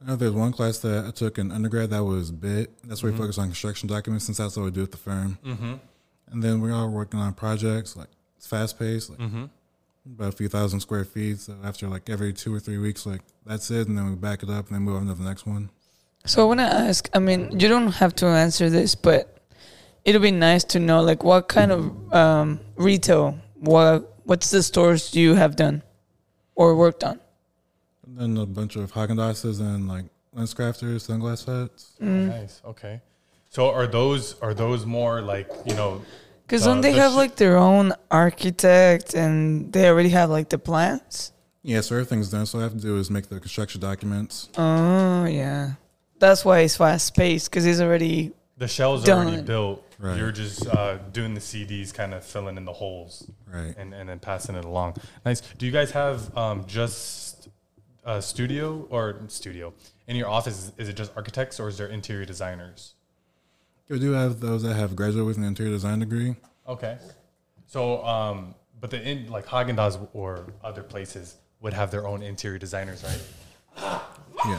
There's 0.00 0.32
one 0.32 0.52
class 0.52 0.78
that 0.78 1.06
I 1.06 1.10
took 1.12 1.38
in 1.38 1.52
undergrad 1.52 1.90
that 1.90 2.02
was 2.02 2.32
BIT. 2.32 2.70
That's 2.84 3.02
where 3.04 3.12
we 3.12 3.18
focus 3.18 3.38
on 3.38 3.46
construction 3.46 3.88
documents 3.88 4.24
since 4.24 4.38
that's 4.38 4.56
what 4.56 4.64
we 4.64 4.70
do 4.72 4.82
at 4.82 4.90
the 4.90 4.96
firm. 4.96 5.38
Mm-hmm. 5.44 5.74
And 6.32 6.42
then 6.42 6.60
we're 6.60 6.72
all 6.72 6.90
working 6.90 7.20
on 7.20 7.34
projects 7.34 7.96
like 7.96 8.08
it's 8.36 8.46
fast 8.46 8.78
paced, 8.78 9.10
like 9.10 9.18
Mm-hmm. 9.20 9.44
about 10.14 10.28
a 10.34 10.36
few 10.36 10.48
thousand 10.48 10.80
square 10.80 11.04
feet. 11.04 11.38
So 11.40 11.54
after 11.62 11.88
like 11.88 12.08
every 12.10 12.32
two 12.32 12.52
or 12.54 12.60
three 12.60 12.78
weeks, 12.78 13.06
like 13.06 13.20
that's 13.46 13.70
it, 13.70 13.88
and 13.88 13.96
then 13.96 14.08
we 14.10 14.16
back 14.16 14.42
it 14.42 14.50
up 14.50 14.66
and 14.66 14.74
then 14.74 14.82
move 14.82 14.96
on 14.96 15.06
to 15.06 15.14
the 15.14 15.24
next 15.24 15.46
one. 15.46 15.70
So 16.24 16.42
I 16.42 16.44
want 16.46 16.60
to 16.60 16.64
ask. 16.66 17.08
I 17.14 17.18
mean, 17.18 17.58
you 17.58 17.68
don't 17.68 17.92
have 17.92 18.14
to 18.16 18.26
answer 18.26 18.70
this, 18.70 18.94
but 18.94 19.38
it'll 20.04 20.20
be 20.22 20.30
nice 20.30 20.64
to 20.64 20.78
know, 20.78 21.02
like, 21.02 21.24
what 21.24 21.48
kind 21.48 21.72
of 21.72 22.12
um, 22.14 22.60
retail, 22.76 23.38
what 23.56 24.08
what's 24.24 24.50
the 24.50 24.62
stores 24.62 25.14
you 25.16 25.34
have 25.34 25.56
done 25.56 25.82
or 26.54 26.76
worked 26.76 27.02
on? 27.04 27.18
And 28.06 28.16
then 28.18 28.36
a 28.36 28.46
bunch 28.46 28.76
of 28.76 28.92
Haagen 28.92 29.16
Dazs 29.16 29.60
and 29.60 29.88
like 29.88 30.04
LensCrafters, 30.36 31.06
sunglass 31.08 31.44
hats. 31.44 31.92
Mm. 32.00 32.28
Nice. 32.28 32.62
Okay. 32.64 33.00
So 33.54 33.70
are 33.70 33.86
those 33.86 34.40
are 34.40 34.54
those 34.54 34.86
more 34.86 35.20
like 35.20 35.48
you 35.66 35.74
know? 35.74 36.00
Because 36.46 36.62
Uh, 36.66 36.70
don't 36.72 36.80
they 36.80 36.92
the 36.92 37.00
have 37.00 37.12
sh- 37.12 37.16
like 37.22 37.36
their 37.36 37.56
own 37.58 37.92
architect 38.10 39.14
and 39.14 39.70
they 39.72 39.88
already 39.88 40.08
have 40.08 40.30
like 40.30 40.48
the 40.48 40.58
plans? 40.58 41.32
Yeah, 41.62 41.82
so 41.82 41.94
everything's 41.96 42.30
done. 42.30 42.46
So 42.46 42.58
all 42.58 42.64
I 42.64 42.68
have 42.68 42.74
to 42.76 42.80
do 42.80 42.96
is 42.96 43.10
make 43.10 43.28
the 43.28 43.38
construction 43.40 43.80
documents. 43.80 44.48
Oh 44.56 45.24
yeah, 45.26 45.72
that's 46.18 46.44
why 46.46 46.60
it's 46.60 46.76
fast 46.78 47.14
paced 47.14 47.50
because 47.50 47.66
it's 47.66 47.80
already 47.80 48.32
The 48.56 48.68
shells 48.68 49.06
are 49.06 49.12
already 49.12 49.36
Done. 49.36 49.44
built. 49.44 49.84
Right. 49.98 50.16
You're 50.18 50.32
just 50.32 50.66
uh, 50.66 50.96
doing 51.12 51.34
the 51.34 51.40
CDs, 51.40 51.92
kind 51.92 52.12
of 52.14 52.24
filling 52.24 52.56
in 52.56 52.64
the 52.64 52.72
holes 52.72 53.30
Right. 53.46 53.74
and, 53.76 53.92
and 53.94 54.08
then 54.08 54.18
passing 54.18 54.56
it 54.56 54.64
along. 54.64 54.96
Nice. 55.26 55.40
Do 55.58 55.64
you 55.66 55.70
guys 55.72 55.90
have 55.92 56.36
um, 56.36 56.64
just 56.66 57.48
a 58.04 58.20
studio 58.22 58.86
or 58.90 59.20
studio 59.28 59.72
in 60.08 60.16
your 60.16 60.28
office? 60.28 60.72
Is 60.78 60.88
it 60.88 60.96
just 60.96 61.12
architects 61.16 61.60
or 61.60 61.68
is 61.68 61.76
there 61.78 61.86
interior 61.86 62.24
designers? 62.24 62.94
We 63.88 63.98
do 63.98 64.12
have 64.12 64.40
those 64.40 64.62
that 64.62 64.74
have 64.74 64.96
graduated 64.96 65.26
with 65.26 65.36
an 65.36 65.44
interior 65.44 65.72
design 65.72 65.98
degree. 65.98 66.36
Okay. 66.66 66.98
So, 67.66 68.04
um, 68.04 68.54
but 68.80 68.90
the 68.90 69.02
in 69.06 69.30
like 69.30 69.46
Haagen 69.46 69.76
Dazs 69.76 70.06
or 70.12 70.46
other 70.62 70.82
places 70.82 71.36
would 71.60 71.72
have 71.72 71.90
their 71.90 72.06
own 72.06 72.22
interior 72.22 72.58
designers, 72.58 73.04
right? 73.04 74.02
Yeah. 74.44 74.58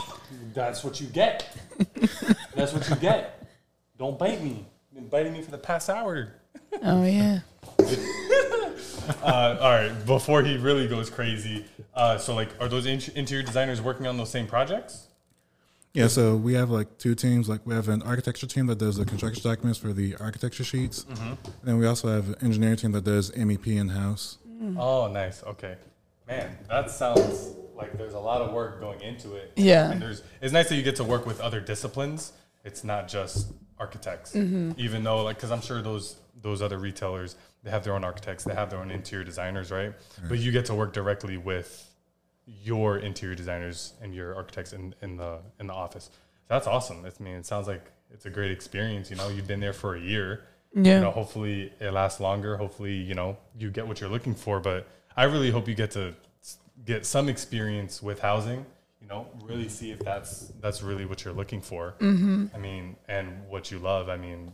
That's 0.53 0.81
what 0.81 1.01
you 1.01 1.07
get. 1.07 1.57
That's 2.55 2.71
what 2.71 2.87
you 2.89 2.95
get. 2.95 3.45
Don't 3.97 4.17
bite 4.17 4.41
me. 4.41 4.65
You've 4.91 4.95
been 4.95 5.09
biting 5.09 5.33
me 5.33 5.41
for 5.41 5.51
the 5.51 5.57
past 5.57 5.89
hour. 5.89 6.35
oh 6.83 7.03
yeah. 7.03 7.39
Uh, 9.21 9.57
all 9.59 9.71
right. 9.71 10.05
Before 10.05 10.41
he 10.43 10.55
really 10.55 10.87
goes 10.87 11.09
crazy, 11.09 11.65
uh, 11.93 12.17
so 12.17 12.33
like, 12.33 12.49
are 12.61 12.69
those 12.69 12.85
in- 12.85 13.01
interior 13.15 13.45
designers 13.45 13.81
working 13.81 14.07
on 14.07 14.15
those 14.15 14.29
same 14.29 14.47
projects? 14.47 15.07
Yeah, 15.93 16.07
so 16.07 16.35
we 16.35 16.55
have 16.55 16.71
like 16.71 16.97
two 16.97 17.13
teams. 17.13 17.47
Like 17.47 17.61
we 17.65 17.75
have 17.75 17.87
an 17.87 18.01
architecture 18.01 18.47
team 18.47 18.65
that 18.67 18.79
does 18.79 18.97
the 18.97 19.05
construction 19.05 19.43
documents 19.43 19.77
for 19.77 19.93
the 19.93 20.15
architecture 20.15 20.63
sheets, 20.63 21.05
mm-hmm. 21.05 21.23
and 21.23 21.37
then 21.63 21.77
we 21.77 21.85
also 21.85 22.07
have 22.07 22.29
an 22.29 22.35
engineering 22.41 22.77
team 22.77 22.91
that 22.93 23.03
does 23.03 23.29
MEP 23.31 23.67
in 23.67 23.89
house. 23.89 24.39
Mm. 24.51 24.75
Oh, 24.79 25.07
nice. 25.11 25.43
Okay, 25.43 25.75
man, 26.27 26.57
that 26.67 26.89
sounds 26.89 27.53
like 27.75 27.95
there's 27.95 28.15
a 28.15 28.19
lot 28.19 28.41
of 28.41 28.53
work 28.53 28.79
going 28.79 29.01
into 29.01 29.35
it. 29.35 29.51
Yeah. 29.55 29.91
and 29.91 30.01
there's 30.01 30.23
it's 30.41 30.51
nice 30.51 30.67
that 30.69 30.75
you 30.75 30.83
get 30.83 30.95
to 30.95 31.03
work 31.03 31.27
with 31.27 31.39
other 31.39 31.61
disciplines. 31.61 32.33
It's 32.65 32.83
not 32.83 33.07
just 33.07 33.53
architects, 33.77 34.33
mm-hmm. 34.33 34.71
even 34.77 35.03
though 35.03 35.23
like 35.23 35.35
because 35.35 35.51
I'm 35.51 35.61
sure 35.61 35.83
those 35.83 36.15
those 36.41 36.63
other 36.63 36.79
retailers 36.79 37.35
they 37.61 37.69
have 37.69 37.83
their 37.83 37.93
own 37.93 38.03
architects, 38.03 38.43
they 38.43 38.53
have 38.53 38.69
their 38.69 38.79
own 38.79 38.91
interior 38.91 39.23
designers, 39.23 39.71
right? 39.71 39.93
But 40.27 40.39
you 40.39 40.51
get 40.51 40.65
to 40.65 40.75
work 40.75 40.91
directly 40.91 41.37
with 41.37 41.89
your 42.45 42.97
interior 42.97 43.35
designers 43.35 43.93
and 44.01 44.13
your 44.13 44.35
architects 44.35 44.73
in, 44.73 44.93
in 45.01 45.17
the 45.17 45.39
in 45.59 45.67
the 45.67 45.73
office. 45.73 46.09
That's 46.47 46.67
awesome. 46.67 47.05
I 47.05 47.23
mean, 47.23 47.35
it 47.35 47.45
sounds 47.45 47.67
like 47.67 47.91
it's 48.11 48.25
a 48.25 48.29
great 48.29 48.51
experience. 48.51 49.09
You 49.09 49.15
know, 49.15 49.29
you've 49.29 49.47
been 49.47 49.59
there 49.59 49.73
for 49.73 49.95
a 49.95 49.99
year. 49.99 50.43
Yeah. 50.75 50.95
You 50.95 51.01
know, 51.01 51.11
hopefully 51.11 51.71
it 51.79 51.91
lasts 51.91 52.19
longer. 52.19 52.57
Hopefully, 52.57 52.93
you 52.93 53.15
know, 53.15 53.37
you 53.57 53.69
get 53.71 53.87
what 53.87 54.01
you're 54.01 54.09
looking 54.09 54.35
for. 54.35 54.59
But 54.59 54.87
I 55.15 55.23
really 55.23 55.51
hope 55.51 55.67
you 55.67 55.75
get 55.75 55.91
to 55.91 56.15
get 56.85 57.05
some 57.05 57.29
experience 57.29 58.01
with 58.01 58.19
housing. 58.19 58.65
You 59.01 59.07
know, 59.07 59.27
really 59.43 59.69
see 59.69 59.91
if 59.91 59.99
that's 59.99 60.51
that's 60.61 60.81
really 60.81 61.05
what 61.05 61.23
you're 61.23 61.33
looking 61.33 61.61
for. 61.61 61.95
Mm-hmm. 61.99 62.47
I 62.53 62.57
mean, 62.57 62.95
and 63.07 63.47
what 63.49 63.71
you 63.71 63.79
love. 63.79 64.09
I 64.09 64.17
mean, 64.17 64.53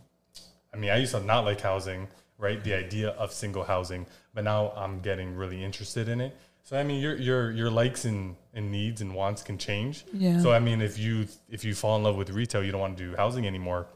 I 0.74 0.76
mean, 0.76 0.90
I 0.90 0.96
used 0.96 1.12
to 1.12 1.20
not 1.20 1.44
like 1.44 1.60
housing, 1.60 2.08
right? 2.38 2.62
The 2.62 2.74
idea 2.74 3.10
of 3.10 3.32
single 3.32 3.64
housing, 3.64 4.06
but 4.34 4.44
now 4.44 4.72
I'm 4.76 5.00
getting 5.00 5.36
really 5.36 5.62
interested 5.62 6.08
in 6.08 6.20
it. 6.20 6.36
So 6.64 6.76
I 6.76 6.82
mean, 6.82 7.00
your 7.00 7.16
your 7.16 7.50
your 7.50 7.70
likes 7.70 8.04
and, 8.04 8.36
and 8.54 8.70
needs 8.70 9.00
and 9.00 9.14
wants 9.14 9.42
can 9.42 9.58
change. 9.58 10.04
Yeah. 10.12 10.40
So 10.40 10.52
I 10.52 10.58
mean, 10.58 10.80
if 10.80 10.98
you 10.98 11.26
if 11.48 11.64
you 11.64 11.74
fall 11.74 11.96
in 11.96 12.02
love 12.02 12.16
with 12.16 12.30
retail, 12.30 12.62
you 12.62 12.72
don't 12.72 12.80
want 12.80 12.96
to 12.96 13.04
do 13.10 13.16
housing 13.16 13.46
anymore. 13.46 13.86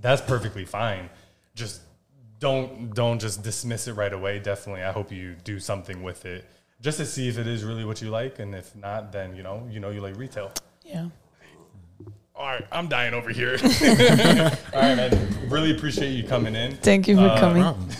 That's 0.00 0.22
perfectly 0.22 0.64
fine. 0.64 1.10
Just 1.54 1.80
don't 2.38 2.94
don't 2.94 3.20
just 3.20 3.42
dismiss 3.42 3.88
it 3.88 3.94
right 3.94 4.12
away. 4.12 4.38
Definitely, 4.38 4.82
I 4.82 4.92
hope 4.92 5.10
you 5.10 5.36
do 5.44 5.58
something 5.58 6.02
with 6.02 6.26
it 6.26 6.44
just 6.80 6.98
to 6.98 7.06
see 7.06 7.28
if 7.28 7.38
it 7.38 7.46
is 7.46 7.64
really 7.64 7.84
what 7.84 8.02
you 8.02 8.10
like, 8.10 8.38
and 8.38 8.54
if 8.54 8.74
not, 8.76 9.12
then 9.12 9.34
you 9.34 9.42
know 9.42 9.66
you 9.70 9.80
know 9.80 9.90
you 9.90 10.00
like 10.00 10.16
retail. 10.16 10.52
Yeah. 10.84 11.08
All 12.38 12.46
right, 12.46 12.66
I'm 12.70 12.86
dying 12.88 13.14
over 13.14 13.30
here. 13.30 13.56
All 13.62 14.80
right, 14.80 14.94
man. 14.94 15.48
Really 15.48 15.74
appreciate 15.74 16.10
you 16.10 16.22
coming 16.24 16.54
in. 16.54 16.76
Thank 16.76 17.08
you 17.08 17.16
for 17.16 17.28
Uh, 17.28 17.40
coming. 17.40 17.90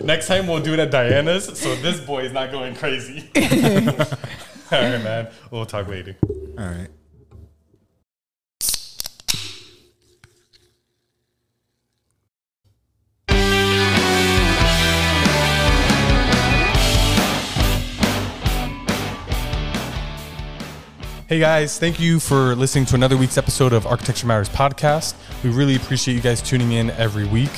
Next 0.06 0.28
time 0.28 0.46
we'll 0.46 0.62
do 0.62 0.72
it 0.72 0.78
at 0.78 0.90
Diana's, 0.90 1.58
so 1.58 1.74
this 1.76 2.00
boy 2.00 2.22
is 2.24 2.32
not 2.32 2.50
going 2.50 2.74
crazy. 2.74 3.28
All 3.36 3.42
right, 4.80 5.02
man. 5.02 5.28
We'll 5.50 5.66
talk 5.66 5.88
later. 5.88 6.16
All 6.58 6.64
right. 6.64 6.88
Hey 21.28 21.40
guys, 21.40 21.76
thank 21.80 21.98
you 21.98 22.20
for 22.20 22.54
listening 22.54 22.86
to 22.86 22.94
another 22.94 23.16
week's 23.16 23.36
episode 23.36 23.72
of 23.72 23.84
Architecture 23.84 24.28
Matters 24.28 24.48
podcast. 24.48 25.16
We 25.42 25.50
really 25.50 25.74
appreciate 25.74 26.14
you 26.14 26.20
guys 26.20 26.40
tuning 26.40 26.70
in 26.70 26.90
every 26.92 27.24
week. 27.26 27.50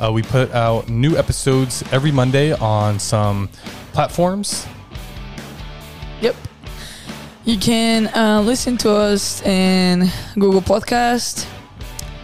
Uh, 0.00 0.12
we 0.12 0.22
put 0.22 0.52
out 0.52 0.88
new 0.88 1.16
episodes 1.16 1.82
every 1.90 2.12
Monday 2.12 2.52
on 2.52 3.00
some 3.00 3.48
platforms. 3.92 4.68
Yep. 6.20 6.36
You 7.44 7.58
can 7.58 8.06
uh, 8.14 8.40
listen 8.40 8.76
to 8.76 8.92
us 8.92 9.42
in 9.42 10.08
Google 10.34 10.62
Podcast, 10.62 11.44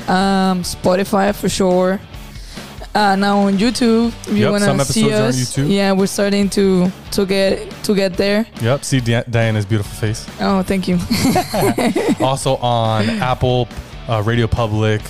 um, 0.08 0.62
Spotify 0.62 1.34
for 1.34 1.48
sure. 1.48 2.00
Uh, 2.94 3.16
now 3.16 3.38
on 3.40 3.54
YouTube, 3.58 4.08
if 4.08 4.28
you 4.28 4.34
Yep, 4.44 4.50
want 4.52 4.62
some 4.64 4.78
to 4.78 4.84
see 4.84 5.04
episodes 5.10 5.20
are 5.20 5.22
on 5.24 5.28
us. 5.30 5.36
YouTube. 5.56 5.74
Yeah, 5.74 5.92
we're 5.92 6.06
starting 6.06 6.48
to 6.50 6.92
to 7.12 7.26
get 7.26 7.68
to 7.84 7.94
get 7.94 8.14
there. 8.16 8.46
Yep, 8.62 8.84
see 8.84 9.00
Di- 9.00 9.24
Diana's 9.28 9.66
beautiful 9.66 9.92
face. 9.96 10.26
Oh, 10.40 10.62
thank 10.62 10.86
you. 10.86 10.98
also 12.24 12.56
on 12.56 13.08
Apple, 13.10 13.68
uh, 14.08 14.22
RadioPublic, 14.22 15.02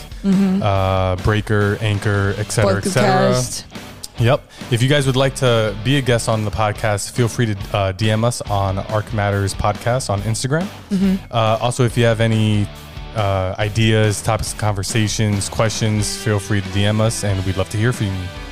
uh, 0.62 1.16
Breaker, 1.22 1.76
Anchor, 1.82 2.34
etc., 2.38 2.76
etc. 2.78 3.42
Yep. 4.18 4.48
If 4.70 4.80
you 4.80 4.88
guys 4.88 5.06
would 5.06 5.16
like 5.16 5.34
to 5.36 5.76
be 5.84 5.96
a 5.98 6.00
guest 6.00 6.28
on 6.28 6.44
the 6.44 6.50
podcast, 6.50 7.10
feel 7.10 7.26
free 7.28 7.46
to 7.46 7.52
uh, 7.76 7.92
DM 7.92 8.24
us 8.24 8.40
on 8.42 8.78
Arc 8.78 9.12
Matters 9.12 9.52
Podcast 9.52 10.08
on 10.08 10.20
Instagram. 10.22 10.66
Uh, 11.30 11.58
also, 11.60 11.84
if 11.84 11.98
you 11.98 12.04
have 12.04 12.20
any 12.20 12.66
uh, 13.16 13.54
ideas, 13.58 14.22
topics 14.22 14.52
conversations, 14.52 15.48
questions, 15.48 16.16
feel 16.16 16.38
free 16.38 16.60
to 16.60 16.68
DM 16.68 17.00
us, 17.00 17.24
and 17.24 17.44
we'd 17.46 17.56
love 17.56 17.68
to 17.70 17.76
hear 17.76 17.92
from 17.92 18.06
you. 18.08 18.43